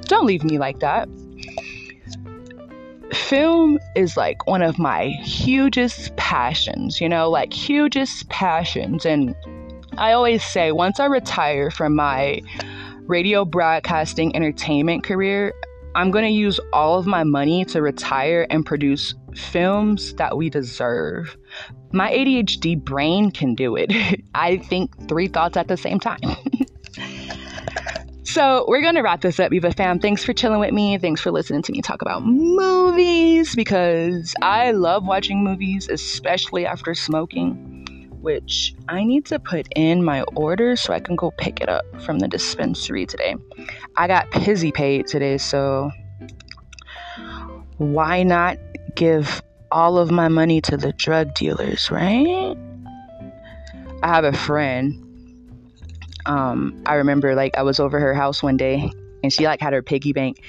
Don't 0.01 0.27
leave 0.27 0.43
me 0.43 0.59
like 0.59 0.79
that. 0.79 1.09
Film 3.13 3.79
is 3.95 4.15
like 4.15 4.45
one 4.45 4.61
of 4.61 4.77
my 4.77 5.07
hugest 5.23 6.15
passions, 6.17 7.01
you 7.01 7.09
know, 7.09 7.27
like 7.29 7.51
hugest 7.51 8.29
passions. 8.29 9.05
And 9.07 9.35
I 9.97 10.11
always 10.11 10.43
say, 10.43 10.71
once 10.71 10.99
I 10.99 11.05
retire 11.05 11.71
from 11.71 11.95
my 11.95 12.41
radio 13.07 13.43
broadcasting 13.43 14.35
entertainment 14.35 15.03
career, 15.03 15.51
I'm 15.95 16.11
going 16.11 16.25
to 16.25 16.31
use 16.31 16.59
all 16.73 16.99
of 16.99 17.07
my 17.07 17.23
money 17.23 17.65
to 17.65 17.81
retire 17.81 18.45
and 18.51 18.65
produce 18.65 19.15
films 19.35 20.13
that 20.15 20.37
we 20.37 20.49
deserve. 20.49 21.37
My 21.91 22.11
ADHD 22.11 22.81
brain 22.81 23.31
can 23.31 23.55
do 23.55 23.75
it. 23.75 23.91
I 24.35 24.57
think 24.57 25.07
three 25.07 25.27
thoughts 25.27 25.57
at 25.57 25.67
the 25.67 25.77
same 25.77 25.99
time. 25.99 26.19
so, 28.23 28.65
we're 28.67 28.81
going 28.81 28.95
to 28.95 29.01
wrap 29.01 29.21
this 29.21 29.39
up, 29.39 29.51
Viva 29.51 29.71
fam. 29.71 29.99
Thanks 29.99 30.23
for 30.23 30.33
chilling 30.33 30.59
with 30.59 30.73
me. 30.73 30.97
Thanks 30.97 31.21
for 31.21 31.31
listening 31.31 31.61
to 31.63 31.71
me 31.71 31.81
talk 31.81 32.01
about 32.01 32.25
movies 32.25 33.55
because 33.55 34.33
I 34.41 34.71
love 34.71 35.05
watching 35.05 35.43
movies, 35.43 35.89
especially 35.89 36.65
after 36.65 36.93
smoking 36.93 37.75
which 38.25 38.73
I 38.89 39.03
need 39.03 39.27
to 39.27 39.37
put 39.37 39.67
in 39.75 40.03
my 40.03 40.23
order 40.35 40.75
so 40.75 40.93
I 40.93 40.99
can 40.99 41.15
go 41.15 41.29
pick 41.29 41.61
it 41.61 41.69
up 41.69 41.85
from 42.01 42.17
the 42.17 42.27
dispensary 42.27 43.05
today. 43.05 43.35
I 43.95 44.07
got 44.07 44.31
Pizzy 44.31 44.71
paid 44.71 45.05
today, 45.05 45.37
so 45.37 45.91
why 47.77 48.23
not 48.23 48.57
give 48.95 49.41
all 49.71 49.97
of 49.97 50.11
my 50.11 50.27
money 50.27 50.61
to 50.61 50.77
the 50.77 50.93
drug 50.93 51.33
dealers, 51.33 51.91
right? 51.91 52.55
I 54.03 54.07
have 54.07 54.23
a 54.23 54.33
friend. 54.33 55.01
Um, 56.25 56.81
I 56.85 56.95
remember 56.95 57.35
like 57.35 57.57
I 57.57 57.63
was 57.63 57.79
over 57.79 57.99
her 57.99 58.13
house 58.13 58.41
one 58.41 58.57
day 58.57 58.91
and 59.23 59.31
she 59.31 59.45
like 59.45 59.61
had 59.61 59.73
her 59.73 59.83
piggy 59.83 60.13
bank 60.13 60.41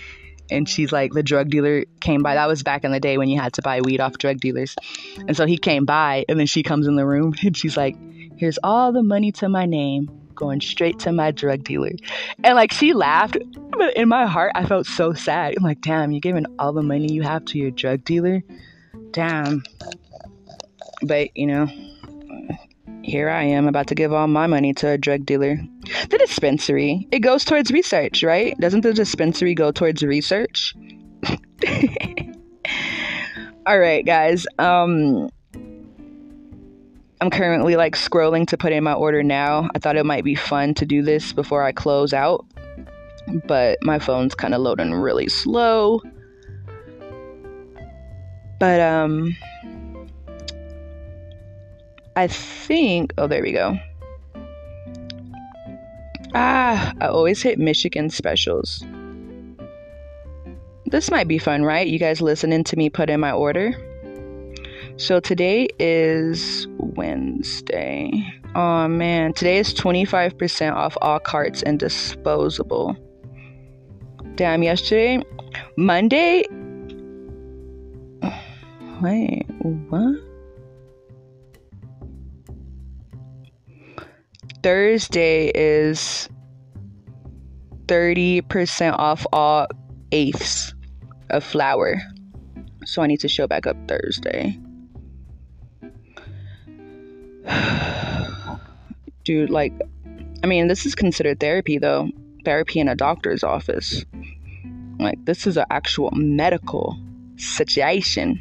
and 0.50 0.68
she's 0.68 0.92
like 0.92 1.12
the 1.12 1.22
drug 1.22 1.50
dealer 1.50 1.84
came 2.00 2.22
by 2.22 2.34
that 2.34 2.46
was 2.46 2.62
back 2.62 2.84
in 2.84 2.92
the 2.92 3.00
day 3.00 3.18
when 3.18 3.28
you 3.28 3.38
had 3.38 3.52
to 3.54 3.62
buy 3.62 3.80
weed 3.80 4.00
off 4.00 4.16
drug 4.18 4.38
dealers 4.38 4.76
and 5.26 5.36
so 5.36 5.44
he 5.44 5.58
came 5.58 5.84
by 5.84 6.24
and 6.28 6.38
then 6.38 6.46
she 6.46 6.62
comes 6.62 6.86
in 6.86 6.96
the 6.96 7.06
room 7.06 7.34
and 7.42 7.56
she's 7.56 7.76
like 7.76 7.96
here's 8.36 8.58
all 8.62 8.92
the 8.92 9.02
money 9.02 9.32
to 9.32 9.48
my 9.48 9.66
name 9.66 10.08
going 10.36 10.60
straight 10.60 10.98
to 10.98 11.12
my 11.12 11.30
drug 11.30 11.64
dealer 11.64 11.92
and 12.44 12.54
like 12.54 12.72
she 12.72 12.92
laughed 12.92 13.36
but 13.70 13.96
in 13.96 14.08
my 14.08 14.26
heart 14.26 14.52
i 14.54 14.64
felt 14.64 14.86
so 14.86 15.12
sad 15.12 15.54
i'm 15.56 15.64
like 15.64 15.80
damn 15.80 16.12
you're 16.12 16.20
giving 16.20 16.46
all 16.58 16.72
the 16.72 16.82
money 16.82 17.12
you 17.12 17.22
have 17.22 17.44
to 17.44 17.58
your 17.58 17.70
drug 17.70 18.04
dealer 18.04 18.42
damn 19.12 19.62
but 21.02 21.36
you 21.36 21.46
know 21.46 21.66
here 23.06 23.28
I 23.30 23.44
am 23.44 23.68
about 23.68 23.86
to 23.88 23.94
give 23.94 24.12
all 24.12 24.26
my 24.26 24.48
money 24.48 24.74
to 24.74 24.88
a 24.88 24.98
drug 24.98 25.24
dealer. 25.24 25.58
The 26.10 26.18
dispensary, 26.18 27.06
it 27.12 27.20
goes 27.20 27.44
towards 27.44 27.70
research, 27.70 28.24
right? 28.24 28.58
Doesn't 28.58 28.80
the 28.80 28.92
dispensary 28.92 29.54
go 29.54 29.70
towards 29.70 30.02
research? 30.02 30.74
all 33.66 33.78
right, 33.78 34.04
guys. 34.04 34.44
Um 34.58 35.28
I'm 37.20 37.30
currently 37.30 37.76
like 37.76 37.96
scrolling 37.96 38.46
to 38.48 38.58
put 38.58 38.72
in 38.72 38.84
my 38.84 38.92
order 38.92 39.22
now. 39.22 39.70
I 39.74 39.78
thought 39.78 39.96
it 39.96 40.04
might 40.04 40.24
be 40.24 40.34
fun 40.34 40.74
to 40.74 40.84
do 40.84 41.02
this 41.02 41.32
before 41.32 41.62
I 41.62 41.72
close 41.72 42.12
out, 42.12 42.44
but 43.46 43.78
my 43.82 43.98
phone's 43.98 44.34
kind 44.34 44.54
of 44.54 44.60
loading 44.60 44.92
really 44.92 45.28
slow. 45.28 46.02
But 48.58 48.80
um 48.80 49.36
I 52.16 52.28
think, 52.28 53.12
oh, 53.18 53.26
there 53.26 53.42
we 53.42 53.52
go. 53.52 53.78
Ah, 56.34 56.94
I 57.00 57.06
always 57.08 57.42
hit 57.42 57.58
Michigan 57.58 58.08
specials. 58.08 58.82
This 60.86 61.10
might 61.10 61.28
be 61.28 61.38
fun, 61.38 61.62
right? 61.62 61.86
You 61.86 61.98
guys 61.98 62.22
listening 62.22 62.64
to 62.64 62.76
me 62.76 62.88
put 62.88 63.10
in 63.10 63.20
my 63.20 63.32
order. 63.32 63.74
So 64.98 65.20
today 65.20 65.68
is 65.78 66.66
Wednesday. 66.78 68.10
Oh 68.54 68.88
man, 68.88 69.34
today 69.34 69.58
is 69.58 69.74
25% 69.74 70.72
off 70.72 70.96
all 71.02 71.18
carts 71.18 71.62
and 71.62 71.78
disposable. 71.78 72.96
Damn, 74.36 74.62
yesterday, 74.62 75.22
Monday. 75.76 76.44
Wait, 79.02 79.44
what? 79.60 80.16
Thursday 84.62 85.50
is 85.54 86.26
30% 87.84 88.94
off 88.98 89.26
all 89.30 89.66
eighths 90.10 90.72
of 91.28 91.44
flour. 91.44 92.00
So 92.86 93.02
I 93.02 93.06
need 93.06 93.20
to 93.20 93.28
show 93.28 93.46
back 93.46 93.66
up 93.66 93.76
Thursday. 93.86 94.58
Dude, 99.24 99.50
like, 99.50 99.72
I 100.42 100.46
mean, 100.46 100.68
this 100.68 100.86
is 100.86 100.94
considered 100.94 101.40
therapy 101.40 101.78
though. 101.78 102.10
Therapy 102.44 102.80
in 102.80 102.88
a 102.88 102.94
doctor's 102.94 103.42
office. 103.42 104.04
Like, 104.98 105.24
this 105.24 105.46
is 105.46 105.56
an 105.56 105.66
actual 105.70 106.10
medical 106.12 106.98
situation. 107.36 108.40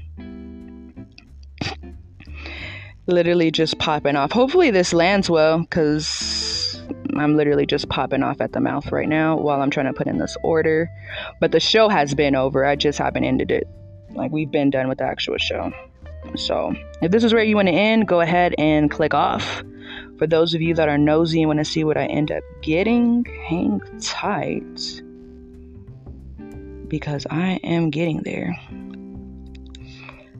literally 3.07 3.51
just 3.51 3.77
popping 3.77 4.15
off. 4.15 4.31
Hopefully, 4.31 4.71
this 4.71 4.93
lands 4.93 5.29
well 5.29 5.59
because 5.59 6.81
I'm 7.15 7.37
literally 7.37 7.65
just 7.65 7.89
popping 7.89 8.23
off 8.23 8.41
at 8.41 8.53
the 8.53 8.59
mouth 8.59 8.91
right 8.91 9.07
now 9.07 9.37
while 9.37 9.61
I'm 9.61 9.69
trying 9.69 9.87
to 9.87 9.93
put 9.93 10.07
in 10.07 10.17
this 10.17 10.37
order. 10.43 10.89
But 11.39 11.51
the 11.51 11.59
show 11.59 11.89
has 11.89 12.13
been 12.13 12.35
over. 12.35 12.65
I 12.65 12.75
just 12.75 12.97
haven't 12.97 13.23
ended 13.23 13.51
it. 13.51 13.67
Like, 14.11 14.31
we've 14.31 14.51
been 14.51 14.69
done 14.69 14.87
with 14.87 14.99
the 14.99 15.05
actual 15.05 15.37
show. 15.37 15.71
So, 16.35 16.73
if 17.01 17.11
this 17.11 17.23
is 17.23 17.33
where 17.33 17.43
you 17.43 17.55
want 17.55 17.67
to 17.67 17.73
end, 17.73 18.07
go 18.07 18.21
ahead 18.21 18.55
and 18.57 18.89
click 18.91 19.13
off. 19.13 19.63
For 20.17 20.27
those 20.27 20.53
of 20.53 20.61
you 20.61 20.73
that 20.75 20.89
are 20.89 20.97
nosy 20.97 21.41
and 21.41 21.49
want 21.49 21.59
to 21.59 21.65
see 21.65 21.83
what 21.83 21.97
I 21.97 22.05
end 22.05 22.31
up 22.31 22.43
getting, 22.61 23.25
hang 23.47 23.81
tight 24.01 25.01
because 26.87 27.25
I 27.29 27.59
am 27.63 27.89
getting 27.89 28.21
there. 28.23 28.55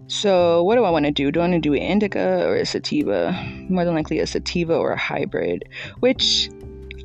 So, 0.08 0.64
what 0.64 0.76
do 0.76 0.84
I 0.84 0.92
want 0.92 1.06
to 1.06 1.12
do? 1.12 1.32
Do 1.32 1.40
I 1.40 1.44
want 1.44 1.54
to 1.54 1.60
do 1.60 1.74
indica 1.74 2.46
or 2.46 2.56
a 2.56 2.66
sativa? 2.66 3.34
More 3.70 3.86
than 3.86 3.96
likely 3.96 4.20
a 4.20 4.28
sativa 4.28 4.76
or 4.76 4.92
a 4.92 4.98
hybrid, 4.98 5.66
which 6.00 6.50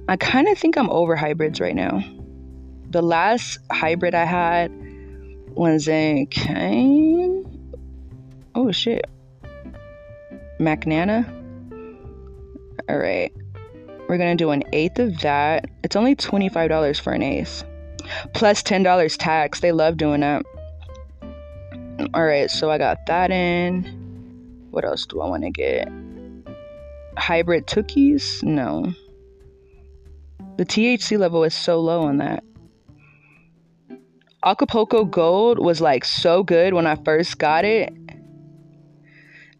I 0.08 0.16
kind 0.16 0.48
of 0.48 0.58
think 0.58 0.76
I'm 0.76 0.90
over 0.90 1.16
hybrids 1.16 1.60
right 1.60 1.74
now. 1.74 2.04
The 2.90 3.02
last 3.02 3.58
hybrid 3.72 4.14
I 4.14 4.24
had 4.24 4.70
was 5.54 5.88
a 5.88 6.26
cane. 6.30 7.49
Oh 8.54 8.72
shit. 8.72 9.06
Macnana. 10.58 11.24
All 12.88 12.98
right. 12.98 13.32
We're 14.08 14.18
going 14.18 14.36
to 14.36 14.44
do 14.44 14.50
an 14.50 14.64
eighth 14.72 14.98
of 14.98 15.20
that. 15.20 15.66
It's 15.84 15.94
only 15.94 16.16
$25 16.16 17.00
for 17.00 17.12
an 17.12 17.22
eighth. 17.22 17.64
Plus 18.34 18.62
$10 18.62 19.16
tax. 19.18 19.60
They 19.60 19.72
love 19.72 19.96
doing 19.96 20.20
that. 20.20 20.44
All 22.14 22.24
right, 22.24 22.50
so 22.50 22.70
I 22.70 22.78
got 22.78 23.06
that 23.06 23.30
in. 23.30 23.84
What 24.70 24.84
else 24.84 25.06
do 25.06 25.20
I 25.20 25.28
want 25.28 25.44
to 25.44 25.50
get? 25.50 25.88
Hybrid 27.16 27.66
cookies? 27.66 28.42
No. 28.42 28.92
The 30.56 30.64
THC 30.64 31.18
level 31.18 31.44
is 31.44 31.54
so 31.54 31.78
low 31.80 32.02
on 32.02 32.16
that. 32.18 32.42
Acapulco 34.44 35.04
Gold 35.04 35.58
was 35.58 35.80
like 35.80 36.04
so 36.04 36.42
good 36.42 36.72
when 36.72 36.86
I 36.86 36.96
first 36.96 37.38
got 37.38 37.64
it. 37.64 37.92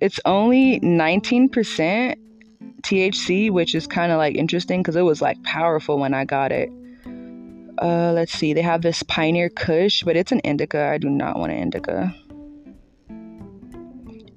It's 0.01 0.19
only 0.25 0.81
19% 0.81 2.17
THC, 2.83 3.51
which 3.51 3.75
is 3.75 3.87
kind 3.87 4.11
of 4.13 4.19
like 4.19 4.35
interesting 4.37 4.81
because 4.83 4.97
it 4.97 5.03
was 5.03 5.21
like 5.21 5.43
powerful 5.43 5.99
when 5.99 6.15
I 6.15 6.25
got 6.25 6.53
it. 6.53 6.71
Uh, 7.81 8.13
let's 8.13 8.33
see, 8.33 8.53
they 8.53 8.63
have 8.63 8.83
this 8.83 9.03
Pioneer 9.05 9.49
Kush, 9.49 10.03
but 10.03 10.17
it's 10.17 10.33
an 10.33 10.41
indica. 10.41 10.81
I 10.81 10.99
do 10.99 11.09
not 11.09 11.39
want 11.39 11.53
an 11.53 11.59
indica 11.59 12.15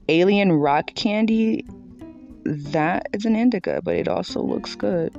alien 0.09 0.51
rock 0.51 0.93
candy 0.95 1.66
that 2.45 3.07
is 3.14 3.26
an 3.26 3.36
indica 3.36 3.82
but 3.84 3.95
it 3.95 4.07
also 4.07 4.41
looks 4.41 4.76
good 4.76 5.14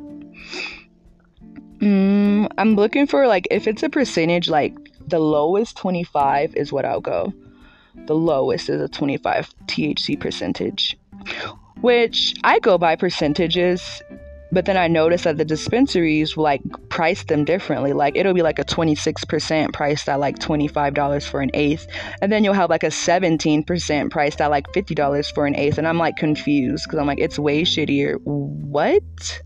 mm, 1.78 2.46
i'm 2.58 2.74
looking 2.76 3.06
for 3.06 3.26
like 3.26 3.48
if 3.50 3.66
it's 3.66 3.82
a 3.82 3.88
percentage 3.88 4.48
like 4.48 4.76
the 5.06 5.18
lowest 5.18 5.76
25 5.76 6.54
is 6.54 6.72
what 6.72 6.84
i'll 6.84 7.00
go 7.00 7.32
the 8.06 8.14
lowest 8.14 8.68
is 8.68 8.80
a 8.80 8.88
25 8.88 9.52
thc 9.66 10.18
percentage 10.18 10.96
which 11.80 12.34
i 12.44 12.58
go 12.60 12.78
by 12.78 12.96
percentages 12.96 14.02
but 14.54 14.66
then 14.66 14.76
I 14.76 14.86
noticed 14.86 15.24
that 15.24 15.36
the 15.36 15.44
dispensaries 15.44 16.36
like 16.36 16.62
price 16.88 17.24
them 17.24 17.44
differently. 17.44 17.92
Like 17.92 18.16
it'll 18.16 18.34
be 18.34 18.42
like 18.42 18.60
a 18.60 18.64
26% 18.64 19.72
priced 19.72 20.08
at 20.08 20.20
like 20.20 20.38
$25 20.38 21.28
for 21.28 21.40
an 21.40 21.50
eighth. 21.54 21.88
And 22.22 22.32
then 22.32 22.44
you'll 22.44 22.54
have 22.54 22.70
like 22.70 22.84
a 22.84 22.88
17% 22.88 24.10
priced 24.10 24.40
at 24.40 24.50
like 24.50 24.72
$50 24.72 25.34
for 25.34 25.46
an 25.46 25.56
eighth. 25.56 25.76
And 25.76 25.88
I'm 25.88 25.98
like 25.98 26.16
confused 26.16 26.84
because 26.84 27.00
I'm 27.00 27.06
like, 27.06 27.18
it's 27.18 27.38
way 27.38 27.62
shittier. 27.62 28.20
What? 28.22 29.42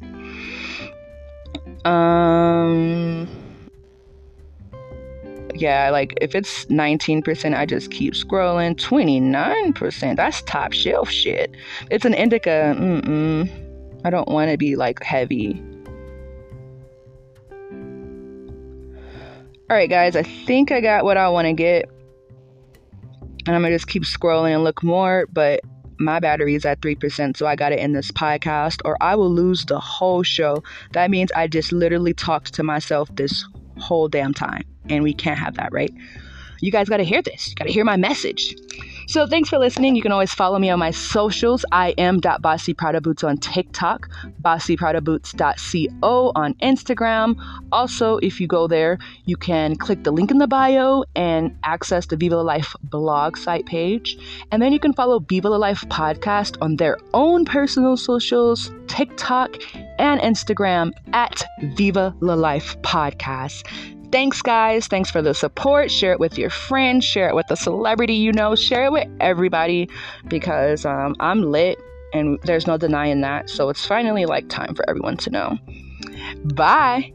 Um 1.87 3.29
yeah, 5.61 5.91
like 5.91 6.17
if 6.21 6.35
it's 6.35 6.65
19%, 6.67 7.57
I 7.57 7.67
just 7.67 7.91
keep 7.91 8.15
scrolling. 8.15 8.75
29%, 8.77 10.17
that's 10.17 10.43
top 10.43 10.73
shelf 10.73 11.11
shit. 11.11 11.55
It's 11.91 12.05
an 12.05 12.15
indica. 12.15 12.75
Mm-mm. 12.79 13.51
I 14.05 14.11
don't 14.11 14.29
want 14.29 14.51
to 14.51 14.57
be 14.57 14.77
like 14.77 15.03
heavy. 15.03 15.63
Alright, 19.71 19.91
guys, 19.91 20.17
I 20.17 20.23
think 20.23 20.73
I 20.73 20.81
got 20.81 21.05
what 21.05 21.17
I 21.17 21.29
want 21.29 21.47
to 21.47 21.53
get. 21.53 21.91
And 23.47 23.55
I'm 23.55 23.63
going 23.63 23.73
to 23.73 23.77
just 23.77 23.89
keep 23.89 24.05
scrolling 24.05 24.55
and 24.55 24.65
look 24.65 24.83
more, 24.83 25.27
but 25.33 25.61
my 25.99 26.21
battery 26.21 26.55
is 26.55 26.65
at 26.65 26.81
3%, 26.81 27.37
so 27.37 27.47
I 27.47 27.57
got 27.57 27.71
to 27.71 27.79
end 27.79 27.95
this 27.95 28.11
podcast 28.13 28.81
or 28.85 28.97
I 29.03 29.15
will 29.17 29.31
lose 29.31 29.65
the 29.65 29.81
whole 29.81 30.23
show. 30.23 30.63
That 30.93 31.11
means 31.11 31.33
I 31.33 31.49
just 31.49 31.73
literally 31.73 32.15
talked 32.15 32.55
to 32.55 32.63
myself 32.63 33.09
this 33.15 33.45
whole 33.79 34.09
damn 34.09 34.35
time. 34.35 34.65
And 34.89 35.03
we 35.03 35.13
can't 35.13 35.39
have 35.39 35.55
that, 35.57 35.73
right? 35.73 35.93
You 36.61 36.73
guys 36.73 36.89
got 36.89 36.97
to 36.97 37.05
hear 37.05 37.23
this. 37.23 37.49
You 37.49 37.55
got 37.55 37.67
to 37.67 37.73
hear 37.73 37.85
my 37.85 37.97
message. 37.97 38.55
So 39.09 39.27
thanks 39.27 39.49
for 39.49 39.59
listening. 39.59 39.97
You 39.97 40.03
can 40.03 40.13
always 40.13 40.35
follow 40.35 40.59
me 40.59 40.69
on 40.69 40.79
my 40.79 40.91
socials. 40.91 41.65
I 41.73 41.95
am 41.97 42.21
Bossy 42.21 42.75
Prada 42.75 43.01
Boots 43.01 43.25
on 43.25 43.39
TikTok, 43.39 44.07
bossypradaboots.co 44.43 46.33
on 46.35 46.53
Instagram. 46.57 47.35
Also, 47.73 48.19
if 48.19 48.39
you 48.39 48.47
go 48.47 48.67
there, 48.67 48.99
you 49.25 49.39
can 49.39 49.77
click 49.77 50.05
the 50.05 50.11
link 50.11 50.31
in 50.31 50.37
the 50.37 50.47
bio 50.47 51.05
and 51.17 51.57
access 51.65 52.05
the 52.05 52.17
Viva 52.17 52.37
La 52.37 52.43
Life 52.43 52.77
blog 52.83 53.39
site 53.39 53.65
page. 53.65 54.19
And 54.53 54.61
then 54.61 54.75
you 54.75 54.79
can 54.79 54.93
follow 54.93 55.21
Viva 55.21 55.49
La 55.49 55.57
Life 55.57 55.87
podcast 55.89 56.59
on 56.61 56.77
their 56.77 56.99
own 57.15 57.47
personal 57.47 57.97
socials, 57.97 58.71
TikTok 58.89 59.57
and 59.99 60.21
Instagram 60.21 60.93
at 61.15 61.47
Viva 61.77 62.15
La 62.21 62.35
Life 62.35 62.77
Podcast. 62.83 63.67
Thanks, 64.11 64.41
guys. 64.41 64.87
Thanks 64.87 65.11
for 65.11 65.21
the 65.21 65.35
support. 65.35 65.91
Share 65.91 66.13
it 66.13 66.21
with 66.21 66.39
your 66.39 66.51
friends. 66.51 67.05
Share 67.05 67.29
it 67.29 67.35
with 67.35 67.51
a 67.51 67.57
celebrity 67.57 68.15
you 68.15 68.33
know. 68.33 68.55
Share 68.55 68.87
it 68.87 68.93
with 68.93 69.09
everybody 69.21 69.89
because 70.29 70.87
um, 70.87 71.15
I'm 71.21 71.43
lit 71.43 71.79
and 72.15 72.39
there's 72.45 72.67
no 72.67 72.79
denying 72.79 73.21
that. 73.21 73.51
So 73.51 73.69
it's 73.69 73.85
finally 73.85 74.25
like 74.25 74.49
time 74.49 74.75
for 74.75 74.89
everyone 74.89 75.17
to 75.19 75.31
know. 75.31 75.59
Bye. 76.55 77.13